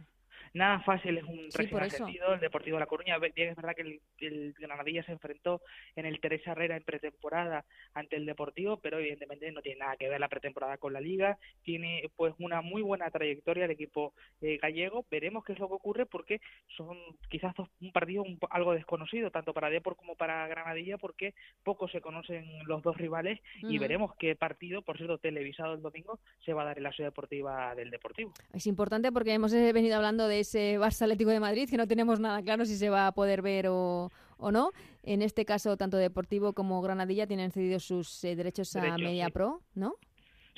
Nada 0.53 0.79
fácil, 0.81 1.17
es 1.17 1.23
un 1.23 1.49
recién 1.53 1.79
ascendido, 1.79 2.33
el 2.33 2.39
Deportivo 2.39 2.77
de 2.77 2.81
La 2.81 2.87
Coruña. 2.87 3.17
Bien, 3.17 3.49
es 3.49 3.55
verdad 3.55 3.75
que 3.75 3.81
el, 3.81 4.01
el, 4.19 4.53
Granadilla 4.59 5.03
se 5.03 5.11
enfrentó 5.11 5.61
en 5.95 6.05
el 6.05 6.19
Teresa 6.19 6.51
Herrera 6.51 6.75
en 6.75 6.83
pretemporada 6.83 7.65
ante 7.93 8.15
el 8.15 8.25
Deportivo, 8.25 8.77
pero 8.77 8.99
evidentemente 8.99 9.51
no 9.51 9.61
tiene 9.61 9.79
nada 9.79 9.95
que 9.97 10.09
ver 10.09 10.19
la 10.19 10.29
pretemporada 10.29 10.77
con 10.77 10.93
la 10.93 11.01
Liga. 11.01 11.37
Tiene 11.63 12.09
pues 12.15 12.33
una 12.39 12.61
muy 12.61 12.81
buena 12.81 13.09
trayectoria 13.09 13.65
el 13.65 13.71
equipo 13.71 14.13
eh, 14.41 14.57
gallego. 14.61 15.05
Veremos 15.09 15.43
qué 15.45 15.53
es 15.53 15.59
lo 15.59 15.67
que 15.67 15.75
ocurre 15.75 16.05
porque 16.05 16.41
son 16.75 16.97
quizás 17.29 17.53
un 17.79 17.91
partido 17.91 18.23
algo 18.49 18.73
desconocido, 18.73 19.31
tanto 19.31 19.53
para 19.53 19.69
Depor 19.69 19.95
como 19.95 20.15
para 20.15 20.47
Granadilla, 20.47 20.97
porque 20.97 21.33
poco 21.63 21.87
se 21.87 22.01
conocen 22.01 22.45
los 22.65 22.81
dos 22.81 22.97
rivales 22.97 23.39
y 23.61 23.77
veremos 23.77 24.15
qué 24.17 24.35
partido, 24.35 24.81
por 24.81 24.97
cierto, 24.97 25.17
televisado 25.17 25.73
el 25.73 25.81
domingo, 25.81 26.19
se 26.43 26.53
va 26.53 26.63
a 26.63 26.65
dar 26.65 26.77
en 26.77 26.83
la 26.83 26.91
ciudad 26.91 27.09
deportiva 27.09 27.73
del 27.75 27.89
Deportivo. 27.89 28.33
Es 28.53 28.67
importante 28.67 29.11
porque 29.11 29.33
hemos 29.33 29.53
eh, 29.53 29.71
venido 29.73 29.95
hablando 29.95 30.27
de 30.27 30.40
ese 30.41 30.77
Barça 30.79 31.03
Atlético 31.03 31.31
de 31.31 31.39
Madrid, 31.39 31.69
que 31.69 31.77
no 31.77 31.87
tenemos 31.87 32.19
nada 32.19 32.41
claro 32.41 32.65
si 32.65 32.75
se 32.75 32.89
va 32.89 33.07
a 33.07 33.11
poder 33.13 33.41
ver 33.41 33.67
o, 33.69 34.11
o 34.37 34.51
no. 34.51 34.71
En 35.03 35.21
este 35.21 35.45
caso, 35.45 35.77
tanto 35.77 35.97
Deportivo 35.97 36.53
como 36.53 36.81
Granadilla 36.81 37.27
tienen 37.27 37.51
cedido 37.51 37.79
sus 37.79 38.23
eh, 38.23 38.35
derechos, 38.35 38.75
a 38.75 38.97
Media 38.97 39.29
Pro, 39.29 39.61
¿no? 39.73 39.95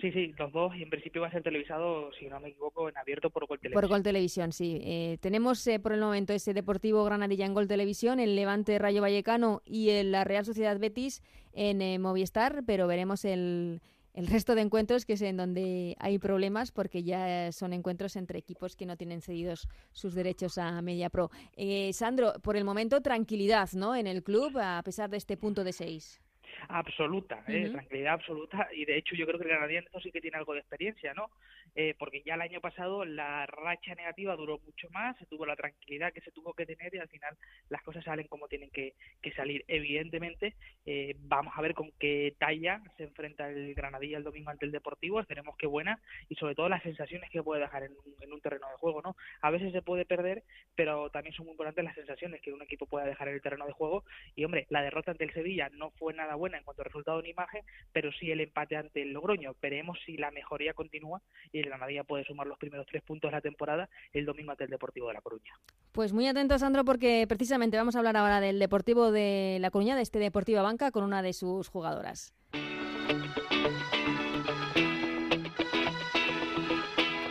Sí, 0.02 0.12
sí, 0.12 0.34
los 0.38 0.52
dos, 0.52 0.76
y 0.76 0.84
en 0.84 0.90
principio 0.90 1.22
va 1.22 1.28
a 1.28 1.32
ser 1.32 1.44
televisado, 1.44 2.12
si 2.20 2.26
no 2.26 2.40
me 2.40 2.50
equivoco, 2.50 2.90
en 2.90 2.98
abierto 2.98 3.30
por 3.30 3.46
Gol 3.46 3.60
Televisión. 3.60 3.82
Por 3.82 3.90
Gol 3.90 4.04
Televisión, 4.04 4.52
sí. 4.52 4.82
Eh, 4.84 5.18
tenemos 5.22 5.66
eh, 5.68 5.80
por 5.80 5.94
el 5.94 6.02
momento 6.02 6.34
ese 6.34 6.54
Deportivo 6.54 7.06
Granadilla 7.06 7.46
en 7.46 7.54
Gol 7.54 7.68
Televisión, 7.68 8.20
el 8.20 8.36
Levante 8.36 8.78
Rayo 8.80 9.02
Vallecano 9.02 9.62
y 9.66 10.04
la 10.04 10.24
Real 10.24 10.44
Sociedad 10.44 10.78
Betis 10.80 11.22
en 11.54 12.02
Movistar, 12.02 12.64
pero 12.66 12.88
veremos 12.88 13.24
el, 13.24 13.82
el 14.14 14.28
resto 14.28 14.56
de 14.56 14.62
encuentros 14.62 15.06
que 15.06 15.14
es 15.14 15.22
en 15.22 15.38
donde 15.38 15.96
hay 16.00 16.20
problemas 16.20 16.72
porque 16.72 17.04
ya 17.04 17.52
son 17.52 17.74
encuentros 17.74 18.16
entre 18.16 18.40
equipos 18.40 18.76
que 18.76 18.86
no 18.86 18.98
tienen 18.98 19.22
cedidos 19.22 19.68
sus 19.92 20.14
derechos 20.14 20.58
a 20.58 20.82
Media 20.82 21.10
Pro. 21.10 21.32
Eh, 21.56 21.92
Sandro, 21.94 22.34
por 22.42 22.56
el 22.56 22.64
momento 22.64 23.02
tranquilidad 23.02 23.70
¿no? 23.74 23.96
en 23.96 24.08
el 24.08 24.24
club 24.24 24.58
a 24.58 24.82
pesar 24.84 25.10
de 25.10 25.18
este 25.18 25.38
punto 25.38 25.64
de 25.64 25.74
seis 25.74 26.23
absoluta, 26.70 27.44
¿eh? 27.48 27.70
tranquilidad 27.70 28.14
absoluta 28.14 28.70
y 28.74 28.86
de 28.86 28.98
hecho 28.98 29.16
yo 29.16 29.26
creo 29.26 29.38
que 29.38 29.46
el 29.46 29.52
Granadilla 29.52 29.80
en 29.80 29.86
esto 29.86 30.00
sí 30.00 30.12
que 30.12 30.22
tiene 30.22 30.38
algo 30.38 30.54
de 30.54 30.60
experiencia, 30.60 31.14
¿no? 31.14 31.30
Eh, 31.76 31.96
porque 31.98 32.22
ya 32.24 32.36
el 32.36 32.42
año 32.42 32.62
pasado 32.62 33.06
la 33.06 33.46
racha 33.46 33.96
negativa 33.96 34.36
duró 34.36 34.60
mucho 34.60 34.90
más, 34.92 35.18
se 35.18 35.26
tuvo 35.26 35.46
la 35.46 35.56
tranquilidad 35.56 36.14
que 36.14 36.22
se 36.22 36.32
tuvo 36.32 36.54
que 36.54 36.66
tener 36.66 36.94
y 36.94 37.00
al 37.00 37.08
final 37.08 37.36
las 37.70 37.82
cosas 37.82 38.04
salen 38.04 38.28
como 38.28 38.48
tienen 38.48 38.70
que, 38.70 38.94
que 39.22 39.32
salir. 39.34 39.64
Evidentemente 39.68 40.56
eh, 40.86 41.16
vamos 41.20 41.54
a 41.56 41.62
ver 41.62 41.74
con 41.74 41.92
qué 42.00 42.36
talla 42.38 42.82
se 42.98 43.04
enfrenta 43.04 43.50
el 43.50 43.74
Granadilla 43.74 44.18
el 44.18 44.24
domingo 44.24 44.50
ante 44.50 44.66
el 44.66 44.72
Deportivo, 44.72 45.20
esperemos 45.20 45.58
que 45.58 45.68
buena 45.68 46.00
y 46.30 46.36
sobre 46.36 46.56
todo 46.56 46.70
las 46.70 46.84
sensaciones 46.84 47.30
que 47.30 47.44
puede 47.44 47.62
dejar 47.62 47.84
en 47.84 48.34
un 48.34 48.42
terreno 48.42 48.68
de 48.70 48.78
juego, 48.78 49.02
¿no? 49.02 49.16
A 49.42 49.52
veces 49.52 49.72
se 49.72 49.82
puede 49.82 50.06
perder, 50.06 50.44
pero 50.76 51.10
también 51.10 51.34
son 51.36 51.46
muy 51.46 51.54
importantes 51.54 51.84
las 51.84 51.96
sensaciones 51.96 52.42
que 52.42 52.54
un 52.54 52.62
equipo 52.62 52.86
pueda 52.86 53.06
dejar 53.06 53.28
en 53.28 53.36
el 53.36 53.42
terreno 53.42 53.66
de 53.66 53.74
juego 53.74 54.04
y 54.36 54.46
hombre, 54.46 54.68
la 54.70 54.82
derrota 54.82 55.12
ante 55.12 55.24
el 55.24 55.34
Sevilla 55.34 55.70
no 55.74 55.92
fue 55.92 56.14
nada 56.14 56.36
buena 56.36 56.53
en 56.58 56.64
cuanto 56.64 56.82
a 56.82 56.86
resultado 56.86 57.20
en 57.20 57.28
imagen, 57.28 57.64
pero 57.92 58.12
sí 58.12 58.32
el 58.32 58.42
empate 58.42 58.76
ante 58.76 59.02
el 59.02 59.12
Logroño. 59.12 59.56
Veremos 59.62 59.98
si 60.06 60.18
la 60.18 60.32
mejoría 60.32 60.74
continúa 60.74 61.22
y 61.52 61.60
el 61.60 61.66
Granadilla 61.66 62.04
puede 62.04 62.26
sumar 62.26 62.48
los 62.48 62.58
primeros 62.58 62.86
tres 62.88 63.04
puntos 63.04 63.30
de 63.30 63.38
la 63.38 63.42
temporada 63.42 63.90
el 64.12 64.26
domingo 64.26 64.52
ante 64.52 64.64
el 64.64 64.70
Deportivo 64.70 65.08
de 65.08 65.14
La 65.14 65.22
Coruña. 65.22 65.54
Pues 65.92 66.14
muy 66.14 66.28
atento, 66.28 66.58
Sandro, 66.58 66.84
porque 66.84 67.26
precisamente 67.28 67.78
vamos 67.78 67.96
a 67.96 68.00
hablar 68.00 68.18
ahora 68.18 68.42
del 68.42 68.60
Deportivo 68.60 69.12
de 69.12 69.58
La 69.60 69.72
Coruña, 69.72 69.96
de 69.96 70.02
este 70.02 70.20
Deportiva 70.20 70.62
Banca, 70.62 70.92
con 70.92 71.04
una 71.04 71.22
de 71.22 71.34
sus 71.34 71.68
jugadoras. 71.68 72.34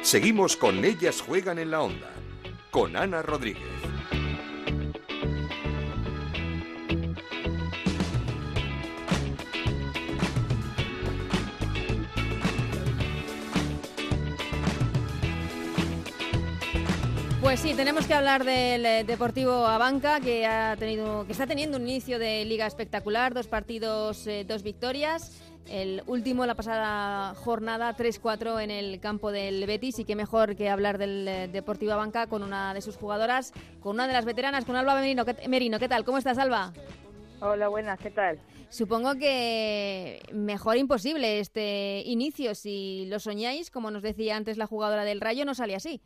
Seguimos 0.02 0.56
con 0.56 0.84
Ellas 0.84 1.22
Juegan 1.22 1.58
en 1.58 1.70
la 1.70 1.80
Onda, 1.80 2.10
con 2.70 2.96
Ana 2.96 3.22
Rodríguez. 3.22 3.71
Pues 17.52 17.60
sí, 17.60 17.74
tenemos 17.74 18.06
que 18.06 18.14
hablar 18.14 18.44
del 18.44 18.86
eh, 18.86 19.04
Deportivo 19.04 19.66
Abanca, 19.66 20.20
que 20.20 20.46
ha 20.46 20.74
tenido, 20.78 21.26
que 21.26 21.32
está 21.32 21.46
teniendo 21.46 21.76
un 21.76 21.86
inicio 21.86 22.18
de 22.18 22.46
liga 22.46 22.66
espectacular, 22.66 23.34
dos 23.34 23.46
partidos, 23.46 24.26
eh, 24.26 24.46
dos 24.48 24.62
victorias. 24.62 25.38
El 25.68 26.02
último, 26.06 26.46
la 26.46 26.54
pasada 26.54 27.34
jornada, 27.34 27.94
3-4 27.94 28.62
en 28.62 28.70
el 28.70 29.00
campo 29.00 29.30
del 29.30 29.66
Betis. 29.66 29.98
Y 29.98 30.06
qué 30.06 30.16
mejor 30.16 30.56
que 30.56 30.70
hablar 30.70 30.96
del 30.96 31.28
eh, 31.28 31.48
Deportivo 31.48 31.92
Abanca 31.92 32.26
con 32.26 32.42
una 32.42 32.72
de 32.72 32.80
sus 32.80 32.96
jugadoras, 32.96 33.52
con 33.80 33.96
una 33.96 34.06
de 34.06 34.14
las 34.14 34.24
veteranas, 34.24 34.64
con 34.64 34.74
Alba 34.74 34.94
Merino. 34.94 35.26
¿Qué, 35.26 35.46
Merino, 35.46 35.78
¿qué 35.78 35.90
tal? 35.90 36.06
¿Cómo 36.06 36.16
estás, 36.16 36.38
Alba? 36.38 36.72
Hola, 37.42 37.68
buenas, 37.68 38.00
¿qué 38.00 38.10
tal? 38.10 38.38
Supongo 38.70 39.16
que 39.16 40.22
mejor 40.32 40.78
imposible 40.78 41.38
este 41.38 42.02
inicio. 42.06 42.54
Si 42.54 43.04
lo 43.10 43.20
soñáis, 43.20 43.70
como 43.70 43.90
nos 43.90 44.02
decía 44.02 44.36
antes 44.36 44.56
la 44.56 44.66
jugadora 44.66 45.04
del 45.04 45.20
Rayo, 45.20 45.44
no 45.44 45.54
sale 45.54 45.74
así. 45.74 46.00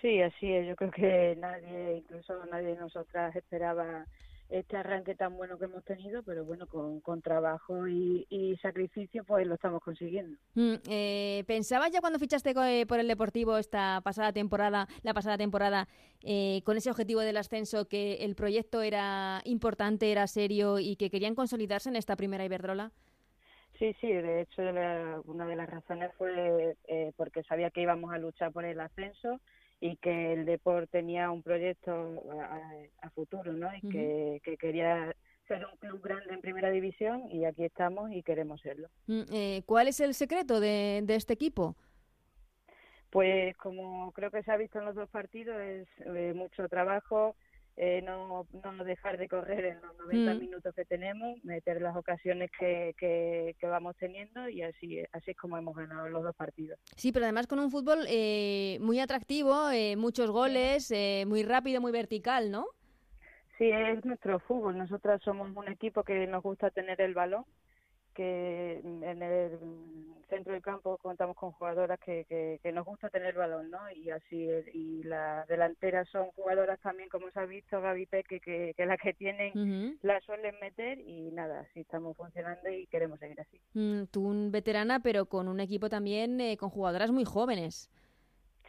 Sí, 0.00 0.20
así 0.22 0.52
es. 0.52 0.66
Yo 0.66 0.76
creo 0.76 0.90
que 0.90 1.36
nadie, 1.38 1.98
incluso 1.98 2.44
nadie 2.46 2.68
de 2.68 2.76
nosotras 2.76 3.34
esperaba 3.34 4.06
este 4.48 4.78
arranque 4.78 5.14
tan 5.14 5.36
bueno 5.36 5.58
que 5.58 5.66
hemos 5.66 5.84
tenido, 5.84 6.22
pero 6.22 6.44
bueno, 6.44 6.66
con, 6.66 7.00
con 7.00 7.20
trabajo 7.20 7.86
y, 7.86 8.56
sacrificio, 8.62 9.22
pues 9.24 9.46
lo 9.46 9.54
estamos 9.54 9.82
consiguiendo. 9.82 10.38
Mm, 10.54 10.74
eh, 10.88 11.44
¿Pensabas 11.46 11.90
ya 11.90 12.00
cuando 12.00 12.18
fichaste 12.18 12.54
eh, 12.56 12.86
por 12.86 12.98
el 12.98 13.08
Deportivo 13.08 13.58
esta 13.58 14.00
pasada 14.02 14.32
temporada, 14.32 14.88
la 15.02 15.12
pasada 15.12 15.36
temporada, 15.36 15.86
eh, 16.22 16.62
con 16.64 16.78
ese 16.78 16.90
objetivo 16.90 17.20
del 17.20 17.36
ascenso, 17.36 17.88
que 17.88 18.24
el 18.24 18.34
proyecto 18.34 18.80
era 18.80 19.42
importante, 19.44 20.10
era 20.10 20.26
serio 20.26 20.78
y 20.78 20.96
que 20.96 21.10
querían 21.10 21.34
consolidarse 21.34 21.90
en 21.90 21.96
esta 21.96 22.16
primera 22.16 22.44
Iberdrola? 22.44 22.90
Sí, 23.78 23.94
sí, 24.00 24.08
de 24.08 24.40
hecho 24.40 24.62
una 25.26 25.46
de 25.46 25.54
las 25.54 25.70
razones 25.70 26.10
fue 26.18 26.76
eh, 26.88 27.12
porque 27.16 27.44
sabía 27.44 27.70
que 27.70 27.82
íbamos 27.82 28.12
a 28.12 28.18
luchar 28.18 28.50
por 28.50 28.64
el 28.64 28.80
ascenso 28.80 29.40
y 29.80 29.96
que 29.96 30.32
el 30.32 30.44
deporte 30.44 30.98
tenía 30.98 31.30
un 31.30 31.42
proyecto 31.42 32.22
a, 33.00 33.10
futuro, 33.10 33.52
¿no? 33.52 33.68
Y 33.74 33.88
que, 33.88 34.56
quería 34.58 35.14
ser 35.46 35.64
un 35.64 35.78
club 35.78 36.02
grande 36.02 36.34
en 36.34 36.40
primera 36.40 36.70
división 36.70 37.30
y 37.30 37.44
aquí 37.44 37.64
estamos 37.64 38.12
y 38.12 38.22
queremos 38.22 38.60
serlo. 38.60 38.88
Mm, 39.06 39.22
eh, 39.32 39.62
¿Cuál 39.66 39.88
es 39.88 40.00
el 40.00 40.14
secreto 40.14 40.60
de, 40.60 41.00
de 41.04 41.14
este 41.14 41.32
equipo? 41.32 41.76
Pues 43.10 43.56
como 43.56 44.12
creo 44.12 44.30
que 44.30 44.42
se 44.42 44.52
ha 44.52 44.56
visto 44.56 44.78
en 44.78 44.84
los 44.84 44.94
dos 44.94 45.08
partidos, 45.08 45.58
es 45.60 45.88
eh, 46.04 46.32
mucho 46.34 46.68
trabajo, 46.68 47.36
eh, 47.80 48.02
no, 48.02 48.44
no 48.64 48.84
dejar 48.84 49.16
de 49.18 49.28
correr 49.28 49.64
en 49.64 49.80
los 49.80 49.96
90 49.98 50.34
Mm. 50.34 50.38
minutos 50.40 50.74
que 50.74 50.84
tenemos, 50.84 51.42
meter 51.44 51.80
las 51.80 51.96
ocasiones 51.96 52.50
que, 52.58 52.94
que, 52.98 53.54
que 53.58 53.66
vamos 53.68 53.96
teniendo 53.96 54.48
y 54.48 54.62
así, 54.62 55.00
así 55.12 55.30
es 55.30 55.36
como 55.36 55.56
hemos 55.56 55.76
ganado 55.76 56.08
los 56.08 56.24
dos 56.24 56.34
partidos. 56.34 56.78
Sí, 56.96 57.12
pero 57.12 57.24
además 57.26 57.46
con 57.46 57.60
un 57.60 57.70
fútbol 57.70 58.00
eh, 58.08 58.78
muy 58.80 58.98
atractivo, 58.98 59.70
eh, 59.70 59.94
muchos 59.96 60.30
goles, 60.30 60.90
eh, 60.90 61.24
muy 61.28 61.44
rápido, 61.44 61.80
muy 61.80 61.92
vertical, 61.92 62.50
¿no? 62.50 62.66
Sí, 63.58 63.70
es 63.70 64.04
nuestro 64.04 64.38
fútbol. 64.40 64.76
Nosotras 64.76 65.20
somos 65.22 65.54
un 65.56 65.68
equipo 65.68 66.02
que 66.02 66.26
nos 66.26 66.42
gusta 66.42 66.70
tener 66.70 67.00
el 67.00 67.14
balón, 67.14 67.44
que 68.18 68.80
en 68.82 69.22
el 69.22 69.58
centro 70.28 70.52
del 70.52 70.60
campo 70.60 70.98
contamos 70.98 71.36
con 71.36 71.52
jugadoras 71.52 72.00
que, 72.00 72.24
que, 72.28 72.58
que 72.60 72.72
nos 72.72 72.84
gusta 72.84 73.08
tener 73.10 73.28
el 73.28 73.36
balón, 73.38 73.70
¿no? 73.70 73.78
Y 73.92 74.10
así, 74.10 74.48
y 74.74 75.04
las 75.04 75.46
delanteras 75.46 76.08
son 76.08 76.26
jugadoras 76.32 76.80
también, 76.80 77.08
como 77.08 77.30
se 77.30 77.38
ha 77.38 77.46
visto, 77.46 77.80
Gaby 77.80 78.06
Peque, 78.06 78.40
que, 78.40 78.74
que 78.76 78.86
las 78.86 78.98
que 79.00 79.14
tienen 79.14 79.52
Ujú. 79.52 79.98
la 80.02 80.20
suelen 80.22 80.56
meter 80.60 80.98
y 80.98 81.30
nada, 81.30 81.60
así 81.60 81.80
estamos 81.80 82.16
funcionando 82.16 82.68
y 82.68 82.88
queremos 82.88 83.20
seguir 83.20 83.40
así. 83.40 83.60
Mm, 83.74 84.06
tú 84.10 84.26
un 84.26 84.50
veterana, 84.50 84.98
pero 85.00 85.26
con 85.26 85.46
un 85.46 85.60
equipo 85.60 85.88
también 85.88 86.40
eh, 86.40 86.56
con 86.56 86.70
jugadoras 86.70 87.12
muy 87.12 87.24
jóvenes. 87.24 87.88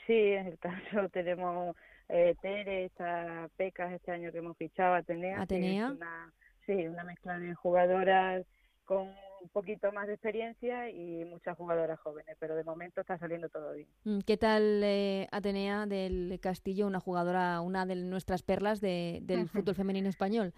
Sí, 0.05 0.13
en 0.13 0.45
el 0.47 0.59
caso 0.59 1.09
tenemos 1.11 1.75
eh, 2.07 2.35
Tere, 2.41 2.85
está 2.85 3.49
Pecas 3.57 3.93
este 3.93 4.11
año 4.11 4.31
que 4.31 4.37
hemos 4.37 4.57
fichado, 4.57 4.93
Atenea. 4.93 5.37
que 5.37 5.43
Atenea. 5.43 5.87
es 5.87 5.95
una, 5.97 6.33
sí, 6.67 6.87
una 6.87 7.03
mezcla 7.03 7.39
de 7.39 7.53
jugadoras 7.55 8.45
con 8.85 9.11
un 9.41 9.49
poquito 9.49 9.91
más 9.91 10.07
de 10.07 10.13
experiencia 10.13 10.89
y 10.89 11.25
muchas 11.25 11.57
jugadoras 11.57 11.99
jóvenes, 11.99 12.35
pero 12.39 12.55
de 12.55 12.63
momento 12.63 13.01
está 13.01 13.17
saliendo 13.17 13.49
todo 13.49 13.73
bien. 13.73 13.87
Mm, 14.03 14.19
¿Qué 14.21 14.37
tal 14.37 14.81
eh, 14.83 15.27
Atenea 15.31 15.85
del 15.85 16.39
Castillo, 16.41 16.87
una 16.87 16.99
jugadora, 16.99 17.61
una 17.61 17.85
de 17.85 17.95
nuestras 17.95 18.43
perlas 18.43 18.81
de- 18.81 19.19
del 19.23 19.47
fútbol 19.49 19.75
femenino 19.75 20.09
español? 20.09 20.53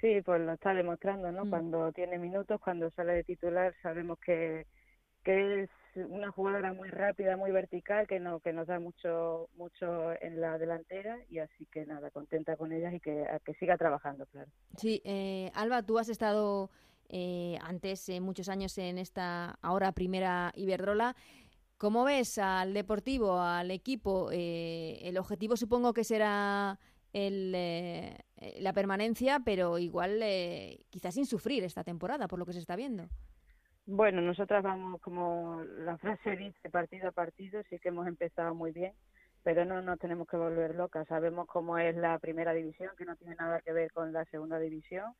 Sí, 0.00 0.20
pues 0.22 0.40
lo 0.40 0.52
está 0.52 0.74
demostrando, 0.74 1.32
¿no? 1.32 1.44
Mm. 1.46 1.50
Cuando 1.50 1.92
tiene 1.92 2.18
minutos, 2.18 2.60
cuando 2.60 2.90
sale 2.90 3.14
de 3.14 3.24
titular, 3.24 3.74
sabemos 3.82 4.18
que, 4.18 4.66
que 5.24 5.62
es 5.62 5.70
una 5.96 6.30
jugadora 6.30 6.74
muy 6.74 6.90
rápida, 6.90 7.38
muy 7.38 7.50
vertical, 7.50 8.06
que 8.06 8.20
no 8.20 8.40
que 8.40 8.52
nos 8.52 8.66
da 8.66 8.78
mucho 8.78 9.48
mucho 9.56 10.12
en 10.20 10.38
la 10.42 10.58
delantera 10.58 11.16
y 11.30 11.38
así 11.38 11.64
que 11.72 11.86
nada, 11.86 12.10
contenta 12.10 12.56
con 12.56 12.70
ellas 12.72 12.92
y 12.92 13.00
que, 13.00 13.24
a 13.26 13.38
que 13.38 13.54
siga 13.54 13.78
trabajando, 13.78 14.26
claro. 14.26 14.50
Sí, 14.76 15.00
eh, 15.06 15.50
Alba, 15.54 15.82
tú 15.82 15.98
has 15.98 16.10
estado 16.10 16.68
eh, 17.08 17.58
antes 17.62 18.08
eh, 18.08 18.20
muchos 18.20 18.48
años 18.48 18.76
en 18.78 18.98
esta 18.98 19.58
ahora 19.62 19.92
primera 19.92 20.52
Iberdrola. 20.54 21.14
¿Cómo 21.78 22.04
ves 22.04 22.38
al 22.38 22.72
Deportivo, 22.72 23.38
al 23.38 23.70
equipo? 23.70 24.30
Eh, 24.32 24.98
el 25.02 25.18
objetivo 25.18 25.56
supongo 25.56 25.92
que 25.92 26.04
será 26.04 26.78
el, 27.12 27.52
eh, 27.54 28.16
la 28.60 28.72
permanencia, 28.72 29.40
pero 29.44 29.78
igual 29.78 30.20
eh, 30.22 30.84
quizás 30.90 31.14
sin 31.14 31.26
sufrir 31.26 31.64
esta 31.64 31.84
temporada, 31.84 32.28
por 32.28 32.38
lo 32.38 32.46
que 32.46 32.54
se 32.54 32.60
está 32.60 32.76
viendo. 32.76 33.08
Bueno, 33.84 34.20
nosotras 34.20 34.62
vamos, 34.62 35.00
como 35.00 35.62
la 35.62 35.96
frase 35.98 36.36
dice, 36.36 36.70
partido 36.70 37.08
a 37.08 37.12
partido, 37.12 37.62
sí 37.70 37.78
que 37.78 37.90
hemos 37.90 38.06
empezado 38.06 38.54
muy 38.54 38.72
bien, 38.72 38.92
pero 39.42 39.64
no 39.64 39.80
nos 39.80 39.98
tenemos 39.98 40.26
que 40.26 40.36
volver 40.36 40.74
locas. 40.74 41.06
Sabemos 41.08 41.46
cómo 41.46 41.78
es 41.78 41.94
la 41.94 42.18
primera 42.18 42.52
división, 42.52 42.90
que 42.98 43.04
no 43.04 43.16
tiene 43.16 43.36
nada 43.36 43.60
que 43.60 43.72
ver 43.72 43.92
con 43.92 44.12
la 44.12 44.24
segunda 44.24 44.58
división. 44.58 45.14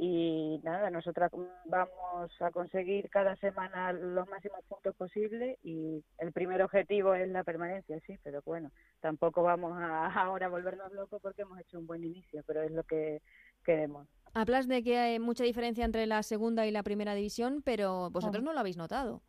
Y 0.00 0.60
nada, 0.62 0.90
nosotras 0.90 1.30
vamos 1.64 2.30
a 2.40 2.50
conseguir 2.52 3.10
cada 3.10 3.34
semana 3.36 3.92
los 3.92 4.28
máximos 4.28 4.60
puntos 4.68 4.94
posibles 4.94 5.58
y 5.64 6.04
el 6.18 6.32
primer 6.32 6.62
objetivo 6.62 7.14
es 7.14 7.28
la 7.28 7.42
permanencia, 7.42 7.98
sí, 8.06 8.16
pero 8.22 8.40
bueno, 8.44 8.70
tampoco 9.00 9.42
vamos 9.42 9.72
a 9.76 10.06
ahora 10.38 10.48
volvernos 10.48 10.92
locos 10.92 11.20
porque 11.20 11.42
hemos 11.42 11.58
hecho 11.60 11.78
un 11.78 11.86
buen 11.86 12.04
inicio, 12.04 12.42
pero 12.46 12.62
es 12.62 12.70
lo 12.70 12.84
que 12.84 13.20
queremos. 13.64 14.06
Hablas 14.34 14.68
de 14.68 14.84
que 14.84 14.98
hay 14.98 15.18
mucha 15.18 15.42
diferencia 15.42 15.84
entre 15.84 16.06
la 16.06 16.22
segunda 16.22 16.64
y 16.66 16.70
la 16.70 16.82
primera 16.84 17.14
división, 17.14 17.62
pero 17.64 18.10
vosotros 18.10 18.42
Ah. 18.42 18.44
no 18.44 18.52
lo 18.52 18.60
habéis 18.60 18.76
notado. 18.76 19.22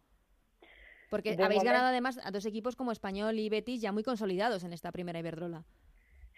Porque 1.10 1.36
De 1.36 1.44
habéis 1.44 1.64
ganado 1.64 1.88
además 1.88 2.20
a 2.24 2.30
dos 2.30 2.46
equipos 2.46 2.76
como 2.76 2.92
Español 2.92 3.40
y 3.40 3.50
Betis 3.50 3.82
ya 3.82 3.92
muy 3.92 4.04
consolidados 4.04 4.64
en 4.64 4.74
esta 4.74 4.92
primera 4.92 5.18
Iberdrola. 5.18 5.66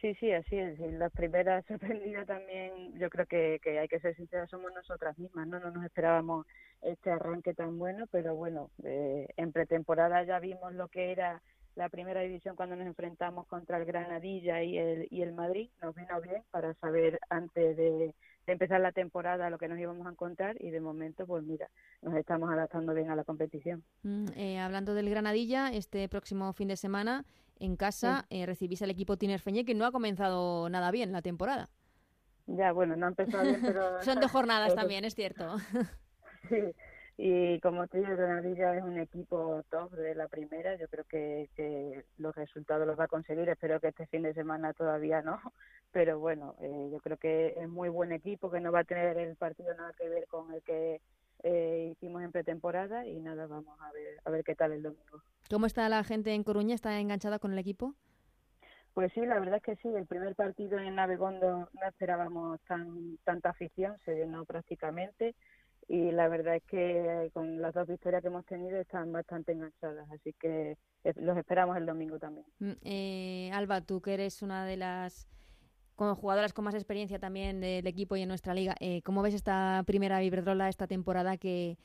Sí, 0.02 0.16
sí, 0.16 0.32
así 0.32 0.58
es. 0.58 0.80
Y 0.80 0.92
las 0.92 1.12
primeras 1.12 1.64
sorprendidas 1.68 2.26
también, 2.26 2.98
yo 2.98 3.10
creo 3.10 3.28
que, 3.28 3.60
que 3.64 3.78
hay 3.80 3.88
que 3.88 4.00
ser 4.00 4.16
sinceras, 4.16 4.50
somos 4.50 4.74
nosotras 4.74 5.18
mismas, 5.20 5.48
¿no? 5.48 5.60
No 5.60 5.70
nos 5.70 5.86
esperábamos 5.86 6.48
este 6.82 7.12
arranque 7.12 7.54
tan 7.54 7.78
bueno, 7.78 8.08
pero 8.12 8.36
bueno, 8.36 8.72
eh, 8.84 9.28
en 9.38 9.52
pretemporada 9.52 10.24
ya 10.24 10.40
vimos 10.40 10.74
lo 10.74 10.88
que 10.88 11.12
era 11.12 11.42
la 11.76 11.90
primera 11.90 12.22
división 12.22 12.56
cuando 12.56 12.76
nos 12.76 12.88
enfrentamos 12.88 13.48
contra 13.48 13.78
el 13.78 13.86
Granadilla 13.86 14.64
y 14.64 14.78
el, 14.78 15.08
y 15.12 15.22
el 15.22 15.34
Madrid. 15.34 15.70
Nos 15.82 15.96
vino 15.96 16.20
bien 16.20 16.44
para 16.50 16.74
saber 16.76 17.20
antes 17.30 17.78
de, 17.78 18.16
empezar 18.48 18.82
la 18.82 18.92
temporada 18.92 19.50
lo 19.50 19.58
que 19.58 19.70
nos 19.70 19.80
íbamos 19.80 20.06
a 20.08 20.10
encontrar 20.10 20.58
y 20.60 20.72
de 20.72 20.82
momento, 20.82 21.26
pues 21.26 21.44
mira, 21.44 21.70
nos 22.02 22.16
estamos 22.16 22.52
adaptando 22.52 22.94
bien 22.94 23.10
a 23.10 23.16
la 23.16 23.24
competición. 23.24 23.84
Mm, 24.04 24.26
eh, 24.36 24.60
hablando 24.60 24.94
del 24.94 25.10
Granadilla, 25.10 25.72
este 25.72 26.10
próximo 26.10 26.52
fin 26.52 26.68
de 26.68 26.76
semana 26.76 27.24
en 27.62 27.76
casa 27.76 28.26
eh, 28.30 28.46
recibís 28.46 28.82
al 28.82 28.90
equipo 28.90 29.18
Tinerfeñé 29.18 29.64
que 29.64 29.76
no 29.76 29.86
ha 29.86 29.92
comenzado 29.92 30.68
nada 30.70 30.92
bien 30.92 31.12
la 31.12 31.22
temporada. 31.22 31.70
Ya, 32.48 32.72
bueno, 32.72 32.96
no 32.96 33.06
ha 33.06 33.10
empezado 33.10 33.44
bien, 33.44 33.62
pero... 33.62 34.02
Son 34.04 34.20
dos 34.20 34.32
jornadas 34.32 34.76
también, 34.76 35.06
es 35.06 35.16
cierto. 35.16 35.56
Sí, 36.50 36.74
y 37.18 37.60
como 37.60 37.86
te 37.86 38.00
digo, 38.00 38.16
Granadilla 38.16 38.76
es 38.76 38.84
un 38.84 38.98
equipo 38.98 39.64
top 39.70 39.92
de 39.92 40.16
la 40.16 40.28
primera. 40.28 40.76
Yo 40.76 40.88
creo 40.88 41.06
que, 41.06 41.52
que 41.56 42.04
los 42.18 42.36
resultados 42.36 42.88
los 42.88 43.00
va 43.00 43.04
a 43.04 43.08
conseguir. 43.08 43.48
Espero 43.48 43.80
que 43.80 43.90
este 43.90 44.08
fin 44.08 44.24
de 44.24 44.34
semana 44.34 44.74
todavía 44.74 45.22
no. 45.22 45.40
Pero 45.92 46.20
bueno, 46.20 46.56
eh, 46.60 46.90
yo 46.92 47.00
creo 47.00 47.18
que 47.18 47.54
es 47.58 47.70
muy 47.70 47.90
buen 47.90 48.12
equipo, 48.12 48.50
que 48.50 48.60
no 48.60 48.72
va 48.72 48.80
a 48.80 48.86
tener 48.86 49.20
el 49.20 49.36
partido 49.36 49.72
nada 49.76 49.94
que 49.94 50.10
ver 50.10 50.26
con 50.28 50.52
el 50.52 50.64
que 50.64 51.00
eh, 51.44 51.90
hicimos 51.92 52.24
en 52.24 52.32
pretemporada. 52.32 53.06
Y 53.06 53.20
nada, 53.20 53.48
vamos 53.48 53.80
a 53.82 53.92
ver, 53.92 54.20
a 54.24 54.30
ver 54.30 54.44
qué 54.44 54.56
tal 54.56 54.72
el 54.72 54.84
domingo. 54.84 55.22
¿Cómo 55.50 55.66
está 55.66 55.88
la 55.90 56.04
gente 56.04 56.34
en 56.34 56.44
Coruña? 56.44 56.76
¿Está 56.76 57.00
enganchada 57.00 57.40
con 57.40 57.52
el 57.52 57.60
equipo? 57.60 57.96
Pues 58.94 59.12
sí, 59.14 59.26
la 59.26 59.40
verdad 59.40 59.58
es 59.58 59.64
que 59.64 59.76
sí. 59.78 59.88
El 59.88 60.06
primer 60.06 60.36
partido 60.36 60.78
en 60.78 60.96
Navegondo 60.96 61.70
no 61.72 61.88
esperábamos 61.88 62.60
tan 62.62 63.18
tanta 63.24 63.50
afición, 63.50 63.98
se 64.06 64.16
llenó 64.16 64.46
prácticamente. 64.46 65.36
Y 65.88 66.12
la 66.12 66.28
verdad 66.28 66.56
es 66.56 66.64
que 66.64 67.30
con 67.34 67.62
las 67.62 67.74
dos 67.74 67.88
victorias 67.88 68.22
que 68.22 68.28
hemos 68.28 68.46
tenido 68.46 68.80
están 68.80 69.12
bastante 69.12 69.54
enganchadas. 69.54 70.10
Así 70.12 70.34
que 70.40 70.78
los 71.16 71.38
esperamos 71.38 71.76
el 71.78 71.86
domingo 71.86 72.20
también. 72.20 72.46
Mm, 72.60 72.72
eh, 72.84 73.52
Alba, 73.54 73.82
tú 73.82 74.02
que 74.02 74.14
eres 74.14 74.42
una 74.42 74.66
de 74.66 74.78
las 74.78 75.28
con 76.02 76.16
jugadoras 76.16 76.52
con 76.52 76.66
más 76.66 76.74
experiencia 76.74 77.20
también 77.20 77.62
del 77.62 77.86
equipo 77.86 78.16
y 78.16 78.24
en 78.24 78.28
nuestra 78.28 78.56
liga, 78.56 78.74
eh, 78.80 79.04
¿cómo 79.04 79.22
ves 79.22 79.36
esta 79.36 79.84
primera 79.86 80.24
Iberdrola 80.24 80.68
esta 80.68 80.88
temporada 80.88 81.38
que, 81.38 81.78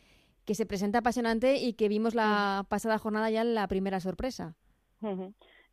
que 0.46 0.54
se 0.54 0.64
presenta 0.64 1.00
apasionante 1.00 1.56
y 1.56 1.74
que 1.74 1.90
vimos 1.90 2.14
la 2.14 2.64
pasada 2.70 2.96
jornada 2.96 3.28
ya 3.28 3.42
en 3.42 3.54
la 3.54 3.68
primera 3.68 4.00
sorpresa? 4.00 4.54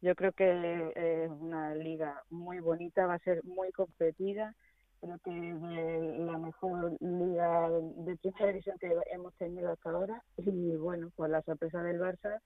Yo 0.02 0.16
creo 0.16 0.34
que 0.34 0.92
es 0.94 1.32
una 1.40 1.74
liga 1.74 2.22
muy 2.30 2.60
bonita, 2.60 3.06
va 3.06 3.14
a 3.14 3.20
ser 3.20 3.46
muy 3.46 3.72
competida. 3.72 4.54
Creo 5.00 5.18
que 5.20 5.32
es 5.32 6.20
la 6.26 6.38
mejor 6.38 6.98
liga 7.00 7.70
de 7.70 8.18
primera 8.18 8.48
división 8.48 8.78
que 8.78 8.94
hemos 9.14 9.34
tenido 9.36 9.72
hasta 9.72 9.90
ahora. 9.90 10.22
Y 10.36 10.76
bueno, 10.76 11.12
por 11.16 11.30
la 11.30 11.42
sorpresa 11.44 11.82
del 11.82 12.02
Barça, 12.02 12.42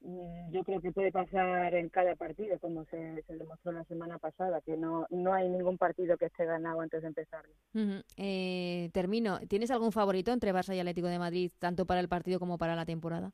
yo 0.00 0.64
creo 0.64 0.80
que 0.80 0.92
puede 0.92 1.12
pasar 1.12 1.74
en 1.74 1.88
cada 1.88 2.14
partido, 2.16 2.58
como 2.58 2.84
se, 2.86 3.22
se 3.26 3.36
demostró 3.36 3.72
la 3.72 3.84
semana 3.84 4.18
pasada, 4.18 4.60
que 4.60 4.76
no, 4.76 5.06
no 5.10 5.34
hay 5.34 5.48
ningún 5.48 5.76
partido 5.76 6.16
que 6.16 6.26
esté 6.26 6.44
ganado 6.46 6.80
antes 6.80 7.02
de 7.02 7.08
empezarlo. 7.08 7.52
Ujú. 7.74 8.02
Eh, 8.16 8.90
termino. 8.92 9.40
¿Tienes 9.48 9.70
algún 9.70 9.92
favorito 9.92 10.32
entre 10.32 10.52
Barça 10.52 10.74
y 10.74 10.80
Atlético 10.80 11.08
de 11.08 11.18
Madrid, 11.18 11.50
tanto 11.58 11.86
para 11.86 12.00
el 12.00 12.08
partido 12.08 12.38
como 12.38 12.58
para 12.58 12.76
la 12.76 12.86
temporada? 12.86 13.32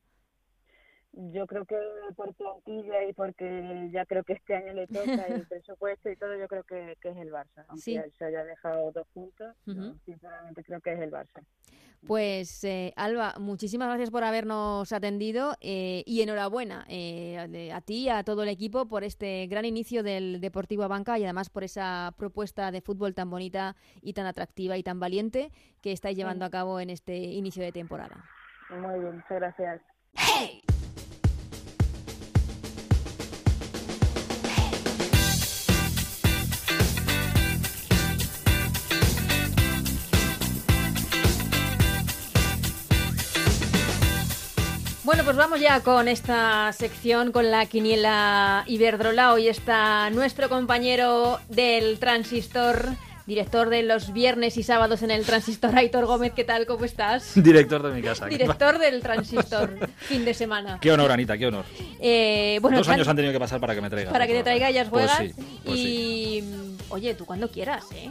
Yo 1.32 1.46
creo 1.46 1.64
que 1.64 1.76
por 2.16 2.34
plantilla 2.34 3.04
y 3.08 3.12
porque 3.12 3.88
ya 3.92 4.04
creo 4.04 4.24
que 4.24 4.32
este 4.32 4.56
año 4.56 4.72
le 4.72 4.86
toca 4.88 5.26
el 5.26 5.46
presupuesto 5.48 6.10
y 6.10 6.16
todo, 6.16 6.36
yo 6.36 6.48
creo 6.48 6.64
que, 6.64 6.96
que 7.00 7.10
es 7.10 7.16
el 7.16 7.30
Barça. 7.30 7.64
Aunque 7.68 7.82
Sí. 7.82 8.00
se 8.18 8.24
haya 8.24 8.44
dejado 8.44 8.90
dos 8.92 9.06
puntos, 9.14 9.54
yo 9.66 9.94
sinceramente 10.04 10.64
creo 10.64 10.80
que 10.80 10.92
es 10.92 11.00
el 11.00 11.10
Barça. 11.12 11.42
Pues 12.06 12.62
eh, 12.64 12.92
Alba, 12.96 13.34
muchísimas 13.38 13.88
gracias 13.88 14.10
por 14.10 14.24
habernos 14.24 14.92
atendido 14.92 15.54
eh, 15.60 16.02
y 16.04 16.20
enhorabuena 16.20 16.84
eh, 16.88 17.70
a 17.72 17.80
ti 17.80 18.04
y 18.04 18.08
a 18.10 18.24
todo 18.24 18.42
el 18.42 18.50
equipo 18.50 18.86
por 18.86 19.04
este 19.04 19.46
gran 19.46 19.64
inicio 19.64 20.02
del 20.02 20.40
Deportivo 20.40 20.82
Abanca 20.82 21.18
y 21.18 21.24
además 21.24 21.48
por 21.48 21.64
esa 21.64 22.12
propuesta 22.18 22.70
de 22.72 22.82
fútbol 22.82 23.14
tan 23.14 23.30
bonita 23.30 23.74
y 24.02 24.12
tan 24.12 24.26
atractiva 24.26 24.76
y 24.76 24.82
tan 24.82 25.00
valiente 25.00 25.50
que 25.80 25.92
estáis 25.92 26.16
llevando 26.16 26.44
a 26.44 26.50
cabo 26.50 26.78
en 26.78 26.90
este 26.90 27.16
inicio 27.16 27.62
de 27.62 27.72
temporada. 27.72 28.22
Muy 28.68 29.00
bien, 29.00 29.16
muchas 29.16 29.38
gracias. 29.38 29.80
Bueno, 45.04 45.22
pues 45.24 45.36
vamos 45.36 45.60
ya 45.60 45.80
con 45.80 46.08
esta 46.08 46.72
sección, 46.72 47.30
con 47.30 47.50
la 47.50 47.66
quiniela 47.66 48.64
Iberdrola. 48.66 49.34
Hoy 49.34 49.48
está 49.48 50.08
nuestro 50.08 50.48
compañero 50.48 51.40
del 51.50 51.98
transistor, 51.98 52.88
director 53.26 53.68
de 53.68 53.82
los 53.82 54.14
viernes 54.14 54.56
y 54.56 54.62
sábados 54.62 55.02
en 55.02 55.10
el 55.10 55.26
transistor, 55.26 55.76
Aitor 55.76 56.06
Gómez. 56.06 56.32
¿Qué 56.34 56.44
tal? 56.44 56.64
¿Cómo 56.64 56.86
estás? 56.86 57.32
Director 57.34 57.82
de 57.82 57.92
mi 57.92 58.00
casa. 58.00 58.26
Director 58.26 58.78
del 58.78 59.02
transistor, 59.02 59.90
fin 59.98 60.24
de 60.24 60.32
semana. 60.32 60.78
Qué 60.80 60.90
honor, 60.90 61.12
Anita, 61.12 61.36
qué 61.36 61.48
honor. 61.48 61.66
Eh, 62.00 62.58
bueno, 62.62 62.78
Dos 62.78 62.88
años 62.88 63.06
han 63.06 63.16
tenido 63.16 63.32
que 63.34 63.40
pasar 63.40 63.60
para 63.60 63.74
que 63.74 63.82
me 63.82 63.90
traiga. 63.90 64.10
Para 64.10 64.26
que 64.26 64.32
te 64.32 64.42
traiga, 64.42 64.70
ellas 64.70 64.88
Pues 64.88 65.10
juegas. 65.10 65.36
sí, 65.36 65.42
pues 65.66 65.78
y. 65.78 66.44
Oye, 66.88 67.14
tú 67.14 67.26
cuando 67.26 67.50
quieras, 67.50 67.84
¿eh? 67.94 68.10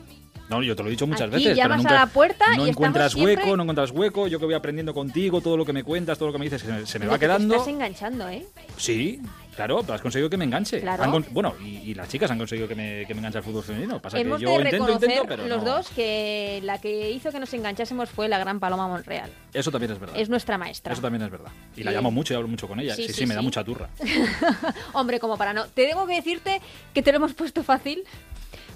No, 0.50 0.62
yo 0.62 0.76
te 0.76 0.84
lo 0.84 0.90
he 0.90 0.92
dicho 0.92 1.08
muchas 1.08 1.28
Aquí 1.34 1.36
veces. 1.44 1.58
llamas 1.58 1.82
pero 1.84 1.90
a 1.90 1.94
nunca, 2.00 2.06
la 2.06 2.12
puerta 2.14 2.46
no 2.56 2.68
y 2.68 2.70
encuentras 2.70 3.14
siempre- 3.14 3.36
hueco, 3.38 3.56
no 3.58 3.64
encuentras 3.64 3.92
hueco. 3.92 4.28
Yo 4.28 4.40
que 4.40 4.46
voy 4.46 4.54
aprendiendo 4.54 4.94
contigo, 4.94 5.42
todo 5.42 5.58
lo 5.58 5.66
que 5.66 5.74
me 5.74 5.84
cuentas, 5.84 6.18
todo 6.18 6.28
lo 6.28 6.34
que 6.34 6.40
me 6.40 6.46
dices, 6.46 6.62
se 6.62 6.68
me, 6.68 6.86
se 6.86 7.00
me 7.00 7.04
Pero 7.06 7.12
va 7.12 7.18
que 7.18 7.26
te 7.26 7.32
quedando. 7.34 7.56
estás 7.56 7.68
enganchando, 7.70 8.28
¿eh? 8.30 8.46
Sí, 8.78 9.22
claro, 9.56 9.80
pero 9.82 9.94
has 9.94 10.02
conseguido 10.02 10.30
que 10.30 10.38
me 10.38 10.44
enganche. 10.44 10.82
Claro. 10.82 11.02
Han 11.04 11.26
bueno, 11.32 11.56
y, 11.64 11.78
y 11.78 11.94
las 11.96 12.10
chicas 12.10 12.30
han 12.30 12.38
conseguido 12.38 12.68
que 12.68 12.76
me, 12.76 13.06
que 13.08 13.14
me 13.14 13.20
enganche 13.20 13.38
al 13.40 13.44
fútbol 13.46 13.64
femenino. 13.64 14.00
Pasa 14.02 14.20
Hemos 14.20 14.38
que 14.40 14.44
yo 14.46 14.50
de 14.52 14.64
intento, 14.66 14.92
intento, 14.92 15.24
pero 15.28 15.48
los 15.48 15.64
no. 15.64 15.76
dos 15.78 15.90
que 15.90 16.60
la 16.64 16.80
que 16.80 17.10
hizo 17.12 17.32
que 17.32 17.40
nos 17.40 17.54
enganchásemos 17.54 18.10
fue 18.10 18.28
la 18.28 18.38
gran 18.38 18.60
Paloma 18.60 18.88
Monreal. 18.88 19.30
Eso 19.54 19.72
también 19.72 19.94
es 19.94 20.00
verdad. 20.00 20.18
Es 20.20 20.30
nuestra 20.30 20.58
maestra. 20.58 20.92
Eso 20.94 21.02
también 21.02 21.22
es 21.24 21.32
verdad. 21.32 21.52
Y 21.78 21.84
la 21.84 21.92
llamo 21.92 22.12
mucho 22.12 22.34
y 22.34 22.36
hablo 22.36 22.50
mucho 22.50 22.68
con 22.68 22.80
ella. 22.82 22.96
Sí, 22.96 23.04
Sí, 23.04 23.08
sí, 23.14 23.20
sí, 23.22 23.26
me 23.26 23.34
da 23.36 23.42
mucha 23.42 23.64
turra. 23.64 23.90
Hombre, 24.94 25.20
como 25.20 25.38
para 25.38 25.54
no. 25.54 25.66
Te 25.68 25.88
tengo 25.88 26.06
que 26.06 26.16
decirte 26.16 26.62
que 26.94 27.02
te 27.02 27.12
lo 27.12 27.18
hemos 27.18 27.34
puesto 27.34 27.64
fácil. 27.64 28.04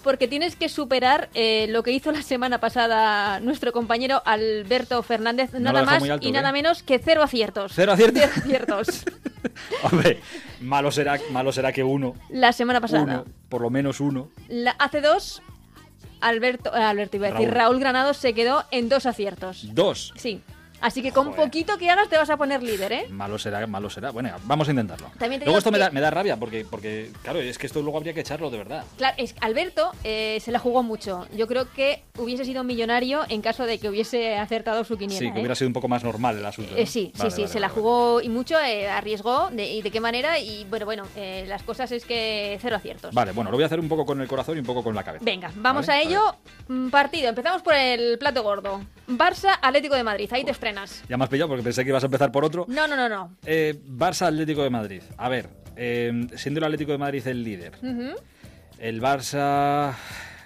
Porque 0.07 0.29
tienes 0.29 0.55
que 0.55 0.69
superar 0.69 1.27
eh, 1.33 1.67
lo 1.67 1.83
que 1.83 1.91
hizo 1.91 2.13
la 2.13 2.21
semana 2.21 2.61
pasada 2.61 3.41
nuestro 3.41 3.73
compañero 3.73 4.21
Alberto 4.23 5.03
Fernández, 5.03 5.51
No 5.51 5.73
nada 5.73 5.83
más 5.83 6.01
alto, 6.01 6.25
y 6.25 6.29
¿eh? 6.29 6.31
nada 6.31 6.53
menos 6.53 6.81
que 6.81 6.97
cero 6.97 7.23
aciertos. 7.23 7.73
¿Cero 7.75 7.91
aciertos? 7.91 8.21
Cero 8.23 8.33
aciertos. 8.37 9.03
Hombre, 9.83 10.21
malo 10.61 10.93
será, 10.93 11.19
malo 11.31 11.51
será 11.51 11.73
que 11.73 11.83
uno, 11.83 12.15
La 12.29 12.53
semana 12.53 12.79
pasada. 12.79 13.03
uno, 13.03 13.25
por 13.49 13.59
lo 13.59 13.69
menos 13.69 13.99
uno. 13.99 14.29
La, 14.47 14.71
hace 14.79 15.01
dos, 15.01 15.41
Alberto, 16.21 16.73
eh, 16.73 16.81
Alberto 16.81 17.17
iba 17.17 17.27
a 17.27 17.31
decir, 17.31 17.49
Raúl. 17.49 17.57
Raúl 17.57 17.79
Granado 17.81 18.13
se 18.13 18.33
quedó 18.33 18.63
en 18.71 18.87
dos 18.87 19.05
aciertos. 19.05 19.67
Dos. 19.73 20.13
Sí. 20.15 20.41
Así 20.81 21.01
que 21.01 21.11
con 21.11 21.27
Joder. 21.31 21.45
poquito 21.45 21.77
que 21.77 21.89
hagas 21.89 22.09
te 22.09 22.17
vas 22.17 22.29
a 22.29 22.37
poner 22.37 22.61
líder, 22.61 22.91
¿eh? 22.91 23.05
Malo 23.09 23.37
será, 23.39 23.65
malo 23.67 23.89
será. 23.89 24.11
Bueno, 24.11 24.31
vamos 24.43 24.67
a 24.67 24.71
intentarlo. 24.71 25.09
También 25.17 25.41
Luego 25.43 25.57
esto 25.57 25.71
me, 25.71 25.79
da, 25.79 25.89
me 25.89 26.01
da 26.01 26.11
rabia 26.11 26.37
porque, 26.37 26.65
porque, 26.69 27.11
claro, 27.23 27.39
es 27.39 27.57
que 27.57 27.67
esto 27.67 27.81
luego 27.81 27.97
habría 27.97 28.13
que 28.13 28.21
echarlo 28.21 28.49
de 28.49 28.57
verdad. 28.59 28.83
Claro, 28.97 29.15
es, 29.17 29.35
Alberto 29.41 29.91
eh, 30.03 30.39
se 30.41 30.51
la 30.51 30.59
jugó 30.59 30.83
mucho. 30.83 31.27
Yo 31.35 31.47
creo 31.47 31.71
que 31.73 32.03
hubiese 32.17 32.45
sido 32.45 32.63
millonario 32.63 33.21
en 33.29 33.41
caso 33.41 33.65
de 33.65 33.79
que 33.79 33.89
hubiese 33.89 34.37
acertado 34.37 34.83
su 34.83 34.97
quiniela. 34.97 35.19
sí, 35.19 35.31
que 35.31 35.37
¿eh? 35.37 35.41
hubiera 35.41 35.55
sido 35.55 35.67
un 35.67 35.73
poco 35.73 35.87
más 35.87 36.03
normal 36.03 36.37
el 36.37 36.45
asunto. 36.45 36.71
¿no? 36.71 36.77
Eh, 36.77 36.85
sí, 36.85 37.11
Vale, 37.17 37.31
sí, 37.31 37.35
sí, 37.35 37.41
vale, 37.41 37.53
se 37.53 37.59
la 37.59 37.69
jugó 37.69 38.21
y 38.21 38.29
mucho, 38.29 38.55
arriesgó 38.57 39.49
de, 39.51 39.65
y 39.71 39.81
de 39.81 39.91
qué 39.91 39.99
manera. 39.99 40.39
Y 40.39 40.65
bueno, 40.65 40.85
bueno, 40.85 41.03
las 41.47 41.63
cosas 41.63 41.91
es 41.91 42.05
que 42.05 42.57
cero 42.61 42.75
aciertos. 42.75 43.13
Vale, 43.13 43.31
bueno, 43.31 43.49
lo 43.51 43.57
voy 43.57 43.63
a 43.63 43.67
hacer 43.67 43.79
un 43.79 43.89
poco 43.89 44.05
con 44.05 44.21
el 44.21 44.27
corazón 44.27 44.57
y 44.57 44.59
un 44.59 44.65
poco 44.65 44.83
con 44.83 44.93
la 44.95 45.03
cabeza. 45.03 45.25
Venga, 45.25 45.51
vamos 45.55 45.89
a 45.89 45.99
ello. 45.99 46.35
Mm, 46.67 46.89
Partido, 46.89 47.29
empezamos 47.29 47.61
por 47.61 47.73
el 47.73 48.17
plato 48.17 48.43
gordo. 48.43 48.81
Barça 49.07 49.57
Atlético 49.61 49.95
de 49.95 50.03
Madrid, 50.03 50.29
ahí 50.31 50.43
te 50.43 50.51
Ya 51.07 51.17
me 51.17 51.23
has 51.23 51.29
pillado 51.29 51.49
porque 51.49 51.63
pensé 51.63 51.83
que 51.83 51.89
ibas 51.89 52.03
a 52.03 52.07
empezar 52.07 52.31
por 52.31 52.45
otro. 52.45 52.65
No, 52.67 52.87
no, 52.87 52.95
no, 52.95 53.07
no. 53.09 53.35
Eh, 53.45 53.79
Barça 53.87 54.27
Atlético 54.27 54.63
de 54.63 54.69
Madrid. 54.69 55.01
A 55.17 55.29
ver, 55.29 55.49
eh, 55.75 56.27
siendo 56.35 56.59
el 56.59 56.63
Atlético 56.65 56.91
de 56.91 56.97
Madrid 56.97 57.25
el 57.27 57.43
líder, 57.43 57.73
el 58.79 59.01
Barça 59.01 59.93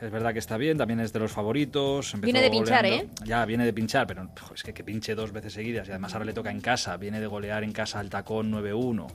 es 0.02 0.12
verdad 0.12 0.34
que 0.34 0.40
está 0.40 0.58
bien, 0.58 0.78
también 0.78 1.00
es 1.00 1.14
de 1.14 1.20
los 1.20 1.32
favoritos. 1.32 2.14
Viene 2.20 2.42
de 2.42 2.50
pinchar, 2.50 2.84
goleando. 2.84 3.14
Ya, 3.24 3.46
viene 3.46 3.66
de 3.66 3.74
pinchar, 3.74 4.08
pero 4.08 4.30
es 4.54 4.64
que, 4.64 4.74
que 4.74 4.84
pinche 4.84 5.14
dos 5.14 5.32
veces 5.32 5.54
seguidas 5.54 5.88
y 5.88 5.92
además 5.92 6.14
ahora 6.14 6.26
le 6.26 6.34
toca 6.34 6.50
en 6.50 6.60
casa. 6.60 6.98
Viene 6.98 7.20
de 7.20 7.28
golear 7.28 7.64
en 7.64 7.72
casa 7.72 8.00
al 8.00 8.10
tacón 8.10 8.52
9-1. 8.52 9.08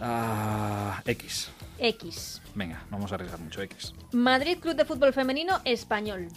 Ah, 0.00 1.02
X. 1.04 1.50
X. 1.78 2.42
Venga, 2.54 2.82
no 2.90 2.96
vamos 2.96 3.12
a 3.12 3.16
arriesgar 3.16 3.38
mucho 3.40 3.62
X. 3.62 3.92
Madrid 4.12 4.58
Club 4.60 4.76
de 4.76 4.84
Fútbol 4.84 5.12
Femenino 5.12 5.60
Español. 5.64 6.28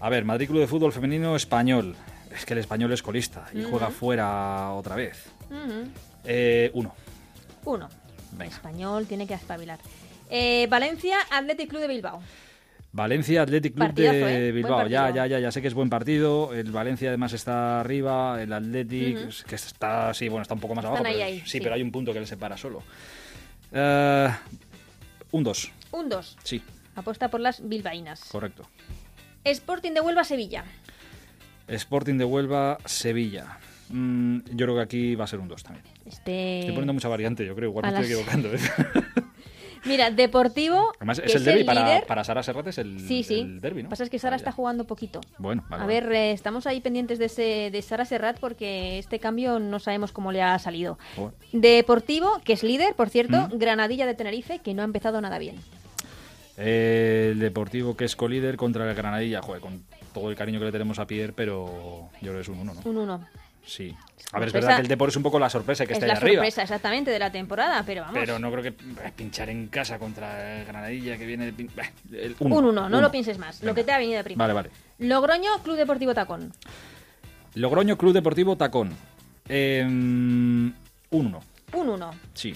A 0.00 0.08
ver, 0.10 0.24
Madrid 0.24 0.48
Club 0.48 0.60
de 0.60 0.66
Fútbol 0.66 0.92
Femenino 0.92 1.36
Español. 1.36 1.96
Es 2.34 2.44
que 2.44 2.52
el 2.54 2.58
español 2.60 2.92
es 2.92 3.02
colista 3.02 3.46
y 3.54 3.62
juega 3.62 3.90
fuera 3.90 4.72
otra 4.72 4.96
vez. 4.96 5.24
Eh, 6.24 6.70
uno. 6.74 6.94
Uno. 7.64 7.88
Venga. 8.32 8.52
Español 8.52 9.06
tiene 9.06 9.26
que 9.26 9.34
espabilar. 9.34 9.78
Eh, 10.30 10.66
Valencia 10.68 11.16
Athletic 11.30 11.68
Club 11.70 11.82
de 11.82 11.88
Bilbao. 11.88 12.20
Valencia 12.92 13.42
Athletic 13.42 13.74
Club 13.74 13.86
Partidazo, 13.88 14.16
de 14.26 14.48
¿eh? 14.48 14.52
Bilbao. 14.52 14.86
Ya, 14.86 15.10
ya, 15.10 15.26
ya, 15.26 15.38
ya 15.38 15.50
sé 15.52 15.60
que 15.62 15.68
es 15.68 15.74
buen 15.74 15.90
partido. 15.90 16.52
El 16.54 16.70
Valencia 16.72 17.08
además 17.08 17.32
está 17.32 17.80
arriba. 17.80 18.40
El 18.42 18.52
Athletic 18.52 19.44
que 19.46 19.54
está, 19.54 20.12
sí, 20.14 20.28
bueno, 20.28 20.42
está 20.42 20.54
un 20.54 20.60
poco 20.60 20.74
más 20.74 20.84
Están 20.84 20.98
abajo. 20.98 21.08
ahí, 21.08 21.14
pero- 21.14 21.26
ahí, 21.26 21.40
sí, 21.40 21.50
sí. 21.50 21.60
pero 21.60 21.74
hay 21.74 21.82
un 21.82 21.92
punto 21.92 22.12
que 22.12 22.20
le 22.20 22.26
separa 22.26 22.56
solo. 22.56 22.82
Un 25.32 25.42
2. 25.44 25.72
Un 25.92 26.08
2. 26.08 26.36
Sí, 26.44 26.62
Apuesta 26.96 27.28
por 27.28 27.40
las 27.40 27.66
bilbaínas. 27.68 28.24
correcto. 28.24 28.68
Sporting 29.44 29.92
de 29.92 30.00
Huelva 30.00 30.24
Sevilla. 30.24 30.64
Sporting 31.68 32.18
de 32.18 32.24
Huelva, 32.24 32.78
Sevilla. 32.84 33.58
Mm, 33.90 34.38
yo 34.52 34.66
creo 34.66 34.74
que 34.76 34.82
aquí 34.82 35.14
va 35.14 35.24
a 35.24 35.26
ser 35.26 35.40
un 35.40 35.48
2 35.48 35.62
también. 35.62 35.84
Este... 36.06 36.60
Estoy 36.60 36.72
poniendo 36.74 36.92
mucha 36.94 37.08
variante, 37.08 37.44
yo 37.44 37.54
creo. 37.54 37.70
Igual 37.70 37.84
me 37.84 37.88
estoy 38.00 38.04
equivocando. 38.12 38.48
¿eh? 38.52 38.58
Mira, 39.84 40.10
Deportivo. 40.10 40.92
Además, 40.96 41.20
que 41.20 41.26
es 41.26 41.34
el 41.34 41.44
derbi 41.44 41.60
el 41.60 42.02
para, 42.06 42.24
Sara 42.24 42.42
Serrat, 42.42 42.66
es 42.68 42.78
el, 42.78 43.00
Sí, 43.06 43.22
sí. 43.22 43.40
el 43.40 43.60
derbi, 43.60 43.82
¿no? 43.82 43.90
Pasa 43.90 44.04
es 44.04 44.08
que 44.08 44.18
Sara 44.18 44.34
está 44.34 44.50
jugando 44.50 44.84
poquito. 44.86 45.20
Bueno, 45.36 45.62
vale, 45.68 45.82
a 45.82 45.86
ver, 45.86 46.10
eh, 46.10 46.32
estamos 46.32 46.66
ahí 46.66 46.80
pendientes 46.80 47.18
de, 47.18 47.26
ese, 47.26 47.68
de 47.70 47.82
Sara 47.82 48.06
Serrat 48.06 48.38
porque 48.38 48.98
este 48.98 49.18
cambio 49.18 49.58
no 49.58 49.78
sabemos 49.80 50.10
cómo 50.12 50.32
le 50.32 50.40
ha 50.40 50.58
salido. 50.58 50.98
Deportivo, 51.52 52.40
que 52.44 52.54
es 52.54 52.62
líder, 52.62 52.94
por 52.94 53.10
cierto, 53.10 53.48
Mm. 53.48 53.58
Granadilla 53.58 54.06
de 54.06 54.14
Tenerife, 54.14 54.60
que 54.60 54.72
no 54.72 54.80
ha 54.82 54.84
empezado 54.86 55.20
nada 55.20 55.38
bien. 55.38 55.56
El 56.56 57.38
Deportivo 57.38 57.96
que 57.96 58.04
es 58.04 58.16
colíder 58.16 58.56
contra 58.56 58.88
el 58.88 58.96
Granadilla, 58.96 59.42
joder, 59.42 59.60
con 59.60 59.84
todo 60.14 60.30
el 60.30 60.36
cariño 60.36 60.58
que 60.60 60.64
le 60.66 60.72
tenemos 60.72 60.98
a 60.98 61.06
Pierre, 61.06 61.34
pero 61.34 62.08
yo 62.14 62.30
creo 62.30 62.34
que 62.36 62.40
es 62.40 62.48
un 62.48 62.60
1, 62.60 62.74
¿no? 62.74 62.80
Un 62.90 62.96
1. 62.96 63.28
Sí. 63.66 63.94
A 64.32 64.38
ver, 64.38 64.48
es 64.48 64.52
verdad 64.54 64.76
que 64.76 64.82
el 64.82 64.88
Depor 64.88 65.08
es 65.08 65.16
un 65.16 65.22
poco 65.22 65.38
la 65.38 65.48
sorpresa 65.48 65.86
que 65.86 65.92
Es 65.92 65.96
está 65.96 66.06
la 66.06 66.12
ahí 66.14 66.18
arriba. 66.18 66.34
sorpresa 66.42 66.62
exactamente 66.62 67.10
de 67.10 67.18
la 67.18 67.30
temporada, 67.32 67.82
pero 67.86 68.02
vamos. 68.02 68.16
Pero 68.18 68.38
no 68.38 68.50
creo 68.50 68.62
que 68.62 68.68
eh, 68.68 69.12
pinchar 69.16 69.48
en 69.48 69.68
casa 69.68 69.98
contra 69.98 70.60
el 70.60 70.66
Granadilla 70.66 71.16
que 71.16 71.24
viene 71.26 71.46
de 71.46 71.52
pin- 71.54 71.70
bah, 71.74 71.84
el 72.12 72.36
uno, 72.40 72.56
un 72.58 72.64
1, 72.66 72.72
no 72.72 72.86
uno. 72.86 73.00
lo 73.00 73.10
pienses 73.10 73.38
más. 73.38 73.60
Lo 73.60 73.66
Venga. 73.68 73.74
que 73.76 73.84
te 73.84 73.92
ha 73.92 73.98
venido 73.98 74.22
primero. 74.22 74.38
Vale, 74.42 74.52
vale. 74.54 74.70
Logroño, 74.98 75.50
Club 75.62 75.76
Deportivo 75.76 76.12
Tacón. 76.14 76.52
Logroño 77.54 77.96
Club 77.96 78.12
Deportivo 78.12 78.56
Tacón. 78.56 78.92
Eh, 79.48 79.82
un 79.86 80.74
1. 81.10 81.40
Un 81.74 81.88
1. 81.88 82.10
Sí, 82.34 82.54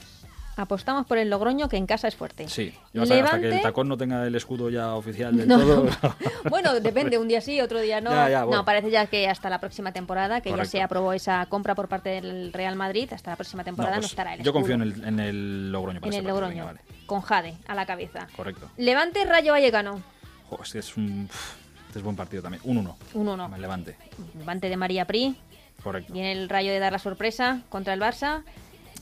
Apostamos 0.59 1.07
por 1.07 1.19
el 1.19 1.31
Logroño, 1.31 1.69
que 1.69 1.77
en 1.77 1.87
casa 1.87 2.09
es 2.09 2.17
fuerte. 2.17 2.49
sí. 2.49 2.75
Hasta, 3.01 3.15
hasta 3.15 3.39
que 3.41 3.47
el 3.47 3.51
Levante- 3.53 3.63
Tacón 3.63 3.89
no 3.89 3.97
tenga 3.97 4.27
el 4.27 4.35
escudo 4.35 4.71
ya 4.71 4.95
oficial 4.95 5.37
del 5.37 5.47
No. 5.47 5.59
todo. 5.59 5.87
Bueno, 6.51 6.79
depende, 6.81 7.17
un 7.19 7.29
día 7.29 7.41
sí, 7.41 7.61
otro 7.61 7.81
día 7.81 8.01
no. 8.01 8.11
Ya, 8.11 8.29
ya, 8.29 8.45
bueno. 8.45 8.59
No, 8.63 8.65
parece 8.65 8.91
ya 8.91 9.07
que 9.07 9.29
hasta 9.29 9.49
la 9.51 9.61
próxima 9.61 9.93
temporada, 9.93 10.41
que 10.41 10.51
Correcto. 10.51 10.65
ya 10.67 10.71
se 10.71 10.83
aprobó 10.83 11.13
esa 11.13 11.47
compra 11.47 11.75
por 11.75 11.89
parte 11.89 12.09
del 12.11 12.53
Real 12.53 12.75
Madrid, 12.75 13.13
hasta 13.13 13.31
la 13.31 13.37
próxima 13.37 13.63
temporada 13.65 13.97
no, 13.97 14.01
pues 14.01 14.11
estará 14.11 14.35
el 14.35 14.43
yo 14.43 14.53
confío 14.53 14.75
en 14.75 14.83
escudo. 14.83 15.03
el, 15.05 15.09
en 15.09 15.21
el 15.21 15.73
Logroño. 15.73 16.01
para 16.01 16.09
en 16.13 16.19
el 16.19 16.25
partido, 16.25 16.41
Logroño, 16.41 16.67
venga, 16.67 16.83
vale. 16.83 17.05
con 17.07 17.21
Jade 17.21 17.55
a 17.69 17.75
la 17.75 17.87
cabeza. 17.87 18.27
Correcto. 18.37 18.69
Levante 18.79 19.25
Rayo 19.25 19.53
Vallecano, 19.53 20.03
este 20.63 20.79
es 20.81 20.97
un 20.97 21.29
este 21.87 21.99
es 22.01 22.03
buen 22.03 22.17
partido 22.17 22.43
también. 22.43 22.63
Un 22.65 22.79
1. 22.79 22.97
un 23.15 23.29
1. 23.29 23.51
El 23.55 23.63
Levante. 23.63 23.97
Levante 24.39 24.69
de 24.69 24.77
María 24.77 25.05
Pri, 25.07 25.37
Correcto. 25.83 26.13
viene 26.13 26.33
el 26.33 26.49
Rayo 26.49 26.73
de 26.73 26.79
dar 26.81 26.93
la 26.93 26.99
sorpresa 26.99 27.61
contra 27.69 27.95
el 27.95 28.01
Barça. 28.01 28.43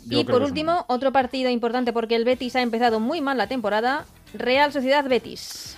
Yo 0.07 0.21
y 0.21 0.25
por 0.25 0.43
último, 0.43 0.85
otro 0.89 1.13
partido 1.13 1.51
importante 1.51 1.93
porque 1.93 2.17
el 2.17 2.25
Betis 2.25 2.55
ha 2.57 2.63
empezado 2.63 3.01
muy 3.01 3.21
mal 3.21 3.37
la 3.37 3.49
temporada. 3.49 4.05
Real 4.35 4.73
Sociedad 4.73 5.05
Betis. 5.05 5.77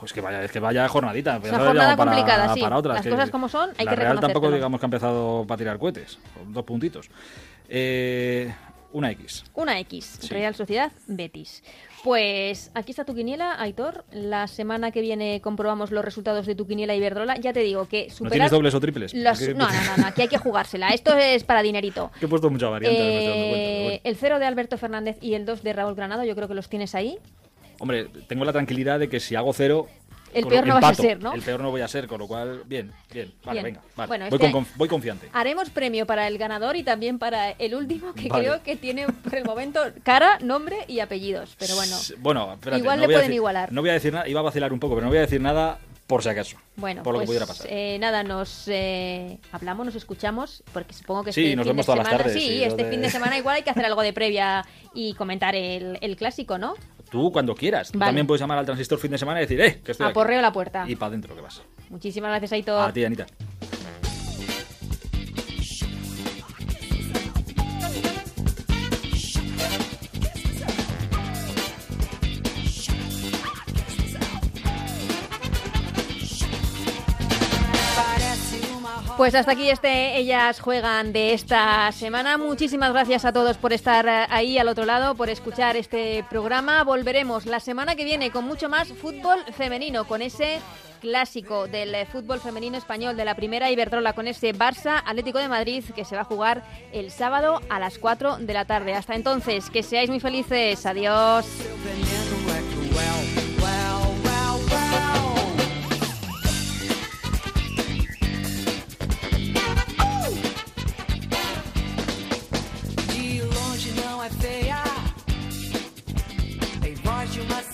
Pues 0.00 0.12
que 0.12 0.20
vaya, 0.20 0.44
es 0.44 0.52
que 0.52 0.60
vaya 0.60 0.88
jornadita. 0.88 1.40
Es 1.42 1.50
una 1.50 1.58
jornada 1.58 1.96
para, 1.96 2.10
complicada, 2.12 2.54
sí. 2.54 2.60
para 2.60 2.76
otras, 2.76 2.96
Las 2.96 3.04
que 3.04 3.10
cosas 3.10 3.30
como 3.30 3.48
son, 3.48 3.70
hay 3.76 3.84
la 3.84 3.90
que 3.90 3.96
Real 3.96 4.20
tampoco 4.20 4.50
digamos 4.50 4.80
que 4.80 4.86
ha 4.86 4.88
empezado 4.88 5.44
para 5.46 5.58
tirar 5.58 5.78
cohetes. 5.78 6.18
con 6.34 6.52
Dos 6.52 6.64
puntitos. 6.64 7.10
Eh, 7.68 8.54
una 8.92 9.10
X. 9.10 9.44
Una 9.54 9.78
X, 9.80 10.18
Sí. 10.22 10.28
Real 10.28 10.54
Sociedad 10.54 10.92
Betis. 11.06 11.62
Pues 12.04 12.70
aquí 12.74 12.92
está 12.92 13.04
tu 13.04 13.14
quiniela, 13.14 13.60
Aitor. 13.60 14.04
La 14.12 14.46
semana 14.46 14.90
que 14.92 15.00
viene 15.00 15.40
comprobamos 15.40 15.90
los 15.90 16.04
resultados 16.04 16.46
de 16.46 16.54
tu 16.54 16.66
quiniela 16.66 16.94
Iberdrola. 16.94 17.36
Ya 17.38 17.52
te 17.52 17.60
digo 17.60 17.86
que 17.88 18.06
¿No 18.08 18.14
superar... 18.14 18.32
tienes 18.32 18.50
dobles 18.50 18.74
o 18.74 18.80
triples? 18.80 19.14
No, 19.14 19.32
no, 19.54 19.68
no, 19.68 19.96
no, 19.98 20.06
aquí 20.06 20.22
hay 20.22 20.28
que 20.28 20.38
jugársela. 20.38 20.90
Esto 20.90 21.16
es 21.16 21.44
para 21.44 21.62
dinerito. 21.62 22.10
Que 22.20 22.26
he 22.26 22.28
puesto 22.28 22.48
mucha 22.50 22.68
variante, 22.68 22.98
cuenta, 22.98 23.94
Eh, 23.94 24.00
el 24.04 24.16
0 24.16 24.38
de 24.38 24.46
Alberto 24.46 24.78
Fernández 24.78 25.18
y 25.20 25.34
el 25.34 25.44
2 25.44 25.62
de 25.62 25.72
Raúl 25.72 25.94
Granado, 25.94 26.24
yo 26.24 26.34
creo 26.34 26.48
que 26.48 26.54
los 26.54 26.68
tienes 26.68 26.94
ahí. 26.94 27.18
Hombre, 27.80 28.06
tengo 28.26 28.44
la 28.44 28.52
tranquilidad 28.52 28.98
de 28.98 29.08
que 29.08 29.20
si 29.20 29.34
hago 29.36 29.52
cero. 29.52 29.86
El 30.32 30.46
peor 30.46 30.66
no 30.66 30.74
vas 30.74 30.84
a 30.84 30.94
ser, 31.02 31.22
¿no? 31.22 31.32
El 31.32 31.42
peor 31.42 31.60
no 31.60 31.70
voy 31.70 31.80
a 31.80 31.88
ser, 31.88 32.06
con 32.06 32.18
lo 32.20 32.26
cual, 32.28 32.62
bien, 32.66 32.92
bien. 33.12 33.32
Vale, 33.44 33.60
Bien. 33.62 33.74
venga. 33.74 33.82
Vale. 33.96 34.08
Bueno, 34.08 34.24
voy, 34.30 34.38
este- 34.40 34.52
con 34.52 34.66
voy 34.76 34.88
confiante. 34.88 35.28
Haremos 35.32 35.70
premio 35.70 36.06
para 36.06 36.26
el 36.28 36.38
ganador 36.38 36.76
y 36.76 36.82
también 36.82 37.18
para 37.18 37.50
el 37.52 37.74
último, 37.74 38.12
que 38.14 38.28
Vale. 38.28 38.44
creo 38.44 38.62
que 38.62 38.76
tiene 38.76 39.06
por 39.06 39.34
el 39.34 39.44
momento 39.44 39.80
cara, 40.02 40.38
nombre 40.40 40.76
y 40.88 41.00
apellidos. 41.00 41.56
Pero 41.58 41.74
bueno, 41.76 41.96
Bueno, 42.18 42.52
espérate, 42.54 42.80
Igual 42.80 42.96
no 43.00 43.06
le 43.06 43.06
pueden 43.14 43.20
decir- 43.28 43.34
igualar. 43.36 43.72
No 43.72 43.80
voy 43.80 43.90
a 43.90 43.94
decir 43.94 44.12
nada, 44.12 44.28
iba 44.28 44.40
a 44.40 44.42
vacilar 44.44 44.72
un 44.72 44.80
poco, 44.80 44.94
pero 44.94 45.04
no 45.04 45.10
voy 45.10 45.18
a 45.18 45.22
decir 45.22 45.40
nada 45.40 45.78
por 46.06 46.22
si 46.22 46.28
acaso. 46.30 46.56
Bueno, 46.76 47.02
por 47.02 47.12
lo 47.12 47.18
pues, 47.18 47.24
que 47.24 47.26
pudiera 47.28 47.46
pasar. 47.46 47.66
eh, 47.68 47.98
nada, 48.00 48.22
nos 48.22 48.64
eh, 48.68 49.38
hablamos, 49.52 49.84
nos 49.84 49.94
escuchamos, 49.94 50.62
porque 50.72 50.94
supongo 50.94 51.24
que 51.24 51.32
Sí, 51.34 51.44
este 51.44 51.56
nos 51.56 51.64
fin 51.64 51.72
vemos 51.72 51.86
de 51.86 51.92
todas 51.92 51.98
las 52.10 52.16
tardes, 52.18 52.32
sí, 52.32 52.40
sí, 52.48 52.64
este 52.64 52.84
de- 52.84 52.90
fin 52.90 53.02
de 53.02 53.10
semana 53.10 53.36
igual 53.36 53.56
hay 53.56 53.62
que 53.62 53.68
hacer 53.70 53.84
algo 53.84 54.00
de 54.02 54.12
previa 54.14 54.64
y 54.94 55.12
comentar 55.14 55.54
el, 55.54 55.98
el 56.00 56.16
clásico, 56.16 56.56
¿no? 56.56 56.74
Tú 57.10 57.32
cuando 57.32 57.54
quieras. 57.54 57.90
Tú 57.90 57.98
también 57.98 58.26
puedes 58.26 58.40
llamar 58.40 58.58
al 58.58 58.66
transistor 58.66 58.98
fin 58.98 59.10
de 59.10 59.18
semana 59.18 59.40
y 59.40 59.42
decir, 59.42 59.60
eh, 59.60 59.80
que 59.84 59.92
estoy 59.92 60.06
aquí. 60.06 60.10
Aporreo 60.12 60.42
la 60.42 60.52
puerta. 60.52 60.84
Y 60.86 60.96
para 60.96 61.08
adentro 61.08 61.34
que 61.34 61.40
vas. 61.40 61.62
Muchísimas 61.90 62.30
gracias, 62.30 62.52
Aitor. 62.52 62.88
A 62.88 62.92
ti, 62.92 63.04
Anita. 63.04 63.26
Pues 79.18 79.34
hasta 79.34 79.50
aquí 79.50 79.68
este 79.68 80.16
Ellas 80.16 80.60
Juegan 80.60 81.12
de 81.12 81.32
esta 81.32 81.90
semana. 81.90 82.38
Muchísimas 82.38 82.92
gracias 82.92 83.24
a 83.24 83.32
todos 83.32 83.56
por 83.56 83.72
estar 83.72 84.06
eh, 84.06 84.26
ahí 84.30 84.58
al 84.58 84.68
otro 84.68 84.84
lado, 84.84 85.16
por 85.16 85.28
escuchar 85.28 85.76
este 85.76 86.24
programa. 86.30 86.84
Volveremos 86.84 87.44
la 87.44 87.58
semana 87.58 87.96
que 87.96 88.04
viene 88.04 88.30
con 88.30 88.44
mucho 88.44 88.68
más 88.68 88.86
fútbol 88.92 89.40
femenino, 89.54 90.06
con 90.06 90.22
ese 90.22 90.60
clásico 91.00 91.66
del 91.66 92.06
fútbol 92.06 92.38
femenino 92.38 92.78
español 92.78 93.16
de 93.16 93.24
la 93.24 93.34
primera 93.34 93.72
Iberdrola, 93.72 94.12
con 94.12 94.28
ese 94.28 94.54
Barça 94.54 95.02
Atlético 95.04 95.40
de 95.40 95.48
Madrid 95.48 95.82
que 95.96 96.04
se 96.04 96.14
va 96.14 96.22
a 96.22 96.24
jugar 96.24 96.62
el 96.92 97.10
sábado 97.10 97.60
a 97.70 97.80
las 97.80 97.98
4 97.98 98.36
de 98.38 98.54
la 98.54 98.66
tarde. 98.66 98.94
Hasta 98.94 99.16
entonces, 99.16 99.68
que 99.68 99.82
seáis 99.82 100.10
muy 100.10 100.20
felices. 100.20 100.86
Adiós. 100.86 101.44